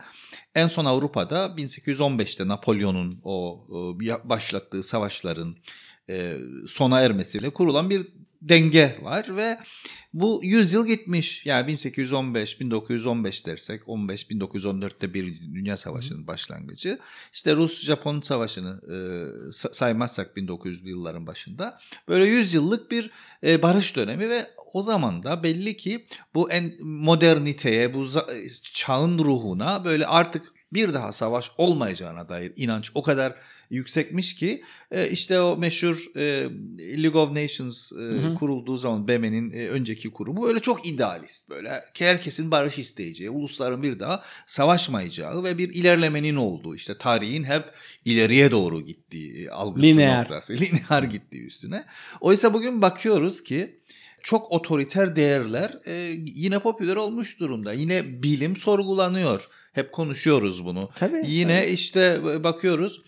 en 0.55 0.69
son 0.69 0.85
Avrupa'da 0.85 1.47
1815'te 1.47 2.49
Napolyon'un 2.49 3.21
o 3.25 3.67
başlattığı 4.25 4.83
savaşların 4.83 5.57
sona 6.67 7.01
ermesiyle 7.01 7.51
kurulan 7.51 7.91
bir 7.91 8.07
denge 8.43 8.99
var 9.03 9.37
ve 9.37 9.59
bu 10.15 10.41
100 10.43 10.73
yıl 10.73 10.87
gitmiş. 10.87 11.47
Yani 11.47 11.67
1815, 11.67 12.61
1915 12.61 13.47
dersek 13.47 13.89
15 13.89 14.25
1914'te 14.25 15.15
Birinci 15.15 15.55
Dünya 15.55 15.77
Savaşı'nın 15.77 16.27
başlangıcı. 16.27 16.99
İşte 17.33 17.57
Rus-Japon 17.57 18.21
Savaşı'nı 18.21 18.81
e, 18.87 18.95
sa- 19.51 19.75
saymazsak 19.75 20.37
1900'lü 20.37 20.89
yılların 20.89 21.27
başında 21.27 21.79
böyle 22.09 22.27
100 22.27 22.55
yıllık 22.55 22.91
bir 22.91 23.11
e, 23.47 23.63
barış 23.63 23.97
dönemi 23.97 24.31
ve 24.31 24.51
o 24.73 24.83
zaman 24.83 25.23
da 25.23 25.43
belli 25.43 25.77
ki 25.77 26.07
bu 26.35 26.51
en 26.51 26.73
moderniteye, 26.81 27.95
bu 27.95 28.09
çağın 28.63 29.19
ruhuna 29.19 29.85
böyle 29.85 30.07
artık 30.07 30.54
bir 30.75 30.95
daha 30.95 31.13
savaş 31.13 31.51
olmayacağına 31.59 32.29
dair 32.29 32.53
inanç 32.57 32.91
o 32.95 33.03
kadar 33.03 33.35
yüksekmiş 33.71 34.37
ki 34.37 34.65
e, 34.91 35.09
işte 35.11 35.41
o 35.41 35.57
meşhur 35.57 36.17
e, 36.17 36.23
League 37.03 37.23
of 37.23 37.31
Nations 37.31 37.93
e, 37.93 37.97
hı. 37.97 38.35
kurulduğu 38.35 38.77
zaman 38.77 39.09
BM'nin 39.09 39.51
e, 39.51 39.69
önceki 39.69 40.11
kurumu 40.11 40.49
öyle 40.49 40.61
çok 40.61 40.87
idealist 40.87 41.51
böyle 41.51 41.85
herkesin 41.99 42.51
barış 42.51 42.79
isteyeceği, 42.79 43.31
ulusların 43.31 43.83
bir 43.83 44.01
daha 44.01 44.23
savaşmayacağı 44.47 45.45
ve 45.45 45.59
bir 45.59 45.75
ilerlemenin 45.75 46.37
olduğu 46.37 46.75
işte 46.75 46.99
tarihin 46.99 47.45
hep 47.45 47.65
ileriye 48.05 48.51
doğru 48.51 48.81
gittiği 48.81 49.51
algısı 49.51 49.87
Lineer. 49.87 50.21
noktası. 50.21 50.53
Lineer 50.61 51.03
gittiği 51.03 51.45
üstüne. 51.45 51.85
Oysa 52.21 52.55
bugün 52.55 52.83
bakıyoruz 52.83 53.43
ki 53.43 53.81
çok 54.23 54.53
otoriter 54.53 55.17
değerler 55.17 55.79
e, 55.87 55.93
yine 56.17 56.59
popüler 56.59 56.97
olmuş 56.97 57.41
durumda. 57.41 57.73
Yine 57.73 58.23
bilim 58.23 58.57
sorgulanıyor. 58.57 59.49
Hep 59.75 59.93
konuşuyoruz 59.93 60.65
bunu. 60.65 60.91
Tabii, 60.97 61.23
Yine 61.27 61.61
tabii. 61.63 61.71
işte 61.73 62.21
bakıyoruz 62.45 63.03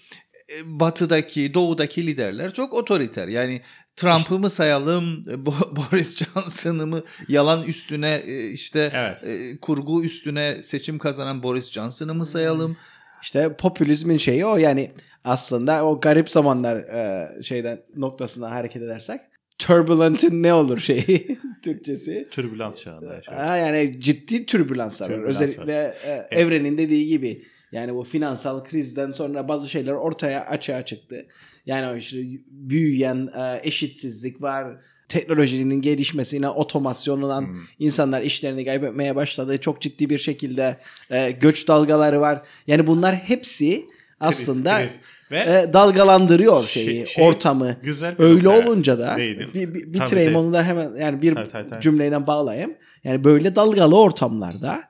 e, 0.59 0.81
batıdaki, 0.81 1.55
doğudaki 1.55 2.07
liderler 2.07 2.53
çok 2.55 2.73
otoriter. 2.73 3.29
Yani 3.29 3.61
Trump'ı 3.97 4.39
mı 4.39 4.51
sayalım, 4.51 5.25
e, 5.29 5.33
Bo- 5.33 5.77
Boris 5.93 6.17
Johnson'ı 6.17 6.87
mı 6.87 7.03
yalan 7.29 7.63
üstüne 7.63 8.23
e, 8.27 8.49
işte 8.49 8.91
Evet. 8.95 9.25
e, 9.25 9.61
kurgu 9.61 10.05
üstüne 10.05 10.63
seçim 10.63 10.99
kazanan 10.99 11.43
Boris 11.43 11.71
Johnson'ı 11.71 12.15
mı 12.15 12.27
sayalım? 12.27 12.77
İşte 13.23 13.57
popülizmin 13.57 14.17
şeyi 14.17 14.47
o 14.47 14.57
yani 14.57 14.93
aslında 15.25 15.85
o 15.85 16.01
garip 16.01 16.31
zamanlar 16.31 16.77
e, 16.77 17.29
şeyden 17.43 17.83
noktasına 17.97 18.51
hareket 18.51 18.83
edersek 18.83 19.21
turbulent'in 19.59 20.43
ne 20.43 20.55
olur 20.55 20.79
şeyi 20.79 21.39
Türkçesi. 21.63 22.29
Türbülans 22.31 22.77
çağında 22.77 23.15
yaşıyor. 23.15 23.39
Ha, 23.39 23.57
yani 23.57 24.01
ciddi 24.01 24.47
türbülanslar 24.47 25.11
var. 25.11 25.19
Özellikle 25.19 25.95
e, 26.05 26.37
evrenin 26.37 26.79
dediği 26.79 27.07
gibi 27.07 27.43
yani 27.73 27.95
bu 27.95 28.05
finansal 28.05 28.65
krizden 28.65 29.11
sonra 29.11 29.49
bazı 29.49 29.69
şeyler 29.71 29.93
ortaya 29.93 30.45
açığa 30.47 30.85
çıktı. 30.85 31.27
Yani 31.67 31.99
işte 31.99 32.17
büyüyen 32.51 33.29
e, 33.39 33.61
eşitsizlik 33.69 34.43
var. 34.43 34.77
Teknolojinin 35.09 35.81
gelişmesiyle, 35.81 36.49
otomasyonundan 36.49 37.41
Hmm. 37.43 37.57
insanlar 37.79 38.23
işlerini 38.23 38.65
kaybetmeye 38.65 39.17
başladı. 39.17 39.61
Çok 39.61 39.81
ciddi 39.81 40.11
bir 40.11 40.19
şekilde 40.19 40.77
e, 41.11 41.31
göç 41.31 41.69
dalgaları 41.69 42.21
var. 42.21 42.43
Yani 42.67 42.87
bunlar 42.87 43.15
hepsi 43.15 43.87
aslında 44.21 44.79
kriz. 44.79 45.01
Ve 45.31 45.39
e, 45.39 45.73
dalgalandırıyor 45.73 46.67
Şey- 46.67 46.85
şeyi, 46.85 47.07
şey, 47.07 47.25
ortamı. 47.29 47.77
güzel 47.83 48.19
bir 48.19 48.25
Öyle 48.25 48.45
nokta 48.49 48.69
olunca 48.69 48.99
da 48.99 49.17
bir, 49.17 49.55
bir, 49.55 49.75
bitireyim 49.75 50.33
tabii. 50.33 50.39
onu 50.45 50.53
da 50.53 50.65
hemen 50.65 50.91
yani 51.01 51.23
bir 51.23 51.35
Tabii, 51.35 51.49
tabii, 51.49 51.71
tabii. 51.71 51.81
cümleyle 51.81 52.27
bağlayayım. 52.27 52.75
Yani 53.05 53.25
böyle 53.25 53.55
dalgalı 53.55 54.01
ortamlarda 54.01 54.81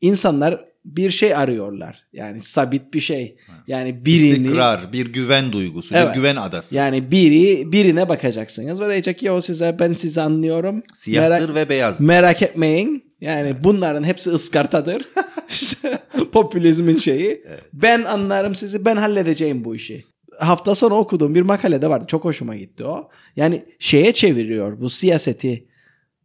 insanlar 0.00 0.64
bir 0.84 1.10
şey 1.10 1.34
arıyorlar. 1.34 2.04
Yani 2.12 2.40
sabit 2.40 2.94
bir 2.94 3.00
şey. 3.00 3.36
Yani 3.66 4.04
birini 4.06 4.46
İstikrar, 4.46 4.92
bir 4.92 5.06
güven 5.12 5.52
duygusu, 5.52 5.94
Evet. 5.96 6.08
bir 6.08 6.14
güven 6.14 6.36
adası. 6.36 6.76
yani 6.76 7.10
biri 7.10 7.72
birine 7.72 8.08
bakacaksınız 8.08 8.80
ve 8.80 8.88
diyecek 8.88 9.18
ki 9.18 9.30
o 9.30 9.40
size 9.40 9.76
ben 9.78 9.92
sizi 9.92 10.20
anlıyorum. 10.20 10.82
Siyahtır 10.94 11.30
Merak, 11.40 11.54
ve 11.54 11.68
beyazdır. 11.68 12.04
merak 12.04 12.42
etmeyin. 12.42 13.04
Yani 13.20 13.54
bunların 13.64 14.04
hepsi 14.04 14.30
ıskartadır. 14.30 15.02
İşte 15.62 15.98
Popülizmin 16.32 16.96
şeyi. 16.96 17.44
Ben 17.72 18.02
anlarım 18.04 18.54
sizi. 18.54 18.84
Ben 18.84 18.96
halledeceğim 18.96 19.64
bu 19.64 19.76
işi. 19.76 20.04
Hafta 20.38 20.74
sonu 20.74 20.94
okuduğum 20.94 21.34
bir 21.34 21.42
makalede 21.42 21.90
vardı. 21.90 22.04
Çok 22.08 22.24
hoşuma 22.24 22.56
gitti 22.56 22.84
o. 22.84 23.08
Yani 23.36 23.64
şeye 23.78 24.12
çeviriyor 24.12 24.80
bu 24.80 24.90
siyaseti 24.90 25.68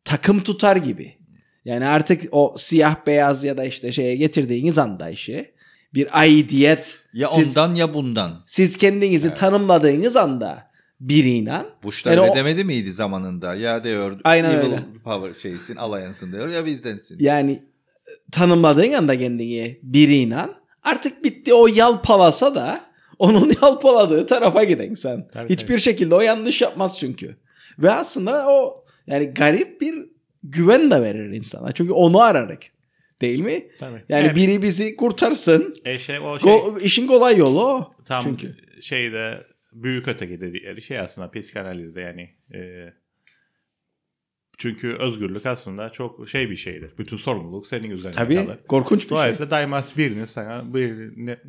takım 0.03 0.39
tutar 0.43 0.75
gibi. 0.75 1.13
Yani 1.65 1.85
artık 1.85 2.21
o 2.31 2.53
siyah 2.57 2.95
beyaz 3.07 3.43
ya 3.43 3.57
da 3.57 3.63
işte 3.65 3.91
şeye 3.91 4.15
getirdiğiniz 4.15 4.77
anda 4.77 5.09
işi 5.09 5.51
bir 5.93 6.19
aidiyet 6.19 6.99
Ya 7.13 7.29
siz, 7.29 7.57
ondan 7.57 7.75
ya 7.75 7.93
bundan. 7.93 8.43
siz 8.47 8.77
kendinizi 8.77 9.33
tanımladığınız 9.33 10.15
anda 10.15 10.71
biriyle 10.99 11.53
Bush 11.83 12.05
da 12.05 12.09
Yani 12.09 12.21
öyle 12.21 12.31
o- 12.31 12.35
demedi 12.35 12.63
miydi 12.63 12.91
zamanında? 12.91 13.55
Ya 13.55 13.83
diyor 13.83 14.19
Aynen 14.23 14.49
evil 14.51 14.65
öyle. 14.65 14.83
power 15.03 15.33
şeysin, 15.41 15.75
alliance'ın 15.75 16.31
diyor 16.31 16.47
ya 16.49 16.65
bizdensin. 16.65 17.17
yani 17.19 17.63
tanımladığın 18.31 18.91
anda 18.91 19.19
kendini 19.19 19.79
biriyle 19.83 20.37
artık 20.83 21.23
bitti 21.23 21.53
o 21.53 21.67
yalpalasa 21.67 22.55
da 22.55 22.85
onun 23.19 23.51
yalpaladığı 23.61 24.25
tarafa 24.25 24.63
giden 24.63 24.93
sen. 24.93 25.27
Tabii, 25.27 25.49
Hiçbir 25.53 25.79
şekilde 25.79 26.15
o 26.15 26.21
yanlış 26.21 26.61
yapmaz 26.61 26.99
çünkü. 26.99 27.35
Ve 27.79 27.91
aslında 27.91 28.47
o 28.49 28.85
yani 29.07 29.25
garip 29.25 29.81
bir 29.81 29.95
güven 30.43 30.91
de 30.91 31.01
verir 31.01 31.29
insana. 31.29 31.71
Çünkü 31.71 31.91
onu 31.91 32.21
ararak. 32.21 32.59
Değil 33.21 33.39
mi? 33.39 33.67
Tabii. 33.79 34.03
Yani 34.09 34.25
Evet. 34.25 34.35
biri 34.35 34.61
bizi 34.61 34.95
kurtarsın. 34.95 35.73
E 35.85 35.99
şey, 35.99 36.19
o 36.19 36.39
şey 36.39 36.51
Go- 36.51 36.81
işin 36.81 37.07
kolay 37.07 37.37
yolu 37.37 37.61
o. 37.65 37.93
tam 38.05 38.21
Çünkü. 38.23 38.55
şeyde 38.81 39.37
büyük 39.73 40.07
öteki 40.07 40.41
dedikleri 40.41 40.81
şey 40.81 40.99
aslında 40.99 41.31
psikanalizde 41.31 42.01
yani 42.01 42.29
e, 42.53 42.59
çünkü 44.61 44.93
özgürlük 44.93 45.45
aslında 45.45 45.91
çok 45.91 46.29
şey 46.29 46.49
bir 46.49 46.55
şeydir. 46.55 46.91
Bütün 46.97 47.17
sorumluluk 47.17 47.67
senin 47.67 47.91
üzerine 47.91 48.15
Tabii 48.15 48.35
kalır. 48.35 48.57
korkunç 48.67 48.99
bir 48.99 49.07
şey. 49.07 49.17
Dolayısıyla 49.17 49.51
daima 49.51 49.81
birinin 49.97 50.25
sana 50.25 50.73
bir 50.73 51.13
ne- 51.17 51.39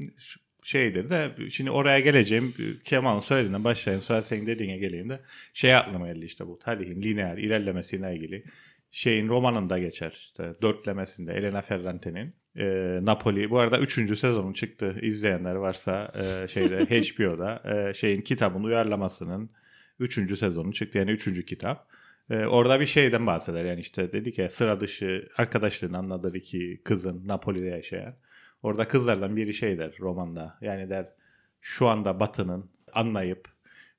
şeydir 0.63 1.11
de 1.11 1.29
şimdi 1.51 1.71
oraya 1.71 2.01
geleceğim 2.01 2.55
Kemal'ın 2.85 3.21
söylediğinden 3.21 3.65
başlayayım 3.65 4.03
sonra 4.03 4.23
senin 4.23 4.47
dediğine 4.47 4.77
geleyim 4.77 5.09
de 5.11 5.21
şey 5.55 5.75
aklıma 5.77 6.07
geldi 6.07 6.25
işte 6.25 6.47
bu 6.47 6.59
tarihin 6.59 7.03
lineer 7.03 7.39
ilerlemesiyle 7.39 8.15
ilgili 8.17 8.45
şeyin 8.91 9.29
romanında 9.29 9.79
geçer 9.79 10.11
işte 10.15 10.55
dörtlemesinde 10.63 11.33
Elena 11.33 11.63
Ferrante'nin 11.63 12.35
e, 12.59 12.99
Napoli 13.03 13.51
bu 13.51 13.59
arada 13.59 13.79
3. 13.79 14.19
sezonun 14.19 14.53
çıktı 14.53 14.97
izleyenler 15.03 15.55
varsa 15.55 16.13
e, 16.15 16.49
şeyde 16.49 16.85
HBO'da 16.91 17.63
e, 17.65 17.95
şeyin 17.95 18.21
kitabın 18.21 18.63
uyarlamasının 18.65 19.51
3. 19.99 20.39
sezonu 20.39 20.73
çıktı 20.73 20.99
yani 20.99 21.11
3. 21.11 21.45
kitap. 21.45 21.93
E, 22.33 22.47
orada 22.47 22.81
bir 22.81 22.87
şeyden 22.87 23.27
bahseder 23.27 23.65
yani 23.65 23.81
işte 23.81 24.13
dedik 24.13 24.39
ya 24.39 24.51
sıra 24.51 24.81
dışı 24.81 25.29
arkadaşlığını 25.37 25.99
anladır 25.99 26.35
iki 26.35 26.83
kızın 26.85 27.29
Napoli'de 27.29 27.67
yaşayan. 27.67 28.15
Orada 28.63 28.89
kızlardan 28.89 29.37
biri 29.37 29.55
şey 29.55 29.79
der 29.79 29.97
romanda 30.01 30.59
yani 30.61 30.91
der 30.91 31.13
şu 31.61 31.89
anda 31.89 32.21
Batı'nın 32.21 32.71
anlayıp 32.93 33.49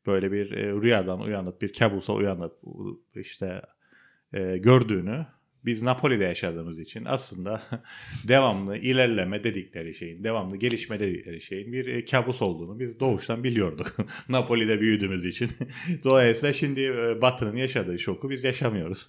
böyle 0.06 0.32
bir 0.32 0.52
e, 0.52 0.72
rüyadan 0.72 1.22
uyanıp 1.22 1.62
bir 1.62 1.74
kabusa 1.74 2.14
uyanıp 2.14 2.60
işte 3.16 3.62
e, 4.34 4.58
gördüğünü 4.58 5.26
biz 5.66 5.84
Napoli'de 5.84 6.24
yaşadığımız 6.24 6.80
için 6.80 7.06
aslında 7.06 7.62
devamlı 8.28 8.78
ilerleme 8.78 9.44
dedikleri 9.44 9.96
şeyin, 9.96 10.24
devamlı 10.24 10.58
gelişme 10.58 11.00
dedikleri 11.00 11.42
şeyin 11.42 11.74
bir 11.74 11.88
e, 11.88 12.06
kabus 12.06 12.42
olduğunu 12.42 12.80
biz 12.80 13.00
doğuştan 13.00 13.44
biliyorduk. 13.44 13.88
Napoli'de 14.30 14.82
büyüdüğümüz 14.82 15.26
için. 15.26 15.52
Dolayısıyla 16.04 16.54
şimdi 16.54 16.82
e, 16.82 17.22
Batı'nın 17.22 17.56
yaşadığı 17.56 18.00
şoku 18.00 18.30
biz 18.30 18.44
yaşamıyoruz. 18.44 19.08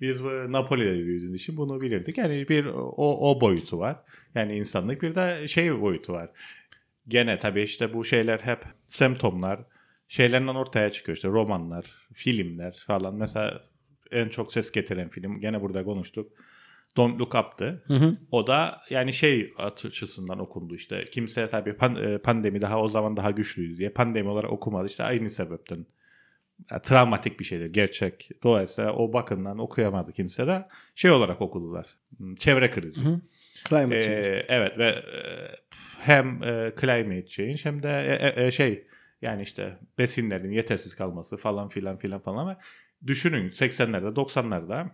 Biz 0.00 0.24
bu 0.24 0.52
Napoli'de 0.52 0.94
büyüdüğümüz 0.94 1.40
için 1.40 1.56
bunu 1.56 1.80
bilirdik. 1.80 2.18
Yani 2.18 2.48
bir 2.48 2.64
o, 2.74 3.30
o 3.30 3.40
boyutu 3.40 3.78
var. 3.78 3.96
Yani 4.34 4.56
insanlık 4.56 5.02
bir 5.02 5.14
de 5.14 5.48
şey 5.48 5.80
boyutu 5.80 6.12
var. 6.12 6.30
gene 7.08 7.38
tabii 7.38 7.62
işte 7.62 7.94
bu 7.94 8.04
şeyler 8.04 8.38
hep 8.38 8.64
semptomlar 8.86 9.60
şeylerden 10.08 10.54
ortaya 10.54 10.92
çıkıyor 10.92 11.16
işte 11.16 11.28
romanlar, 11.28 11.84
filmler 12.14 12.84
falan. 12.86 13.14
Mesela 13.14 13.68
en 14.12 14.28
çok 14.28 14.52
ses 14.52 14.70
getiren 14.70 15.08
film 15.08 15.40
gene 15.40 15.60
burada 15.60 15.84
konuştuk. 15.84 16.32
Don't 16.96 17.20
Look 17.20 17.34
Up'tı. 17.34 17.84
O 18.30 18.46
da 18.46 18.80
yani 18.90 19.12
şey 19.12 19.52
açısından 19.58 20.38
okundu 20.38 20.74
işte. 20.74 21.04
Kimse 21.04 21.46
tabii 21.46 21.70
pan- 21.70 22.14
e, 22.14 22.18
pandemi 22.18 22.60
daha 22.60 22.80
o 22.80 22.88
zaman 22.88 23.16
daha 23.16 23.30
güçlüydü 23.30 23.76
diye 23.76 23.90
pandemi 23.90 24.28
olarak 24.28 24.52
okumadı 24.52 24.86
işte 24.86 25.04
aynı 25.04 25.30
sebepten. 25.30 25.86
Yani 26.70 26.82
travmatik 26.82 27.40
bir 27.40 27.44
şeydir 27.44 27.66
gerçek. 27.66 28.30
Dolayısıyla 28.42 28.92
o 28.92 29.12
bakımdan 29.12 29.58
okuyamadı 29.58 30.12
kimse 30.12 30.46
de 30.46 30.66
şey 30.94 31.10
olarak 31.10 31.40
okudular. 31.42 31.86
Hmm, 32.16 32.34
Çevre 32.34 32.70
krizi. 32.70 33.00
Climate 33.68 34.02
change. 34.02 34.16
Ee, 34.16 34.46
evet 34.48 34.78
ve 34.78 34.88
e, 34.88 35.24
hem 35.98 36.42
e, 36.42 36.72
climate 36.80 37.26
change 37.26 37.56
hem 37.62 37.82
de 37.82 37.88
e, 37.88 38.42
e, 38.42 38.46
e, 38.46 38.50
şey 38.50 38.86
yani 39.22 39.42
işte 39.42 39.78
besinlerin 39.98 40.50
yetersiz 40.50 40.94
kalması 40.94 41.36
falan 41.36 41.68
filan 41.68 41.98
filan 41.98 42.20
falan 42.20 42.56
düşünün 43.06 43.48
80'lerde 43.48 44.14
90'larda 44.14 44.90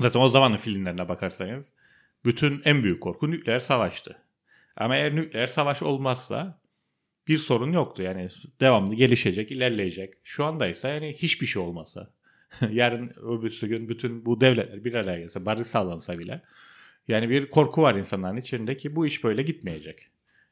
zaten 0.00 0.20
o 0.20 0.28
zamanın 0.28 0.56
filmlerine 0.56 1.08
bakarsanız 1.08 1.74
bütün 2.24 2.62
en 2.64 2.82
büyük 2.82 3.02
korku 3.02 3.30
nükleer 3.30 3.60
savaştı. 3.60 4.22
Ama 4.76 4.96
eğer 4.96 5.16
nükleer 5.16 5.46
savaş 5.46 5.82
olmazsa 5.82 6.60
bir 7.28 7.38
sorun 7.38 7.72
yoktu. 7.72 8.02
Yani 8.02 8.28
devamlı 8.60 8.94
gelişecek, 8.94 9.52
ilerleyecek. 9.52 10.14
Şu 10.24 10.44
anda 10.44 10.66
ise 10.66 10.88
yani 10.88 11.12
hiçbir 11.12 11.46
şey 11.46 11.62
olmasa. 11.62 12.10
Yarın 12.70 13.12
öbürsü 13.22 13.68
gün 13.68 13.88
bütün 13.88 14.26
bu 14.26 14.40
devletler 14.40 14.84
bir 14.84 14.94
araya 14.94 15.18
gelse, 15.18 15.46
barış 15.46 15.66
sağlansa 15.66 16.18
bile 16.18 16.42
yani 17.08 17.30
bir 17.30 17.50
korku 17.50 17.82
var 17.82 17.94
insanların 17.94 18.36
içinde 18.36 18.76
ki 18.76 18.96
bu 18.96 19.06
iş 19.06 19.24
böyle 19.24 19.42
gitmeyecek. 19.42 20.08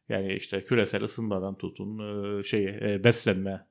Yani 0.08 0.34
işte 0.34 0.64
küresel 0.64 1.02
ısınmadan 1.02 1.58
tutun 1.58 2.42
şey 2.42 2.66
beslenme 3.04 3.66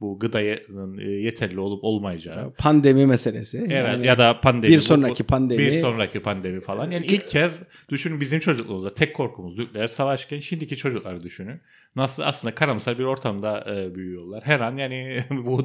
bu 0.00 0.18
gıdanın 0.18 0.98
e, 0.98 1.04
yeterli 1.04 1.60
olup 1.60 1.84
olmayacağı. 1.84 2.52
Pandemi 2.58 3.06
meselesi. 3.06 3.58
Evet 3.58 3.72
Yani 3.72 4.06
ya 4.06 4.18
da 4.18 4.40
pandemi. 4.40 4.72
bir 4.72 4.78
sonraki 4.78 5.24
pandemi. 5.24 5.62
Bir 5.62 5.72
sonraki 5.72 6.20
pandemi 6.20 6.60
falan. 6.60 6.90
Yani 6.90 7.06
ilk 7.06 7.28
kez 7.28 7.58
düşünün 7.88 8.20
bizim 8.20 8.40
çocukluğumuzda 8.40 8.94
tek 8.94 9.14
korkumuz 9.14 9.58
nükleer 9.58 9.86
savaşken 9.86 10.40
şimdiki 10.40 10.76
çocukları 10.76 11.22
düşünün. 11.22 11.60
Nasıl 11.96 12.22
aslında 12.22 12.54
karamsar 12.54 12.98
bir 12.98 13.04
ortamda 13.04 13.74
e, 13.74 13.94
büyüyorlar. 13.94 14.42
Her 14.44 14.60
an 14.60 14.76
yani 14.76 15.24
bu 15.30 15.64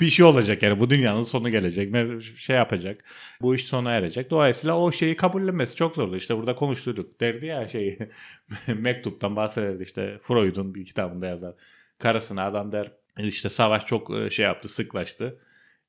bir 0.00 0.10
şey 0.10 0.24
olacak 0.24 0.62
yani 0.62 0.80
bu 0.80 0.90
dünyanın 0.90 1.22
sonu 1.22 1.50
gelecek. 1.50 1.94
Şey 2.36 2.56
yapacak. 2.56 3.04
Bu 3.40 3.54
iş 3.54 3.64
sona 3.64 3.92
erecek. 3.92 4.30
Dolayısıyla 4.30 4.78
o 4.78 4.92
şeyi 4.92 5.16
kabullenmesi 5.16 5.76
çok 5.76 5.94
zordu. 5.94 6.16
İşte 6.16 6.36
burada 6.36 6.54
konuştuyduk. 6.54 7.20
Derdi 7.20 7.46
ya 7.46 7.68
şey 7.68 7.98
mektuptan 8.76 9.36
bahsederdi 9.36 9.82
işte 9.82 10.18
Freud'un 10.22 10.74
bir 10.74 10.84
kitabında 10.84 11.26
yazar. 11.26 11.54
Karısına 11.98 12.46
adam 12.46 12.72
der 12.72 13.01
işte 13.18 13.48
savaş 13.48 13.86
çok 13.86 14.10
e, 14.16 14.30
şey 14.30 14.44
yaptı 14.44 14.68
sıklaştı. 14.68 15.38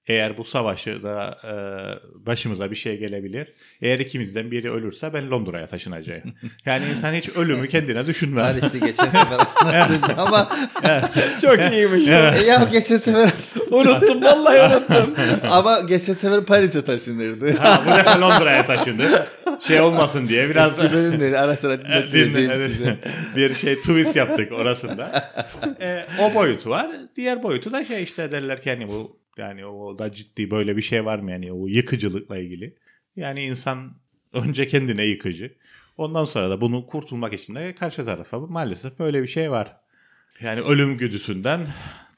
Eğer 0.08 0.38
bu 0.38 0.44
savaşı 0.46 1.04
da 1.04 1.38
e, 1.48 1.54
başımıza 2.26 2.72
bir 2.72 2.76
şey 2.76 2.98
gelebilir. 2.98 3.48
Eğer 3.82 4.00
ikimizden 4.00 4.52
biri 4.52 4.72
ölürse 4.72 5.14
ben 5.14 5.32
Londra'ya 5.32 5.66
taşınacağım. 5.68 6.22
Yani 6.66 6.86
insan 6.92 7.14
hiç 7.14 7.30
ölümü 7.30 7.68
kendine 7.68 8.08
düşünmez. 8.08 8.60
Paris'te 8.60 8.80
geçen 8.80 9.06
sefer 9.06 9.40
anlattın 9.62 10.14
ama 10.18 10.50
Çok 11.42 11.60
iyiymiş. 11.72 12.08
E 12.08 12.44
ya 12.48 12.68
geçen 12.72 12.98
sefer 12.98 13.30
unuttum 13.72 14.24
vallahi 14.24 14.74
unuttum. 14.74 15.16
ama 15.52 15.80
geçen 15.80 16.14
sefer 16.14 16.46
Paris'e 16.46 16.86
taşınırdı. 16.86 17.58
Ha, 17.58 17.84
bu 17.88 17.98
defa 17.98 18.22
Londra'ya 18.22 18.66
taşındı. 18.66 19.28
Şey 19.68 19.82
olmasın 19.82 20.28
diye 20.28 20.50
biraz 20.50 20.72
Eski 20.72 20.84
da 20.84 20.94
bölümleri 20.94 21.40
ara 21.40 21.56
sıra 21.56 21.82
dinlettireceğim 21.82 22.52
Dinle- 22.52 22.68
size. 22.68 23.00
bir 23.36 23.56
şey 23.56 23.76
twist 23.76 24.16
yaptık 24.16 24.52
orasında. 24.52 25.32
E, 25.82 26.06
o 26.22 26.36
boyutu 26.36 26.70
var. 26.70 26.92
Diğer 27.16 27.44
boyutu 27.44 27.72
da 27.72 27.86
şey 27.86 28.04
işte 28.04 28.32
derler 28.32 28.62
ki 28.62 28.70
hani 28.70 28.88
bu 28.88 29.20
yani 29.38 29.66
o 29.66 30.00
da 30.00 30.14
ciddi 30.14 30.52
böyle 30.52 30.78
bir 30.78 30.82
şey 30.82 31.06
var 31.06 31.20
mı 31.20 31.32
yani 31.32 31.54
o 31.54 31.68
yıkıcılıkla 31.68 32.38
ilgili. 32.38 32.76
Yani 33.16 33.44
insan 33.44 33.94
önce 34.34 34.68
kendine 34.68 35.04
yıkıcı. 35.06 35.54
Ondan 35.98 36.26
sonra 36.26 36.50
da 36.50 36.62
bunu 36.62 36.86
kurtulmak 36.86 37.34
için 37.34 37.56
de 37.56 37.76
karşı 37.76 38.06
tarafa 38.06 38.40
maalesef 38.40 39.00
böyle 39.00 39.24
bir 39.24 39.28
şey 39.28 39.52
var. 39.52 39.78
Yani 40.42 40.62
ölüm 40.62 40.98
güdüsünden 40.98 41.68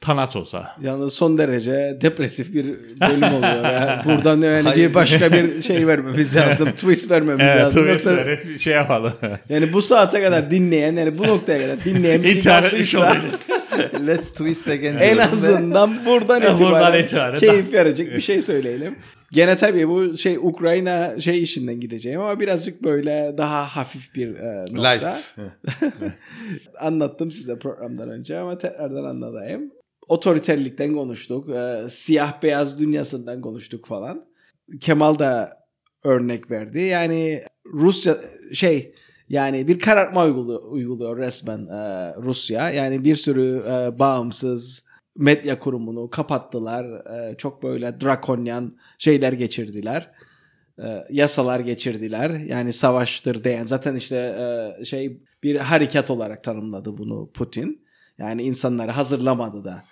Thanatos'a. 0.06 0.76
Yalnız 0.82 1.14
son 1.14 1.38
derece 1.38 1.98
depresif 2.02 2.54
bir 2.54 2.66
bölüm 3.02 3.24
oluyor. 3.34 3.64
Yani 3.74 4.02
buradan 4.06 4.42
yani 4.42 4.76
bir 4.76 4.94
başka 4.94 5.32
bir 5.32 5.62
şey 5.62 5.88
vermemiz 5.88 6.36
lazım. 6.36 6.70
Twist 6.72 7.12
vermemiz 7.12 7.46
Evet, 7.50 7.62
lazım. 7.62 7.88
Yoksa 7.88 8.16
şey 8.60 8.74
yapalım. 8.74 9.14
yani 9.50 9.74
bu 9.74 9.82
saate 9.82 10.22
kadar 10.24 10.52
dinleyen 10.52 10.96
yani 10.96 11.18
bu 11.18 11.24
noktaya 11.28 11.60
kadar 11.62 11.84
dinleyen 11.86 12.24
bir 12.24 12.36
İntihar 12.36 12.64
etmiş. 12.64 12.96
Let's 14.08 14.32
twist 14.32 14.68
again. 14.68 14.96
en 14.98 15.18
azından 15.18 16.06
buradan 16.06 16.42
Buradan 16.42 16.54
itibaren, 16.56 17.04
itibaren. 17.04 17.40
keyif 17.40 17.74
verecek 17.74 18.16
bir 18.16 18.22
şey 18.22 18.42
söyleyelim. 18.42 18.96
Gene 19.32 19.56
tabii 19.56 19.88
bu 19.90 20.18
şey 20.18 20.38
Ukrayna 20.42 21.20
şey 21.20 21.42
işinden 21.44 21.80
gideceğim 21.80 22.22
ama 22.22 22.40
birazcık 22.40 22.84
böyle 22.84 23.34
daha 23.38 23.64
hafif 23.76 24.16
bir 24.16 24.36
e, 24.36 24.66
nokta. 24.72 24.90
Light. 24.90 25.06
Anlattım 26.80 27.32
size 27.32 27.60
programdan 27.60 28.10
önce 28.10 28.38
ama 28.38 28.58
tekrardan 28.58 29.04
anlatayım. 29.04 29.72
Otoriterlikten 30.08 30.94
konuştuk. 30.94 31.50
e, 31.50 31.84
siyah 31.90 32.44
beyaz 32.44 32.80
dünyasından 32.80 33.42
konuştuk 33.42 33.88
falan. 33.88 34.26
Kemal 34.82 35.20
da 35.20 35.50
örnek 36.04 36.52
verdi. 36.52 36.80
Yani 36.80 37.44
Rusya 37.74 38.16
şey 38.54 38.94
yani 39.30 39.68
bir 39.68 39.80
karartma 39.80 40.26
uyguluyor, 40.26 40.64
uyguluyor 40.64 41.18
resmen 41.18 41.68
e, 41.68 42.14
Rusya. 42.16 42.70
Yani 42.70 43.04
bir 43.04 43.16
sürü 43.16 43.64
e, 43.68 44.00
bağımsız 44.00 44.86
medya 45.18 45.60
kurumunu 45.60 46.10
kapattılar. 46.10 46.86
E, 46.86 47.38
çok 47.38 47.64
böyle 47.64 48.02
drakonyan 48.02 48.78
şeyler 48.98 49.34
geçirdiler. 49.34 50.12
E, 50.80 51.06
yasalar 51.10 51.60
geçirdiler. 51.60 52.30
Yani 52.30 52.74
savaştır 52.74 53.44
diyen 53.44 53.66
zaten 53.66 53.96
işte 53.96 54.16
e, 54.80 54.86
şey 54.86 55.22
bir 55.44 55.56
harekat 55.56 56.10
olarak 56.10 56.44
tanımladı 56.44 56.98
bunu 56.98 57.32
Putin. 57.32 57.86
Yani 58.18 58.44
insanları 58.44 58.92
hazırlamadı 58.92 59.64
da 59.64 59.84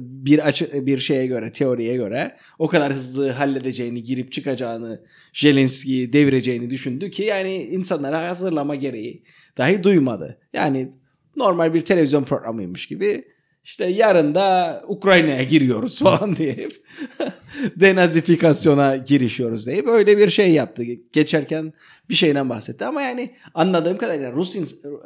bir 0.00 0.46
açı 0.46 0.86
bir 0.86 0.98
şeye 0.98 1.26
göre 1.26 1.52
teoriye 1.52 1.96
göre 1.96 2.36
o 2.58 2.68
kadar 2.68 2.92
hızlı 2.92 3.30
halledeceğini 3.30 4.02
girip 4.02 4.32
çıkacağını 4.32 5.04
Zelenski'yi 5.34 6.12
devireceğini 6.12 6.70
düşündü 6.70 7.10
ki 7.10 7.22
yani 7.22 7.54
insanları 7.54 8.16
hazırlama 8.16 8.74
gereği 8.74 9.24
dahi 9.58 9.82
duymadı. 9.82 10.38
Yani 10.52 10.92
normal 11.36 11.74
bir 11.74 11.80
televizyon 11.80 12.24
programıymış 12.24 12.86
gibi 12.86 13.24
işte 13.64 13.86
yarın 13.86 14.34
da 14.34 14.82
Ukrayna'ya 14.88 15.42
giriyoruz 15.42 15.98
falan 16.02 16.36
deyip 16.36 16.84
denazifikasyona 17.76 18.96
girişiyoruz 18.96 19.66
deyip 19.66 19.88
öyle 19.88 20.18
bir 20.18 20.30
şey 20.30 20.52
yaptı. 20.52 20.82
Geçerken 21.12 21.72
bir 22.08 22.14
şeyden 22.14 22.48
bahsetti 22.48 22.84
ama 22.84 23.02
yani 23.02 23.34
anladığım 23.54 23.98
kadarıyla 23.98 24.32
Rus 24.32 24.56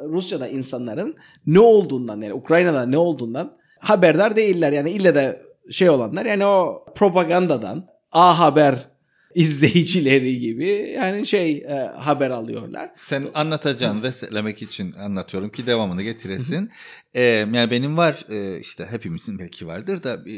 Rusya'da 0.09 0.47
insanların 0.47 1.15
ne 1.45 1.59
olduğundan 1.59 2.21
yani 2.21 2.33
Ukrayna'da 2.33 2.85
ne 2.85 2.97
olduğundan 2.97 3.62
haberdar 3.83 4.35
değiller. 4.35 4.71
Yani 4.71 4.91
ille 4.91 5.15
de 5.15 5.41
şey 5.71 5.89
olanlar 5.89 6.25
yani 6.25 6.45
o 6.45 6.85
propagandadan 6.95 7.87
A 8.11 8.39
Haber 8.39 8.93
izleyicileri 9.35 10.39
gibi 10.39 10.93
yani 10.95 11.25
şey 11.25 11.57
e, 11.57 11.91
haber 11.99 12.29
alıyorlar. 12.29 12.89
Sen 12.95 13.25
anlatacağını 13.33 14.03
desteklemek 14.03 14.61
için 14.61 14.91
anlatıyorum 14.91 15.49
ki 15.49 15.67
devamını 15.67 16.03
getiresin. 16.03 16.71
Ee, 17.13 17.21
yani 17.21 17.71
benim 17.71 17.97
var 17.97 18.25
e, 18.29 18.59
işte 18.59 18.85
hepimizin 18.89 19.39
belki 19.39 19.67
vardır 19.67 20.03
da 20.03 20.13
e, 20.13 20.35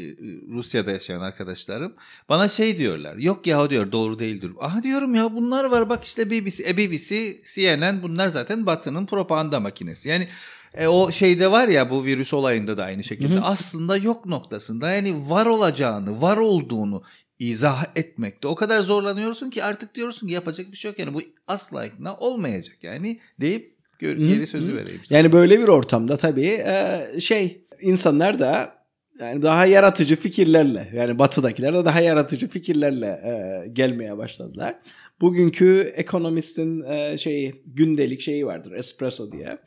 Rusya'da 0.54 0.90
yaşayan 0.90 1.20
arkadaşlarım 1.20 1.94
bana 2.28 2.48
şey 2.48 2.78
diyorlar. 2.78 3.16
Yok 3.16 3.46
ya 3.46 3.70
diyor 3.70 3.92
doğru 3.92 4.18
değildir. 4.18 4.50
Aha 4.60 4.82
diyorum 4.82 5.14
ya 5.14 5.32
bunlar 5.32 5.64
var 5.64 5.88
bak 5.88 6.04
işte 6.04 6.30
BBC, 6.30 6.64
e, 6.68 6.76
BBC, 6.76 7.36
CNN 7.54 8.02
bunlar 8.02 8.28
zaten 8.28 8.66
Batı'nın 8.66 9.06
propaganda 9.06 9.60
makinesi. 9.60 10.08
Yani 10.08 10.28
e, 10.76 10.86
o 10.86 11.12
şeyde 11.12 11.50
var 11.50 11.68
ya 11.68 11.90
bu 11.90 12.04
virüs 12.04 12.34
olayında 12.34 12.76
da 12.76 12.84
aynı 12.84 13.04
şekilde 13.04 13.40
aslında 13.40 13.96
yok 13.96 14.26
noktasında 14.26 14.90
yani 14.90 15.30
var 15.30 15.46
olacağını, 15.46 16.22
var 16.22 16.36
olduğunu 16.36 17.02
izah 17.38 17.84
etmekte 17.96 18.48
o 18.48 18.54
kadar 18.54 18.80
zorlanıyorsun 18.80 19.50
ki 19.50 19.64
artık 19.64 19.94
diyorsun 19.94 20.26
ki 20.26 20.32
yapacak 20.32 20.72
bir 20.72 20.76
şey 20.76 20.90
yok 20.90 20.98
yani 20.98 21.14
bu 21.14 21.22
asla 21.46 21.86
ikna 21.86 22.16
olmayacak 22.16 22.76
yani 22.82 23.20
deyip 23.40 23.76
geri 24.00 24.46
sözü 24.46 24.76
vereyim 24.76 25.00
sana. 25.04 25.18
Yani 25.18 25.32
böyle 25.32 25.60
bir 25.60 25.68
ortamda 25.68 26.16
tabii 26.16 26.60
e, 26.66 27.00
şey 27.20 27.66
insanlar 27.80 28.38
da 28.38 28.76
yani 29.20 29.42
daha 29.42 29.66
yaratıcı 29.66 30.16
fikirlerle 30.16 30.90
yani 30.94 31.18
batıdakiler 31.18 31.74
de 31.74 31.84
daha 31.84 32.00
yaratıcı 32.00 32.48
fikirlerle 32.48 33.06
e, 33.06 33.68
gelmeye 33.68 34.18
başladılar. 34.18 34.74
Bugünkü 35.20 35.92
ekonomistin 35.96 36.82
e, 36.82 37.16
şeyi 37.18 37.62
gündelik 37.66 38.20
şeyi 38.20 38.46
vardır 38.46 38.72
Espresso 38.72 39.32
diye. 39.32 39.58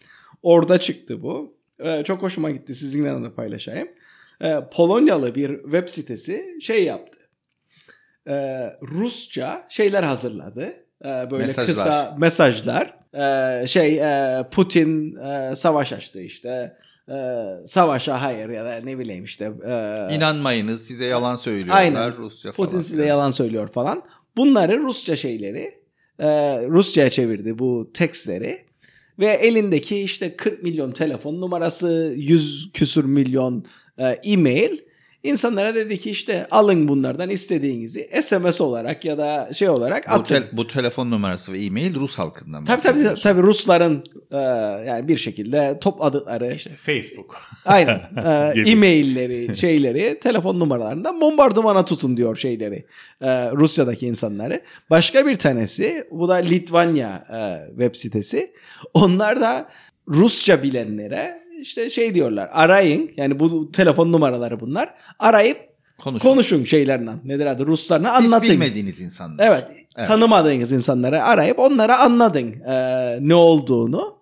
Orada 0.43 0.79
çıktı 0.79 1.23
bu. 1.23 1.57
E, 1.79 2.03
çok 2.03 2.21
hoşuma 2.21 2.51
gitti 2.51 2.75
sizinle 2.75 3.23
de 3.23 3.33
paylaşayım. 3.33 3.87
E, 4.41 4.55
Polonyalı 4.73 5.35
bir 5.35 5.63
web 5.63 5.87
sitesi 5.87 6.57
şey 6.61 6.83
yaptı. 6.83 7.19
E, 8.27 8.33
Rusça 8.81 9.67
şeyler 9.69 10.03
hazırladı. 10.03 10.73
E, 11.05 11.07
böyle 11.31 11.43
Mesajlar. 11.45 11.75
kısa 11.75 12.15
mesajlar. 12.19 12.99
Ee, 13.13 13.67
şey 13.67 13.97
e, 13.99 14.43
Putin 14.51 15.15
e, 15.15 15.55
savaş 15.55 15.93
açtı 15.93 16.21
işte. 16.21 16.77
Ee, 17.09 17.45
savaşa 17.65 18.21
hayır 18.21 18.49
ya 18.49 18.65
da 18.65 18.75
ne 18.83 18.99
bileyim 18.99 19.23
işte. 19.23 19.51
E, 19.65 20.07
İnanmayınız 20.15 20.87
size 20.87 21.05
yalan 21.05 21.35
söylüyorlar 21.35 21.77
Aynen. 21.77 22.17
Rusça 22.17 22.51
falan. 22.51 22.69
Putin 22.69 22.81
size 22.81 23.05
yalan 23.05 23.31
söylüyor 23.31 23.67
falan. 23.67 24.03
Bunları 24.37 24.79
Rusça 24.79 25.15
şeyleri 25.15 25.81
e, 26.19 26.27
Rusça'ya 26.67 27.09
çevirdi 27.09 27.59
bu 27.59 27.91
tekstleri. 27.93 28.57
Ve 29.19 29.25
elindeki 29.25 29.99
işte 29.99 30.35
40 30.35 30.63
milyon 30.63 30.91
telefon 30.91 31.41
numarası, 31.41 32.13
100 32.17 32.71
küsür 32.73 33.03
milyon 33.03 33.65
e, 33.97 34.03
e-mail 34.05 34.77
insanlara 35.23 35.75
dedi 35.75 35.97
ki 35.99 36.11
işte 36.11 36.47
alın 36.51 36.87
bunlardan 36.87 37.29
istediğinizi 37.29 38.09
SMS 38.21 38.61
olarak 38.61 39.05
ya 39.05 39.17
da 39.17 39.49
şey 39.53 39.69
olarak 39.69 40.07
Bu, 40.09 40.13
atın. 40.13 40.35
tel- 40.35 40.57
bu 40.57 40.67
telefon 40.67 41.11
numarası 41.11 41.53
ve 41.53 41.61
e-mail 41.61 41.95
Rus 41.95 42.15
halkından 42.17 42.65
Tabii 42.65 42.81
tabii 42.81 43.15
tabii 43.23 43.41
Rusların 43.41 44.03
e, 44.31 44.37
yani 44.87 45.07
bir 45.07 45.17
şekilde 45.17 45.77
topladıkları 45.81 46.53
İşte 46.53 46.69
Facebook. 46.69 47.37
aynen 47.65 48.01
e, 48.25 48.53
e-mailleri 48.71 49.55
şeyleri 49.57 50.19
telefon 50.19 50.59
numaralarından 50.59 51.21
bombardımana 51.21 51.85
tutun 51.85 52.17
diyor 52.17 52.35
şeyleri 52.35 52.85
e, 53.21 53.51
Rusya'daki 53.51 54.07
insanları. 54.07 54.61
Başka 54.89 55.25
bir 55.27 55.35
tanesi 55.35 56.07
bu 56.11 56.29
da 56.29 56.33
Litvanya 56.35 57.25
e, 57.33 57.69
web 57.69 57.95
sitesi. 57.95 58.51
Onlar 58.93 59.41
da 59.41 59.69
Rusça 60.07 60.63
bilenlere 60.63 61.43
işte 61.61 61.89
şey 61.89 62.15
diyorlar 62.15 62.49
arayın 62.53 63.11
yani 63.17 63.39
bu 63.39 63.71
telefon 63.71 64.11
numaraları 64.11 64.59
bunlar 64.59 64.93
arayıp 65.19 65.57
Konuşun. 65.99 66.29
konuşun 66.29 66.63
şeylerle 66.63 67.11
nedir 67.23 67.45
adı 67.45 67.65
Ruslarına 67.67 68.19
Hiç 68.19 68.25
anlatın. 68.25 68.49
bilmediğiniz 68.49 69.01
insanlar. 69.01 69.47
Evet, 69.47 69.65
Evet. 69.97 70.07
tanımadığınız 70.07 70.71
insanları 70.71 71.23
arayıp 71.23 71.59
onlara 71.59 71.99
anladın 71.99 72.47
e, 72.61 73.17
ne 73.21 73.35
olduğunu. 73.35 74.19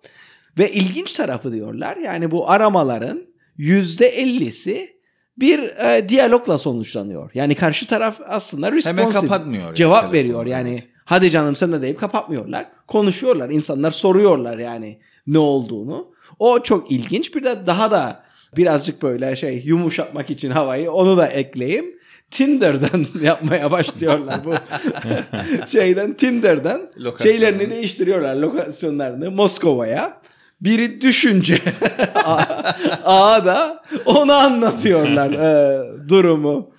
Ve 0.58 0.72
ilginç 0.72 1.14
tarafı 1.14 1.52
diyorlar 1.52 1.96
yani 1.96 2.30
bu 2.30 2.50
aramaların 2.50 3.22
yüzde 3.56 4.06
ellisi 4.08 4.98
bir 5.38 5.58
e, 5.58 6.08
diyalogla 6.08 6.58
sonuçlanıyor. 6.58 7.30
Yani 7.34 7.54
karşı 7.54 7.86
taraf 7.86 8.20
aslında 8.28 8.72
responsive. 8.72 9.10
kapatmıyor 9.10 9.62
yani 9.64 9.74
Cevap 9.74 10.00
telefonu, 10.00 10.12
veriyor 10.18 10.46
yani. 10.46 10.70
evet. 10.70 10.88
Hadi 11.04 11.30
canım 11.30 11.56
sen 11.56 11.72
de 11.72 11.82
deyip 11.82 12.00
kapatmıyorlar. 12.00 12.66
Konuşuyorlar. 12.86 13.50
İnsanlar 13.50 13.90
soruyorlar 13.90 14.58
yani 14.58 14.98
ne 15.26 15.38
olduğunu. 15.38 16.08
O 16.38 16.62
çok 16.62 16.90
ilginç. 16.92 17.34
Bir 17.34 17.42
de 17.42 17.66
daha 17.66 17.90
da 17.90 18.22
birazcık 18.56 19.02
böyle 19.02 19.36
şey 19.36 19.62
yumuşatmak 19.64 20.30
için 20.30 20.50
havayı 20.50 20.92
onu 20.92 21.16
da 21.16 21.26
ekleyeyim. 21.26 21.98
Tinder'dan 22.30 23.06
yapmaya 23.22 23.70
başlıyorlar 23.70 24.44
bu 24.44 24.54
şeyden 25.66 26.14
Tinder'dan 26.14 26.90
Lokasyonu. 26.98 27.32
şeylerini 27.32 27.70
değiştiriyorlar 27.70 28.36
lokasyonlarını 28.36 29.30
Moskova'ya. 29.30 30.20
Biri 30.60 31.00
düşünce 31.00 31.58
A 33.04 33.44
da 33.44 33.82
onu 34.06 34.32
anlatıyorlar 34.32 35.30
e, 35.32 36.08
durumu. 36.08 36.70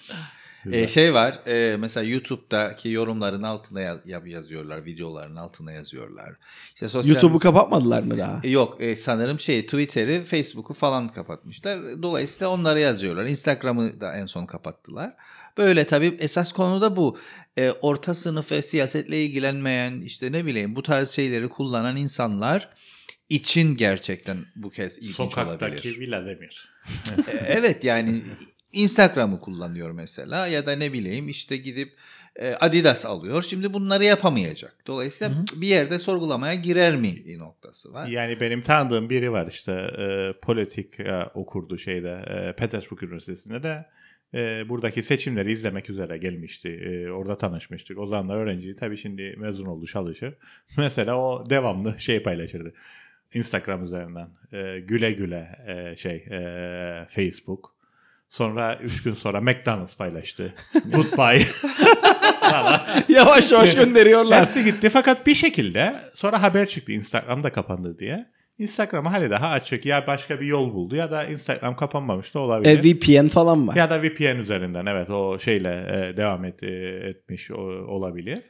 Ee, 0.74 0.88
şey 0.88 1.14
var 1.14 1.40
e, 1.48 1.78
mesela 1.78 2.04
YouTube'daki 2.04 2.90
yorumların 2.90 3.44
altına 3.44 3.82
ya- 3.82 4.02
ya- 4.06 4.22
yazıyorlar 4.26 4.86
videoların 4.86 5.36
altına 5.36 5.72
yazıyorlar. 5.72 6.36
İşte 6.76 6.88
sosyal 6.88 7.14
YouTube'u 7.14 7.40
kapatmadılar 7.40 8.02
mı 8.04 8.18
daha? 8.18 8.42
E, 8.44 8.50
Yok 8.50 8.78
e, 8.82 8.96
sanırım 8.96 9.40
şey 9.40 9.66
Twitter'ı 9.66 10.24
Facebook'u 10.24 10.74
falan 10.74 11.08
kapatmışlar. 11.08 12.04
Dolayısıyla 12.04 12.50
onları 12.50 12.80
yazıyorlar. 12.80 13.26
Instagram'ı 13.26 14.02
da 14.02 14.16
en 14.16 14.26
son 14.26 14.46
kapattılar. 14.46 15.14
Böyle 15.58 15.84
tabii 15.86 16.18
esas 16.20 16.52
konu 16.52 16.82
da 16.82 16.96
bu. 16.96 17.18
E, 17.58 17.72
orta 17.72 18.14
sınıf 18.14 18.52
ve 18.52 18.62
siyasetle 18.62 19.24
ilgilenmeyen 19.24 20.02
işte 20.02 20.32
ne 20.32 20.46
bileyim 20.46 20.76
bu 20.76 20.84
tarz 20.84 21.10
şeyleri 21.10 21.50
kullanan 21.50 21.96
insanlar 21.98 22.70
için 23.30 23.76
gerçekten 23.78 24.46
bu 24.56 24.70
kez 24.70 24.98
ilginç 24.98 25.16
Sokaktaki 25.16 25.66
olabilir. 25.90 26.10
Vladimir. 26.12 26.70
E, 27.28 27.32
evet 27.48 27.84
yani 27.84 28.22
Instagram'ı 28.74 29.40
kullanıyor 29.40 29.92
mesela 29.92 30.48
ya 30.48 30.66
da 30.66 30.72
ne 30.72 30.94
bileyim 30.94 31.30
işte 31.30 31.58
gidip 31.58 31.94
e, 32.36 32.54
Adidas 32.54 33.06
alıyor. 33.06 33.44
Şimdi 33.44 33.74
bunları 33.74 34.04
yapamayacak. 34.04 34.76
Dolayısıyla 34.88 35.34
bir 35.56 35.68
yerde 35.68 36.00
sorgulamaya 36.00 36.54
girer 36.54 36.96
mi 36.96 37.40
noktası 37.40 37.94
var. 37.94 38.08
Yani 38.08 38.40
benim 38.40 38.62
tanıdığım 38.62 39.10
biri 39.10 39.32
var 39.32 39.48
işte 39.48 39.72
e, 39.98 40.34
politik 40.42 41.00
e, 41.00 41.24
okurdu 41.34 41.78
şeyde 41.78 42.26
e, 42.28 42.56
Petersburg 42.56 43.04
Üniversitesi'nde 43.04 43.64
de 43.64 43.86
e, 44.34 44.70
buradaki 44.70 45.04
seçimleri 45.04 45.52
izlemek 45.52 45.90
üzere 45.90 46.18
gelmişti. 46.18 46.70
E, 46.70 47.10
orada 47.12 47.38
tanışmıştık. 47.38 47.98
O 48.00 48.08
zamanlar 48.08 48.36
öğrenci 48.36 48.76
tabii 48.76 48.98
şimdi 48.98 49.36
mezun 49.38 49.66
oldu 49.66 49.86
çalışır. 49.86 50.34
Mesela 50.78 51.18
o 51.18 51.50
devamlı 51.50 52.00
şey 52.00 52.24
paylaşırdı. 52.24 52.74
Instagram 53.34 53.86
üzerinden 53.86 54.30
e, 54.54 54.80
güle 54.80 55.12
güle 55.12 55.60
e, 55.68 55.96
şey 55.96 56.16
e, 56.16 57.06
Facebook. 57.10 57.79
Sonra 58.30 58.76
3 58.84 59.04
gün 59.04 59.13
sonra 59.13 59.42
McDonald's 59.42 59.96
paylaştı. 59.96 60.54
Goodbye. 60.94 61.42
Yavaş 63.10 63.52
yavaş 63.52 63.76
gönderiyorlar. 63.76 64.39
Hepsi 64.42 64.63
gitti 64.63 64.89
fakat 64.89 65.28
bir 65.28 65.36
şekilde 65.36 65.96
sonra 66.13 66.42
haber 66.42 66.70
çıktı 66.70 66.92
Instagram 66.92 67.44
da 67.44 67.52
kapandı 67.52 68.00
diye. 68.00 68.26
Instagram 68.58 69.06
hali 69.06 69.30
daha 69.30 69.50
açık 69.50 69.86
ya 69.86 70.08
başka 70.08 70.42
bir 70.42 70.46
yol 70.46 70.74
buldu 70.74 70.96
ya 70.96 71.12
da 71.12 71.26
Instagram 71.26 71.76
kapanmamış 71.76 72.34
da 72.36 72.39
olabilir. 72.39 72.80
E, 72.80 72.94
VPN 72.94 73.28
falan 73.28 73.68
var. 73.68 73.76
ya 73.76 73.89
da 73.89 74.02
VPN 74.02 74.38
üzerinden 74.39 74.86
evet 74.86 75.10
o 75.10 75.39
şeyle 75.39 75.70
e, 75.70 76.18
devam 76.18 76.46
et, 76.46 76.63
e, 76.63 76.68
etmiş 77.10 77.52
o- 77.52 77.86
olabilir. 77.88 78.42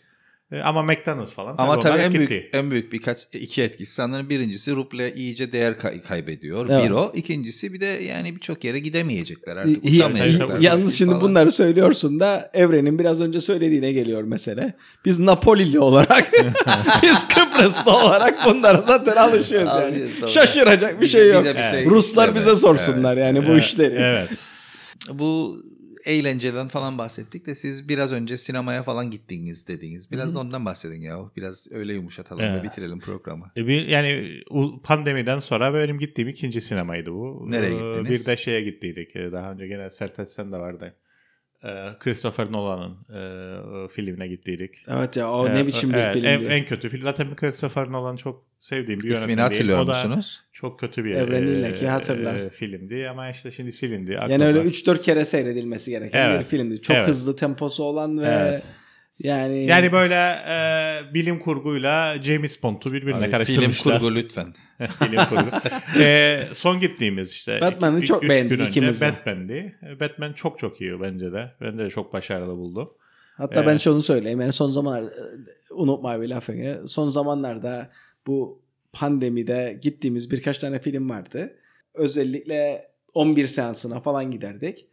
E, 0.52 0.62
ama 0.62 0.84
McDonald's 0.84 1.32
falan. 1.32 1.56
Ama 1.58 1.80
tabii 1.80 1.98
hep 2.00 2.06
en 2.06 2.14
büyük 2.14 2.30
gitti. 2.30 2.50
en 2.54 2.72
büyük 2.72 2.94
birkaç 2.94 3.24
iki 3.34 3.62
etkisi 3.62 3.94
sanırım 3.94 4.30
birincisi 4.30 4.76
ruble 4.76 5.14
iyice 5.14 5.52
değer 5.52 5.80
kay- 5.80 6.02
kaybediyor. 6.02 6.70
Evet. 6.70 6.86
Bir 6.86 6.92
o. 6.92 7.12
İkincisi 7.16 7.74
bir 7.74 7.80
de 7.82 7.86
yani 7.86 8.36
birçok 8.36 8.64
yere 8.64 8.80
gidemeyecekler 8.80 9.56
Y- 9.56 9.62
artık. 9.62 9.84
y- 9.86 9.90
uçamayacaklar. 9.98 10.48
tabii. 10.56 10.66
Yalnız 10.66 10.96
şimdi 10.96 11.12
Falan. 11.12 11.22
bunları 11.24 11.52
söylüyorsun 11.52 12.20
da 12.20 12.52
Evren'in 12.54 13.00
biraz 13.00 13.22
önce 13.22 13.40
söylediğine 13.42 13.92
geliyor 13.92 14.24
mesele. 14.24 14.74
Biz 15.06 15.20
Napolili 15.20 15.80
olarak, 15.80 16.32
biz 17.04 17.28
Kıbrıslı 17.28 17.92
olarak 17.92 18.46
bunlara 18.46 18.82
zaten 18.82 19.16
alışıyoruz 19.16 19.70
yani. 19.70 19.84
Alışıyoruz, 19.86 20.14
tabii. 20.22 20.32
Şaşıracak 20.32 20.96
bir 21.02 21.06
Bize- 21.06 21.12
şey 21.18 21.28
yok. 21.30 21.44
bize 21.44 21.58
bir 21.58 21.64
şey 21.64 21.86
Ruslar 21.86 22.36
bize 22.36 22.50
Evet, 22.50 22.60
sorsunlar 22.60 23.18
yani 23.18 23.48
bu 23.48 23.52
Evet, 23.52 23.64
işleri. 23.64 23.96
Evet. 24.00 24.30
Bu 25.14 25.64
eğlenceden 26.10 26.68
falan 26.68 26.98
bahsettik 26.98 27.46
de 27.46 27.56
siz 27.56 27.90
biraz 27.90 28.12
önce 28.14 28.38
sinemaya 28.38 28.84
falan 28.84 29.12
gittiniz 29.12 29.68
dediniz. 29.68 30.12
Biraz 30.12 30.36
da 30.36 30.40
ondan 30.40 30.66
bahsedin 30.66 31.02
ya. 31.02 31.18
Biraz 31.38 31.68
öyle 31.74 31.94
yumuşatalım 31.94 32.44
Evet. 32.46 32.64
ve 32.64 32.68
bitirelim 32.68 33.00
programı. 33.00 33.52
E, 33.58 33.68
bir, 33.68 33.88
yani 33.88 34.34
pandemiden 34.84 35.40
sonra 35.40 35.74
benim 35.74 36.00
gittiğim 36.00 36.30
ikinci 36.30 36.62
sinemaydı 36.62 37.12
bu. 37.12 37.46
Nereye 37.52 37.76
Ee, 37.76 38.00
gittiniz? 38.02 38.22
Bir 38.22 38.26
de 38.32 38.38
şeye 38.38 38.62
gittiydik. 38.62 39.16
Ee, 39.16 39.32
Daha 39.32 39.52
önce 39.52 39.68
gene 39.68 39.90
Sertaç 39.90 40.28
sen 40.30 40.52
de 40.52 40.58
vardı. 40.58 40.96
Ee, 41.64 41.88
Christopher 42.00 42.52
Nolan'ın 42.52 42.98
e, 43.14 43.88
filmine 43.88 44.28
gittiydik. 44.28 44.76
Evet 44.90 45.18
ya 45.18 45.32
o 45.32 45.48
Ee, 45.48 45.54
ne 45.56 45.68
biçim 45.68 45.90
bir 45.90 45.98
evet, 45.98 46.14
filmdi. 46.14 46.28
En, 46.28 46.42
en 46.46 46.66
kötü 46.66 46.90
film. 46.90 47.04
Zaten 47.04 47.36
Christopher 47.36 47.92
Nolan 47.92 48.16
çok 48.16 48.49
sevdiğim 48.60 49.00
bir 49.00 49.06
yönetmen 49.06 49.22
İsmini 49.22 49.38
değil. 49.38 49.48
hatırlıyor 49.48 49.84
musunuz? 49.86 50.42
çok 50.54 50.80
kötü 50.80 51.06
bir 51.06 51.16
Evreniyle 51.16 51.76
ki 51.76 51.88
hatırlar. 51.88 52.36
e, 52.40 52.50
filmdi 52.50 53.10
ama 53.10 53.30
işte 53.30 53.52
şimdi 53.52 53.72
silindi. 53.72 54.12
yani 54.12 54.24
aklımda. 54.24 54.46
öyle 54.46 54.60
3-4 54.60 55.02
kere 55.02 55.26
seyredilmesi 55.26 55.92
gereken 55.92 56.30
Evet. 56.30 56.40
bir 56.40 56.46
filmdi. 56.46 56.82
Çok 56.82 56.96
Evet. 56.98 57.08
hızlı 57.08 57.36
temposu 57.36 57.84
olan 57.84 58.20
ve 58.20 58.26
Evet. 58.26 58.64
yani 59.20 59.66
Yani 59.66 59.92
böyle 59.92 60.16
e, 60.50 61.14
bilim 61.14 61.40
kurguyla 61.40 62.16
James 62.24 62.64
Bond'u 62.64 62.94
birbirine 62.94 63.16
Abi, 63.16 63.22
film 63.24 63.32
karıştırmışlar. 63.32 64.00
kurgu 64.00 64.16
lütfen. 64.16 64.54
Bilim 65.02 65.22
kurgu. 65.30 65.50
E, 66.00 66.44
son 66.54 66.80
gittiğimiz 66.80 67.32
işte. 67.32 67.62
Batman'ı 67.62 67.98
iki- 67.98 68.08
çok 68.08 68.24
üç 68.24 68.30
beğendik 68.30 68.62
ikimiz 68.70 69.02
de. 69.02 69.06
Batman'di. 69.08 69.76
E, 69.90 70.00
Batman 70.00 70.34
çok 70.34 70.60
çok 70.60 70.82
iyi 70.82 71.02
bence 71.02 71.32
de. 71.32 71.52
Ben 71.62 71.78
de 71.80 71.90
çok 71.90 72.14
başarılı 72.14 72.58
buldum. 72.58 72.90
Hatta 73.38 73.66
ben 73.66 73.72
Evet. 73.72 73.82
şunu 73.82 74.02
söyleyeyim. 74.02 74.42
Yani 74.42 74.54
son 74.54 74.70
zamanlarda 74.70 75.12
unutma 75.72 76.22
bir 76.22 76.28
lafını. 76.30 76.88
Son 76.88 77.08
zamanlarda 77.08 77.90
bu 78.30 78.62
pandemide 78.94 79.80
gittiğimiz 79.82 80.32
birkaç 80.32 80.58
tane 80.58 80.80
film 80.80 81.10
vardı. 81.10 81.56
Özellikle 81.94 82.88
11 83.14 83.48
seansına 83.48 84.02
falan 84.02 84.32
giderdik. 84.32 84.86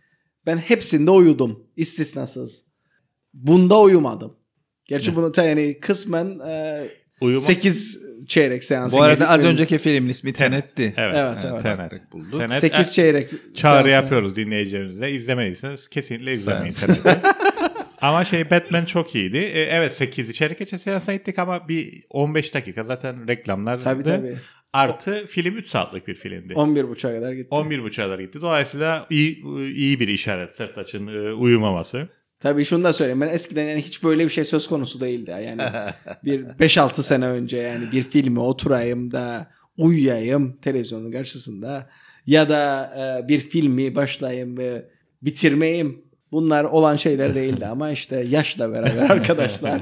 Ben 0.46 0.56
hepsinde 0.56 1.10
uyudum. 1.10 1.66
istisnasız. 1.76 2.66
Bunda 3.34 3.80
uyumadım. 3.80 4.36
Gerçi 4.84 5.16
bunu 5.16 5.32
yani 5.36 5.80
kısmen 5.80 6.38
e, 6.38 6.82
Uyuma. 7.20 7.40
8 7.40 8.02
çeyrek 8.28 8.64
seansı. 8.64 8.96
Bu 8.96 9.02
arada 9.02 9.28
az 9.28 9.44
önceki 9.44 9.78
filmin 9.78 10.08
ismi 10.08 10.32
Tenet'ti. 10.32 10.94
Evet. 10.96 11.14
Evet, 11.16 11.44
evet. 11.50 11.62
Tenet. 11.62 12.12
Bulduk. 12.12 12.40
Tenet. 12.40 12.60
8 12.60 12.92
çeyrek 12.94 13.30
Çağrı 13.54 13.88
seansına- 13.88 13.90
yapıyoruz 13.90 14.36
dinleyicilerimize. 14.36 15.10
İzlemediyseniz 15.10 15.88
kesinlikle 15.88 16.32
izlemeyin. 16.32 16.74
Tenet'i. 16.74 17.00
ama 18.06 18.24
şey 18.24 18.50
Batman 18.50 18.84
çok 18.84 19.14
iyiydi. 19.14 19.36
E, 19.36 19.62
evet 19.62 19.92
8 19.92 20.30
içerik 20.30 20.60
içi 20.60 20.78
seansa 20.78 21.14
gittik 21.14 21.38
ama 21.38 21.68
bir 21.68 22.02
15 22.10 22.54
dakika 22.54 22.84
zaten 22.84 23.28
reklamlar. 23.28 23.78
Tabii 23.78 24.02
tabii. 24.02 24.36
Artı 24.72 25.26
film 25.26 25.54
3 25.56 25.66
saatlik 25.68 26.08
bir 26.08 26.14
filmdi. 26.14 26.52
11.30'a 26.52 27.14
kadar 27.14 27.32
gitti. 27.32 27.48
11.30'a 27.50 28.04
kadar 28.04 28.18
gitti. 28.18 28.40
Dolayısıyla 28.40 29.06
iyi 29.10 29.44
iyi 29.74 30.00
bir 30.00 30.08
işaret 30.08 30.54
Sertaç'ın 30.54 31.06
e, 31.06 31.32
uyumaması. 31.32 32.08
Tabii 32.40 32.64
şunu 32.64 32.84
da 32.84 32.92
söyleyeyim. 32.92 33.20
Ben 33.20 33.28
eskiden 33.28 33.68
yani 33.68 33.82
hiç 33.82 34.04
böyle 34.04 34.24
bir 34.24 34.28
şey 34.28 34.44
söz 34.44 34.68
konusu 34.68 35.00
değildi. 35.00 35.30
Yani 35.30 35.62
bir 36.24 36.44
5-6 36.44 37.02
sene 37.02 37.26
önce 37.26 37.56
yani 37.56 37.92
bir 37.92 38.02
filmi 38.02 38.40
oturayım 38.40 39.10
da 39.10 39.50
uyuyayım 39.76 40.56
televizyonun 40.56 41.12
karşısında 41.12 41.90
ya 42.26 42.48
da 42.48 42.92
e, 42.98 43.28
bir 43.28 43.40
filmi 43.40 43.94
başlayayım 43.94 44.58
ve 44.58 44.88
bitirmeyeyim. 45.22 46.05
Bunlar 46.32 46.64
olan 46.64 46.96
şeyler 46.96 47.34
değildi 47.34 47.66
ama 47.66 47.90
işte 47.90 48.24
yaşla 48.28 48.72
beraber 48.72 49.10
arkadaşlar. 49.10 49.80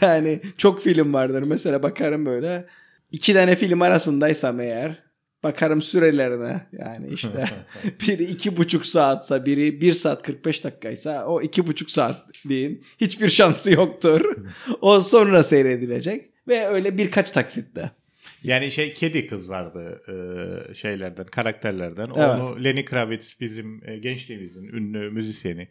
yani 0.00 0.40
çok 0.58 0.82
film 0.82 1.14
vardır. 1.14 1.42
Mesela 1.42 1.82
bakarım 1.82 2.26
böyle 2.26 2.64
iki 3.12 3.34
tane 3.34 3.56
film 3.56 3.82
arasındaysam 3.82 4.60
eğer 4.60 5.04
bakarım 5.44 5.82
sürelerine 5.82 6.66
yani 6.72 7.08
işte 7.08 7.44
biri 8.08 8.24
iki 8.24 8.56
buçuk 8.56 8.86
saatsa 8.86 9.46
biri 9.46 9.80
bir 9.80 9.92
saat 9.92 10.22
45 10.22 10.64
dakikaysa 10.64 11.26
o 11.26 11.42
iki 11.42 11.66
buçuk 11.66 11.90
saatliğin 11.90 12.84
hiçbir 13.00 13.28
şansı 13.28 13.72
yoktur. 13.72 14.36
o 14.80 15.00
sonra 15.00 15.42
seyredilecek 15.42 16.30
ve 16.48 16.68
öyle 16.68 16.98
birkaç 16.98 17.32
taksitte. 17.32 17.90
Yani 18.44 18.70
şey 18.70 18.92
kedi 18.92 19.26
kız 19.26 19.50
vardı 19.50 20.02
e, 20.08 20.74
şeylerden 20.74 21.26
karakterlerden. 21.26 22.10
Evet. 22.16 22.40
Onu 22.40 22.64
Lenny 22.64 22.84
Kravitz 22.84 23.40
bizim 23.40 23.88
e, 23.88 23.98
gençliğimizin 23.98 24.64
ünlü 24.64 25.10
müzisyeni. 25.10 25.68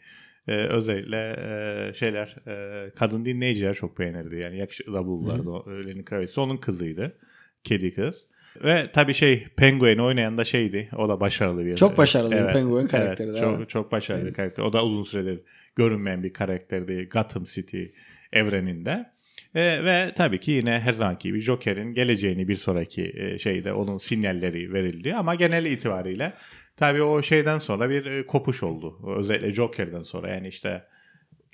E, 0.48 0.56
özellikle 0.56 1.36
e, 1.38 1.94
şeyler 1.94 2.36
e, 2.48 2.90
kadın 2.96 3.26
dinleyiciler 3.26 3.74
çok 3.74 4.00
beğenirdi. 4.00 4.42
Yani 4.44 4.60
yakışıklı 4.60 4.94
da 4.94 5.06
bulurlardı 5.06 5.50
o, 5.50 5.72
e, 5.72 5.86
Lenny 5.86 6.06
Kravitz. 6.06 6.38
Onun 6.38 6.58
kızıydı. 6.58 7.18
Kedi 7.64 7.94
kız. 7.94 8.28
Ve 8.64 8.90
tabii 8.94 9.14
şey 9.14 9.48
Penguin'i 9.58 10.02
oynayan 10.02 10.38
da 10.38 10.46
şeydi. 10.46 10.90
O 10.98 11.10
da 11.10 11.20
başarılı 11.20 11.66
bir. 11.66 11.76
Çok 11.76 11.98
başarılı 11.98 12.32
bir 12.32 12.54
Penguin 12.54 12.88
karakteri 12.88 13.30
Evet, 13.30 13.40
çok, 13.40 13.58
evet. 13.58 13.70
çok 13.70 13.92
başarılı 13.92 14.26
bir 14.26 14.34
karakter. 14.34 14.64
O 14.64 14.74
da 14.74 14.86
uzun 14.86 15.04
süredir 15.04 15.40
görünmeyen 15.76 16.24
bir 16.24 16.34
karakterdi 16.34 17.10
Gotham 17.10 17.44
City 17.44 17.84
evreninde. 18.34 19.13
E, 19.56 19.84
ve 19.84 20.12
tabii 20.18 20.40
ki 20.40 20.52
yine 20.52 20.80
her 20.80 20.94
zamanki 20.94 21.28
gibi 21.28 21.40
Joker'in 21.42 21.94
geleceğini 21.94 22.48
bir 22.48 22.56
sonraki 22.56 23.14
e, 23.16 23.40
şeyde 23.40 23.74
onun 23.74 23.98
sinyalleri 23.98 24.74
verildi. 24.74 25.16
Ama 25.16 25.36
genel 25.36 25.66
itibariyle 25.66 26.34
tabii 26.78 27.02
o 27.04 27.22
şeyden 27.24 27.60
sonra 27.60 27.90
bir 27.90 28.06
e, 28.06 28.26
kopuş 28.26 28.64
oldu. 28.64 29.16
Özellikle 29.18 29.54
Joker'den 29.54 30.02
sonra 30.02 30.30
yani 30.30 30.48
işte 30.48 30.84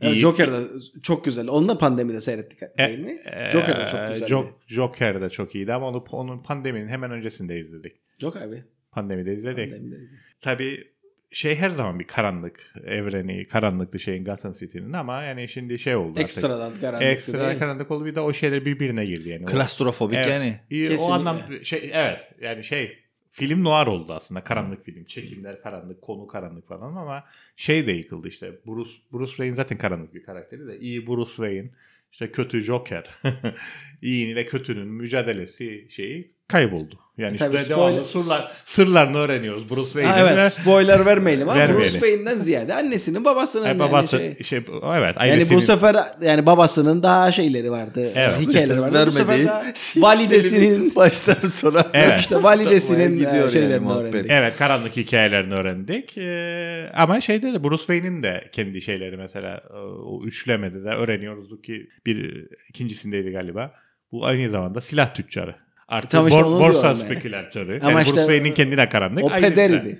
iyi- 0.01 0.19
Joker 0.19 0.51
da 0.51 0.61
çok 1.03 1.25
güzel. 1.25 1.47
Onu 1.47 1.69
da 1.69 1.77
pandemide 1.77 2.21
seyrettik 2.21 2.59
değil 2.77 2.99
mi? 2.99 3.21
e, 3.25 3.51
Joker 3.51 3.75
da 3.75 3.87
çok 3.87 4.13
güzeldi. 4.13 4.31
Jo- 4.33 4.47
Joker 4.67 5.21
de 5.21 5.29
çok 5.29 5.55
iyiydi 5.55 5.73
ama 5.73 5.87
onu 5.87 6.03
onun 6.11 6.43
pandeminin 6.43 6.87
hemen 6.87 7.11
öncesinde 7.11 7.59
izledik. 7.59 7.91
Yok 8.21 8.35
abi. 8.35 8.63
Pandemide 8.91 9.33
izledik. 9.33 9.71
Pandemideydi. 9.71 10.09
Tabii 10.41 10.83
şey 11.31 11.55
her 11.55 11.69
zaman 11.69 11.99
bir 11.99 12.07
karanlık 12.07 12.73
evreni, 12.85 13.47
karanlıktı 13.47 13.99
şeyin 13.99 14.25
Gotham 14.25 14.53
City'nin 14.53 14.93
ama 14.93 15.23
yani 15.23 15.49
şimdi 15.49 15.79
şey 15.79 15.95
oldu 15.95 16.09
artık. 16.09 16.23
Ekstradan 16.23 16.79
karanlık. 16.81 17.07
Ekstra 17.07 17.59
karanlık 17.59 17.91
oldu 17.91 18.05
bir 18.05 18.15
de 18.15 18.19
o 18.19 18.33
şeyler 18.33 18.65
birbirine 18.65 19.05
girdi 19.05 19.29
yani. 19.29 19.45
Klastrofobik 19.45 20.17
Evet. 20.17 20.29
yani. 20.29 20.59
İyi, 20.69 20.87
o 20.87 20.91
Kesinlikle. 20.91 21.13
anlam 21.13 21.41
şey 21.63 21.91
evet 21.93 22.29
yani 22.41 22.63
şey 22.63 22.99
film 23.31 23.63
noir 23.63 23.87
oldu 23.87 24.13
aslında 24.13 24.43
karanlık 24.43 24.85
film 24.85 25.05
çekimler 25.05 25.61
karanlık 25.61 26.01
konu 26.01 26.27
karanlık 26.27 26.67
falan 26.67 26.95
ama 26.95 27.23
şey 27.55 27.87
de 27.87 27.91
yıkıldı 27.91 28.27
işte 28.27 28.51
Bruce 28.67 28.91
Bruce 29.13 29.29
Wayne 29.29 29.53
zaten 29.53 29.77
karanlık 29.77 30.13
bir 30.13 30.23
karakteri 30.23 30.67
de 30.67 30.79
iyi 30.79 31.07
Bruce 31.07 31.29
Wayne 31.29 31.69
işte 32.11 32.31
kötü 32.31 32.61
Joker 32.61 33.09
iyinin 34.01 34.35
ve 34.35 34.45
kötünün 34.45 34.87
mücadelesi 34.87 35.87
şeyi 35.89 36.31
kayboldu. 36.49 36.95
Yani 37.17 37.37
Tabii 37.37 37.55
işte 37.55 37.69
devamlı 37.69 38.01
spoiler- 38.03 38.19
sırlar, 38.21 38.51
sırlarını 38.65 39.17
öğreniyoruz 39.17 39.69
Bruce 39.69 39.81
Wayne'in 39.81 40.11
Ha, 40.13 40.19
evet 40.19 40.37
ve 40.37 40.49
spoiler 40.49 41.05
vermeyelim 41.05 41.49
ama 41.49 41.59
Vermeyelim. 41.59 41.83
Bruce 41.83 41.91
Wayne'den 41.99 42.35
ziyade 42.37 42.73
annesinin 42.73 43.25
babasının 43.25 43.65
e, 43.65 43.79
babası 43.79 44.15
yani 44.21 44.35
şey. 44.35 44.43
şey, 44.43 44.57
evet 44.57 45.15
Yani 45.15 45.17
ailesinin 45.17 45.57
bu 45.57 45.61
sefer 45.61 45.95
yani 46.21 46.45
babasının 46.45 47.03
daha 47.03 47.31
şeyleri 47.31 47.71
vardı. 47.71 48.09
Evet. 48.15 48.33
Hikayeleri 48.39 48.81
vardı. 48.81 49.03
Bu 49.07 49.11
sefer 49.11 49.45
daha 49.45 49.63
validesinin 49.97 50.95
baştan 50.95 51.47
sona. 51.49 51.87
Evet. 51.93 52.19
işte 52.19 52.43
validesinin 52.43 53.11
Gidiyor 53.13 53.33
e, 53.33 53.37
yani 53.37 53.51
şeylerini 53.51 53.79
muhabbet. 53.79 54.13
öğrendik. 54.13 54.31
Evet 54.31 54.57
karanlık 54.57 54.97
hikayelerini 54.97 55.53
öğrendik. 55.53 56.17
Ee, 56.17 56.89
ama 56.95 57.21
şeyde 57.21 57.53
de 57.53 57.63
Bruce 57.63 57.77
Wayne'in 57.83 58.23
de 58.23 58.43
kendi 58.51 58.81
şeyleri 58.81 59.17
mesela 59.17 59.61
e, 59.73 59.77
o 60.05 60.23
üçlemede 60.25 60.83
de 60.83 60.89
öğreniyoruz 60.89 61.61
ki 61.61 61.87
bir 62.05 62.47
ikincisindeydi 62.69 63.31
galiba. 63.31 63.71
Bu 64.11 64.25
aynı 64.25 64.49
zamanda 64.49 64.81
silah 64.81 65.13
tüccarı. 65.13 65.55
Artık 65.89 66.11
Tam 66.11 66.27
işte 66.27 66.39
bor- 66.41 66.45
borsa 66.59 66.61
diyorum 66.81 66.83
yani. 66.83 66.95
spekülatörü. 66.95 67.79
Ama 67.81 67.91
yani 67.91 68.03
işte 68.03 68.15
Bruce 68.17 68.25
Wayne'in 68.27 68.53
kendine 68.53 68.89
karanlık. 68.89 69.23
O 69.23 69.29
aynısı. 69.31 69.49
pederiydi. 69.49 69.99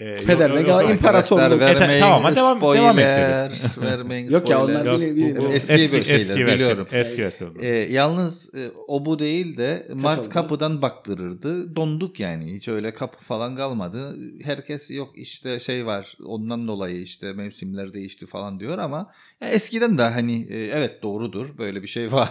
Ee, 0.00 0.16
Peder 0.26 0.54
ne 0.56 0.62
kadar 0.62 0.90
imparatorluk. 0.90 1.60
Vermeyin 1.60 2.00
tamam, 2.00 2.18
ama 2.26 2.36
devam- 2.36 2.60
devam 2.76 2.98
ettirelim. 2.98 3.82
vermeyin 3.82 4.30
Yok 4.30 4.50
ya, 4.50 4.64
onlar 4.64 4.86
Yok, 4.86 5.00
Bili- 5.00 5.16
bu- 5.16 5.20
bili- 5.20 5.36
bu 5.48 5.52
Eski 5.52 5.72
eski, 5.72 5.92
bir 5.92 6.04
şeyler, 6.04 6.20
eski 6.20 6.30
versiyon, 6.32 6.54
biliyorum. 6.54 6.86
Eski 6.92 7.22
versiyon. 7.24 7.56
E, 7.60 7.68
yalnız 7.68 8.54
e, 8.54 8.70
o 8.88 9.04
bu 9.06 9.18
değil 9.18 9.56
de 9.56 9.88
Mart 9.94 10.18
oldu? 10.18 10.28
kapıdan 10.30 10.82
baktırırdı. 10.82 11.76
Donduk 11.76 12.20
yani. 12.20 12.54
Hiç 12.54 12.68
öyle 12.68 12.94
kapı 12.94 13.24
falan 13.24 13.56
kalmadı. 13.56 14.16
Herkes 14.44 14.90
yok 14.90 15.08
işte 15.16 15.60
şey 15.60 15.86
var. 15.86 16.16
Ondan 16.26 16.68
dolayı 16.68 17.00
işte 17.00 17.32
mevsimler 17.32 17.94
değişti 17.94 18.26
falan 18.26 18.60
diyor 18.60 18.78
ama 18.78 19.10
eskiden 19.50 19.98
de 19.98 20.02
hani 20.02 20.46
e, 20.50 20.58
evet 20.58 21.02
doğrudur. 21.02 21.58
Böyle 21.58 21.82
bir 21.82 21.88
şey 21.88 22.12
var. 22.12 22.30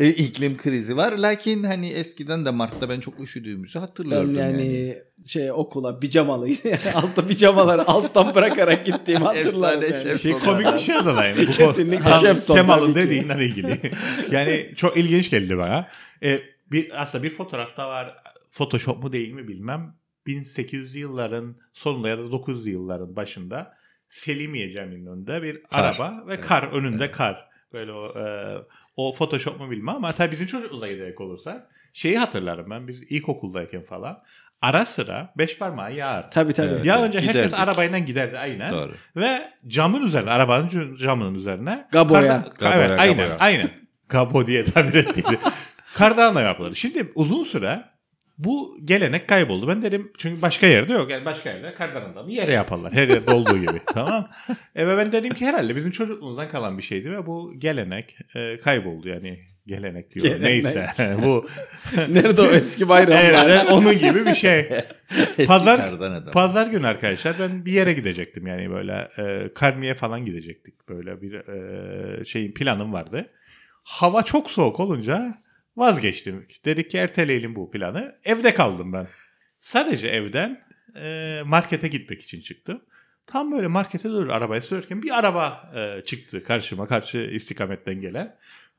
E, 0.00 0.08
iklim 0.08 0.56
krizi 0.56 0.96
var. 0.96 1.12
Lakin 1.12 1.62
hani 1.62 1.88
eskiden 1.88 2.44
de 2.44 2.50
Mart'ta 2.50 2.88
ben 2.88 3.00
çok 3.00 3.20
üşüdüğümüzü 3.20 3.74
Ben 3.74 3.80
hatırlıyorum 3.80 4.34
yani, 4.34 4.62
yani. 4.62 4.98
şey 5.26 5.52
okula 5.52 5.98
pijamalı 5.98 6.48
altta 6.94 7.26
pijamaları 7.26 7.88
alttan 7.88 8.34
bırakarak 8.34 8.86
gittiğimi 8.86 9.24
hatırlarım. 9.24 9.84
Efsane 9.84 10.10
yani. 10.10 10.18
Şey 10.18 10.32
komik 10.32 10.74
bir 10.74 10.78
şey 10.78 10.96
adı 10.96 11.14
yani. 11.14 11.46
Kesinlikle 11.52 12.20
Jepson 12.20 12.54
Kemal'ın 12.54 12.94
dediğinden 12.94 13.38
ilgili. 13.38 13.78
yani 14.30 14.66
çok 14.76 14.96
ilginç 14.96 15.30
geldi 15.30 15.58
bana. 15.58 15.88
E, 16.22 16.40
bir 16.72 17.02
aslında 17.02 17.24
bir 17.24 17.30
fotoğrafta 17.30 17.88
var. 17.88 18.16
Photoshop 18.50 19.02
mu 19.02 19.12
değil 19.12 19.32
mi 19.32 19.48
bilmem. 19.48 19.94
1800'lü 20.26 20.98
yılların 20.98 21.56
sonunda 21.72 22.08
ya 22.08 22.18
da 22.18 22.22
900'lü 22.22 22.68
yılların 22.68 23.16
başında 23.16 23.75
Selimiye 24.08 24.72
Camii'nin 24.72 25.06
önünde 25.06 25.42
bir 25.42 25.62
Kar. 25.62 25.84
araba 25.84 26.24
ve 26.28 26.40
kar 26.40 26.62
önünde 26.62 27.10
kar. 27.10 27.48
Böyle 27.72 27.92
o, 27.92 28.18
e, 28.18 28.54
o 28.96 29.14
Photoshop 29.14 29.60
mu 29.60 29.70
bilmem 29.70 29.94
ama 29.94 30.12
tabii 30.12 30.32
bizim 30.32 30.46
çocukluğumuza 30.46 30.88
giderek 30.92 31.20
olursa 31.20 31.68
şeyi 31.92 32.18
hatırlarım 32.18 32.70
ben 32.70 32.88
biz 32.88 33.02
ilkokuldayken 33.12 33.82
falan 33.82 34.22
ara 34.62 34.86
sıra 34.86 35.32
beş 35.38 35.58
parmağı 35.58 35.94
yağar. 35.94 36.30
Tabii 36.30 36.52
tabii. 36.52 36.68
Evet. 36.74 36.86
Yağınca 36.86 37.20
herkes 37.20 37.34
Giderdik. 37.34 37.58
arabayla 37.60 37.98
giderdi 37.98 38.38
aynen. 38.38 38.72
Doğru. 38.72 38.94
Ve 39.16 39.52
camın 39.66 40.06
üzerine, 40.06 40.30
arabanın 40.30 40.96
camının 40.96 41.34
üzerine. 41.34 41.86
Gaboya. 41.92 42.20
kardan- 42.22 42.44
Gaboya, 42.58 42.86
evet, 42.86 43.00
aynen, 43.00 43.16
gaboya. 43.16 43.36
aynen. 43.38 43.70
Gabo 44.08 44.46
diye 44.46 44.64
tabir 44.64 44.94
ettiği. 44.94 45.24
Kardağınla 45.94 46.40
yapılır. 46.40 46.74
Şimdi 46.74 47.12
uzun 47.14 47.44
süre 47.44 47.84
bu 48.38 48.78
gelenek 48.84 49.28
kayboldu. 49.28 49.68
Ben 49.68 49.82
dedim 49.82 50.12
çünkü 50.18 50.42
başka 50.42 50.66
yerde 50.66 50.92
yok. 50.92 51.10
Yani 51.10 51.24
başka 51.24 51.50
yerde 51.50 51.74
kardan 51.74 52.12
adamı 52.12 52.32
yere 52.32 52.52
yaparlar. 52.52 52.92
Her 52.92 53.08
yerde 53.08 53.30
olduğu 53.30 53.58
gibi. 53.58 53.80
tamam. 53.94 54.28
E 54.74 54.86
ve 54.86 54.96
ben 54.96 55.12
dedim 55.12 55.34
ki 55.34 55.46
herhalde 55.46 55.76
bizim 55.76 55.90
çocukluğumuzdan 55.90 56.48
kalan 56.48 56.78
bir 56.78 56.82
şeydi 56.82 57.10
ve 57.10 57.26
bu 57.26 57.54
gelenek 57.58 58.16
e, 58.34 58.58
kayboldu 58.58 59.08
yani. 59.08 59.38
Gelenek 59.66 60.14
diyor. 60.14 60.26
Gelenek. 60.26 60.64
Neyse. 60.64 60.90
bu 61.22 61.46
Nerede 62.08 62.42
o 62.42 62.46
eski 62.46 62.88
bayramlar? 62.88 63.48
evet, 63.48 63.70
onun 63.70 63.98
gibi 63.98 64.26
bir 64.26 64.34
şey. 64.34 64.68
Pazar-. 65.46 66.32
Pazar 66.32 66.66
günü 66.66 66.86
arkadaşlar 66.86 67.38
ben 67.38 67.64
bir 67.64 67.72
yere 67.72 67.92
gidecektim 67.92 68.46
yani 68.46 68.70
böyle 68.70 69.08
e, 69.18 69.54
Karmi'ye 69.54 69.94
falan 69.94 70.24
gidecektik 70.24 70.88
böyle 70.88 71.22
bir 71.22 71.34
e, 71.34 72.24
şeyin 72.24 72.52
planım 72.52 72.92
vardı. 72.92 73.30
Hava 73.82 74.22
çok 74.22 74.50
soğuk 74.50 74.80
olunca 74.80 75.34
vazgeçtim. 75.76 76.46
Dedik 76.64 76.90
ki 76.90 76.98
erteleyelim 76.98 77.54
bu 77.56 77.70
planı. 77.70 78.18
Evde 78.24 78.54
kaldım 78.54 78.92
ben. 78.92 79.06
Sadece 79.58 80.08
evden 80.08 80.60
e, 80.96 81.40
markete 81.44 81.88
gitmek 81.88 82.22
için 82.22 82.40
çıktım. 82.40 82.82
Tam 83.26 83.52
böyle 83.52 83.66
markete 83.66 84.10
doğru 84.10 84.32
arabaya 84.32 84.62
sürerken 84.62 85.02
bir 85.02 85.18
araba 85.18 85.72
e, 85.76 86.04
çıktı 86.04 86.44
karşıma 86.44 86.86
karşı 86.86 87.18
istikametten 87.18 88.00
gelen. 88.00 88.36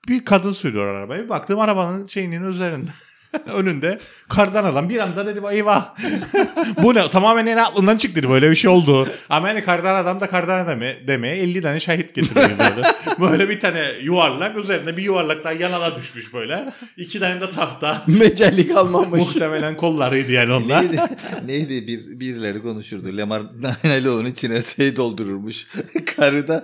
Bir 0.07 0.25
kadın 0.25 0.51
sürüyor 0.51 0.87
arabayı. 0.87 1.29
Baktım 1.29 1.59
arabanın 1.59 2.07
şeyinin 2.07 2.43
üzerinde 2.43 2.91
önünde 3.53 3.99
kardan 4.29 4.63
adam 4.63 4.89
bir 4.89 4.99
anda 4.99 5.25
dedim 5.25 5.43
eyvah 5.51 5.95
bu 6.83 6.95
ne 6.95 7.09
tamamen 7.09 7.45
en 7.45 7.57
aklımdan 7.57 7.97
çıktı 7.97 8.15
dedi, 8.15 8.29
böyle 8.29 8.51
bir 8.51 8.55
şey 8.55 8.69
oldu 8.69 9.09
ama 9.29 9.47
yani 9.47 9.63
kardan 9.63 9.95
adam 9.95 10.19
da 10.19 10.27
kardan 10.29 10.65
adam 10.65 10.79
demeye 11.07 11.35
50 11.35 11.61
tane 11.61 11.79
şahit 11.79 12.15
getiriyor 12.15 12.49
böyle. 12.49 12.87
böyle 13.31 13.49
bir 13.49 13.59
tane 13.59 13.85
yuvarlak 14.01 14.57
üzerinde 14.57 14.97
bir 14.97 15.03
yuvarlak 15.03 15.43
daha 15.43 15.53
yanına 15.53 15.95
düşmüş 15.95 16.33
böyle 16.33 16.71
iki 16.97 17.19
tane 17.19 17.41
de 17.41 17.51
tahta 17.51 18.03
Mecellik 18.07 18.75
almamış. 18.75 19.21
muhtemelen 19.21 19.77
kollarıydı 19.77 20.31
yani 20.31 20.53
onlar 20.53 20.77
Neydi? 20.81 21.01
Neydi? 21.45 21.87
Bir, 21.87 22.19
birileri 22.19 22.61
konuşurdu. 22.61 23.17
Lemar 23.17 23.41
Nanaloğlu'nun 23.83 24.29
içine 24.29 24.61
şey 24.61 24.95
doldururmuş. 24.95 25.67
Karı 26.15 26.47
da 26.47 26.63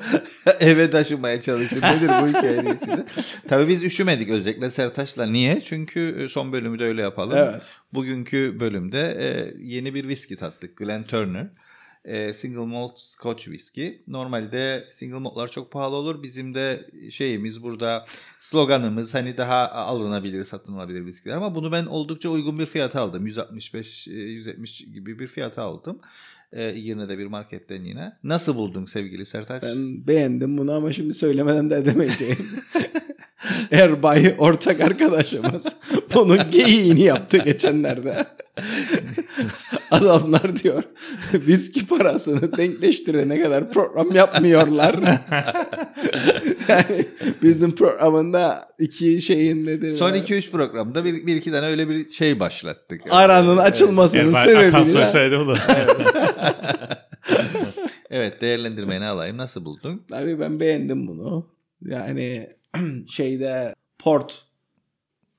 eve 0.60 0.90
taşımaya 0.90 1.42
çalışır. 1.42 1.82
Nedir 1.82 2.10
bu 2.22 2.28
hikayenin 2.28 2.76
içinde? 2.76 3.06
Tabii 3.48 3.68
biz 3.68 3.84
üşümedik 3.84 4.30
özellikle 4.30 4.70
Sertaç'la. 4.70 5.26
Niye? 5.26 5.62
Çünkü 5.62 6.28
son 6.32 6.53
bölümü 6.54 6.80
de 6.80 6.84
öyle 6.84 7.02
yapalım. 7.02 7.38
Evet. 7.38 7.62
Bugünkü 7.94 8.58
bölümde 8.60 9.18
e, 9.20 9.54
yeni 9.64 9.94
bir 9.94 10.08
viski 10.08 10.36
tattık. 10.36 10.78
Glen 10.78 11.04
Turner. 11.04 11.48
e, 12.06 12.34
single 12.34 12.66
malt 12.66 13.00
Scotch 13.00 13.44
whisky. 13.44 13.90
Normalde 14.08 14.88
single 14.92 15.20
maltlar 15.20 15.48
çok 15.48 15.72
pahalı 15.72 15.96
olur. 15.96 16.24
Bizim 16.24 16.56
de 16.56 16.90
şeyimiz 17.12 17.64
burada 17.64 18.06
sloganımız 18.40 19.14
hani 19.14 19.38
daha 19.38 19.70
alınabilir, 19.72 20.44
satın 20.46 20.74
alabilir 20.74 21.06
viskiler 21.06 21.36
ama 21.36 21.56
bunu 21.56 21.72
ben 21.72 21.86
oldukça 21.86 22.30
uygun 22.30 22.60
bir 22.60 22.66
fiyata 22.66 23.02
aldım. 23.02 23.26
165 23.28 24.08
e, 24.08 24.12
170 24.12 24.78
gibi 24.94 25.20
bir 25.20 25.28
fiyata 25.28 25.64
aldım. 25.64 26.00
E, 26.54 26.64
yine 26.64 27.10
de 27.10 27.18
bir 27.18 27.26
marketten 27.26 27.84
yine. 27.84 28.14
Nasıl 28.24 28.56
buldun 28.56 28.86
sevgili 28.86 29.26
Sertaç? 29.26 29.64
Ben 29.64 30.08
beğendim 30.08 30.58
bunu 30.58 30.72
ama 30.74 30.92
şimdi 30.92 31.14
söylemeden 31.14 31.70
de 31.70 31.76
edemeyeceğim. 31.76 32.38
Erbay 33.72 34.36
ortak 34.38 34.82
arkadaşımız 34.82 35.76
bunun 36.14 36.48
geyiğini 36.52 37.02
yaptı 37.02 37.38
geçenlerde. 37.38 38.26
Adamlar 39.92 40.56
diyor 40.56 40.84
viski 41.34 41.88
parasını 41.88 42.58
denkleştirene 42.58 43.42
kadar 43.42 43.72
program 43.72 44.16
yapmıyorlar. 44.16 44.96
yani 46.68 47.06
bizim 47.44 47.76
programında 47.76 48.70
iki 48.80 49.22
şeyin 49.22 49.66
nedir? 49.66 49.94
Son 49.94 50.14
2-3 50.14 50.52
programda 50.52 51.06
bir, 51.06 51.28
bir 51.28 51.36
iki 51.36 51.52
tane 51.52 51.68
öyle 51.68 51.90
bir 51.90 52.10
şey 52.10 52.40
başlattık. 52.40 53.02
Aranın 53.10 53.58
açılmasının 53.58 54.24
Yani 54.24 54.34
sebebi 54.34 54.66
akan 54.66 54.86
de- 54.86 54.90
söyleseydi 54.90 55.36
olur. 55.36 55.58
Evet 58.10 58.42
değerlendirmeni 58.42 59.06
alayım. 59.06 59.38
Nasıl 59.38 59.66
buldun? 59.66 60.02
Abi 60.12 60.40
ben 60.40 60.60
beğendim 60.60 61.08
bunu. 61.08 61.50
Yani 61.82 62.50
şeyde 63.08 63.76
port 64.00 64.46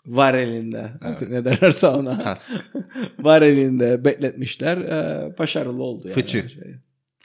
var 0.06 0.34
elinde. 0.34 0.92
Artık 1.02 1.30
ne 1.30 1.44
derlerse 1.44 1.86
ona. 1.86 2.24
Kask. 2.24 2.50
var 3.18 3.42
elinde 3.42 4.04
bekletmişler. 4.04 4.76
Ee, 4.76 5.38
başarılı 5.38 5.82
oldu 5.82 6.08
yani. 6.08 6.14
Fıçı. 6.14 6.48
Şey. 6.48 6.74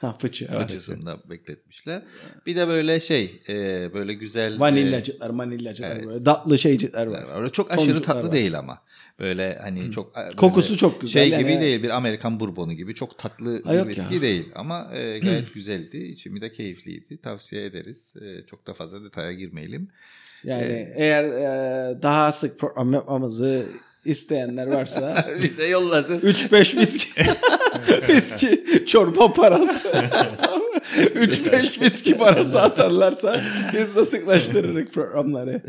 Ha 0.00 0.16
fıçı. 0.20 0.48
evet. 0.52 0.66
Fıçısında 0.66 1.18
bekletmişler. 1.30 2.02
Bir 2.46 2.56
de 2.56 2.68
böyle 2.68 3.00
şey 3.00 3.40
e, 3.48 3.54
böyle 3.94 4.14
güzel 4.14 4.56
e, 4.56 4.60
Vanilyacıklar, 4.60 5.30
manilyacıklar 5.30 5.96
Evet. 5.96 6.06
böyle 6.06 6.24
tatlı 6.24 6.58
şeycikler 6.58 7.06
var. 7.06 7.22
var. 7.22 7.40
Öyle 7.42 7.52
çok 7.52 7.78
aşırı 7.78 8.02
tatlı 8.02 8.22
var. 8.28 8.32
değil 8.32 8.58
ama. 8.58 8.78
Böyle 9.18 9.58
hani 9.62 9.90
çok 9.92 10.16
böyle 10.16 10.36
Kokusu 10.36 10.76
çok 10.76 11.00
güzel. 11.00 11.22
Şey 11.22 11.30
yani. 11.32 11.42
gibi 11.44 11.60
değil 11.60 11.82
bir 11.82 11.90
Amerikan 11.90 12.40
bourbonu 12.40 12.72
gibi 12.72 12.94
çok 12.94 13.18
tatlı 13.18 13.62
Ha, 13.64 13.72
bir 13.84 13.88
viski 13.88 14.14
ya. 14.14 14.22
değil 14.22 14.48
ama 14.54 14.90
e, 14.94 15.18
gayet 15.22 15.54
güzeldi. 15.54 15.96
İçimi 15.98 16.40
de 16.40 16.52
keyifliydi. 16.52 17.20
Tavsiye 17.20 17.64
ederiz. 17.64 18.14
E, 18.22 18.46
çok 18.46 18.66
da 18.66 18.74
fazla 18.74 19.04
detaya 19.04 19.32
girmeyelim. 19.32 19.88
Yani 20.44 20.62
Ee, 20.62 20.94
eğer 20.96 21.24
e, 21.24 22.02
daha 22.02 22.32
sık 22.32 22.58
program 22.58 22.92
yapmamızı 22.92 23.66
isteyenler 24.04 24.66
varsa 24.66 25.26
Bize 25.42 25.66
yollasın. 25.68 26.20
3-5 26.20 26.78
viski 26.80 27.22
viski 28.08 28.64
çorba 28.86 29.32
parası 29.32 29.88
3-5 30.96 31.80
viski 31.80 32.18
parası 32.18 32.60
atarlarsa 32.62 33.40
biz 33.74 33.96
de 33.96 34.04
sıklaştırırız 34.04 34.90
programları 34.90 35.62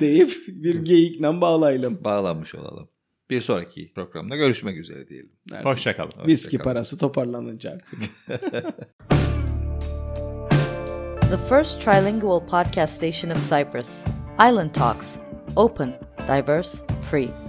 deyip 0.00 0.34
bir 0.48 0.84
geyikle 0.84 1.40
bağlayalım. 1.40 2.04
Bağlanmış 2.04 2.54
olalım. 2.54 2.88
Bir 3.30 3.40
sonraki 3.40 3.92
programda 3.94 4.36
görüşmek 4.36 4.76
üzere 4.76 5.08
diyelim. 5.08 5.32
Artık 5.52 5.66
Hoşçakalın. 5.66 6.12
Viski 6.26 6.46
Hoşçakalın. 6.46 6.74
parası 6.74 6.98
toparlanınca 6.98 7.70
artık. 7.70 7.98
The 11.30 11.38
first 11.48 11.80
trilingual 11.80 12.40
podcast 12.46 12.96
station 12.96 13.30
of 13.30 13.42
Cyprus. 13.50 14.04
Island 14.38 14.70
Talks. 14.74 15.16
Open, 15.56 16.00
diverse, 16.28 16.78
free. 17.10 17.43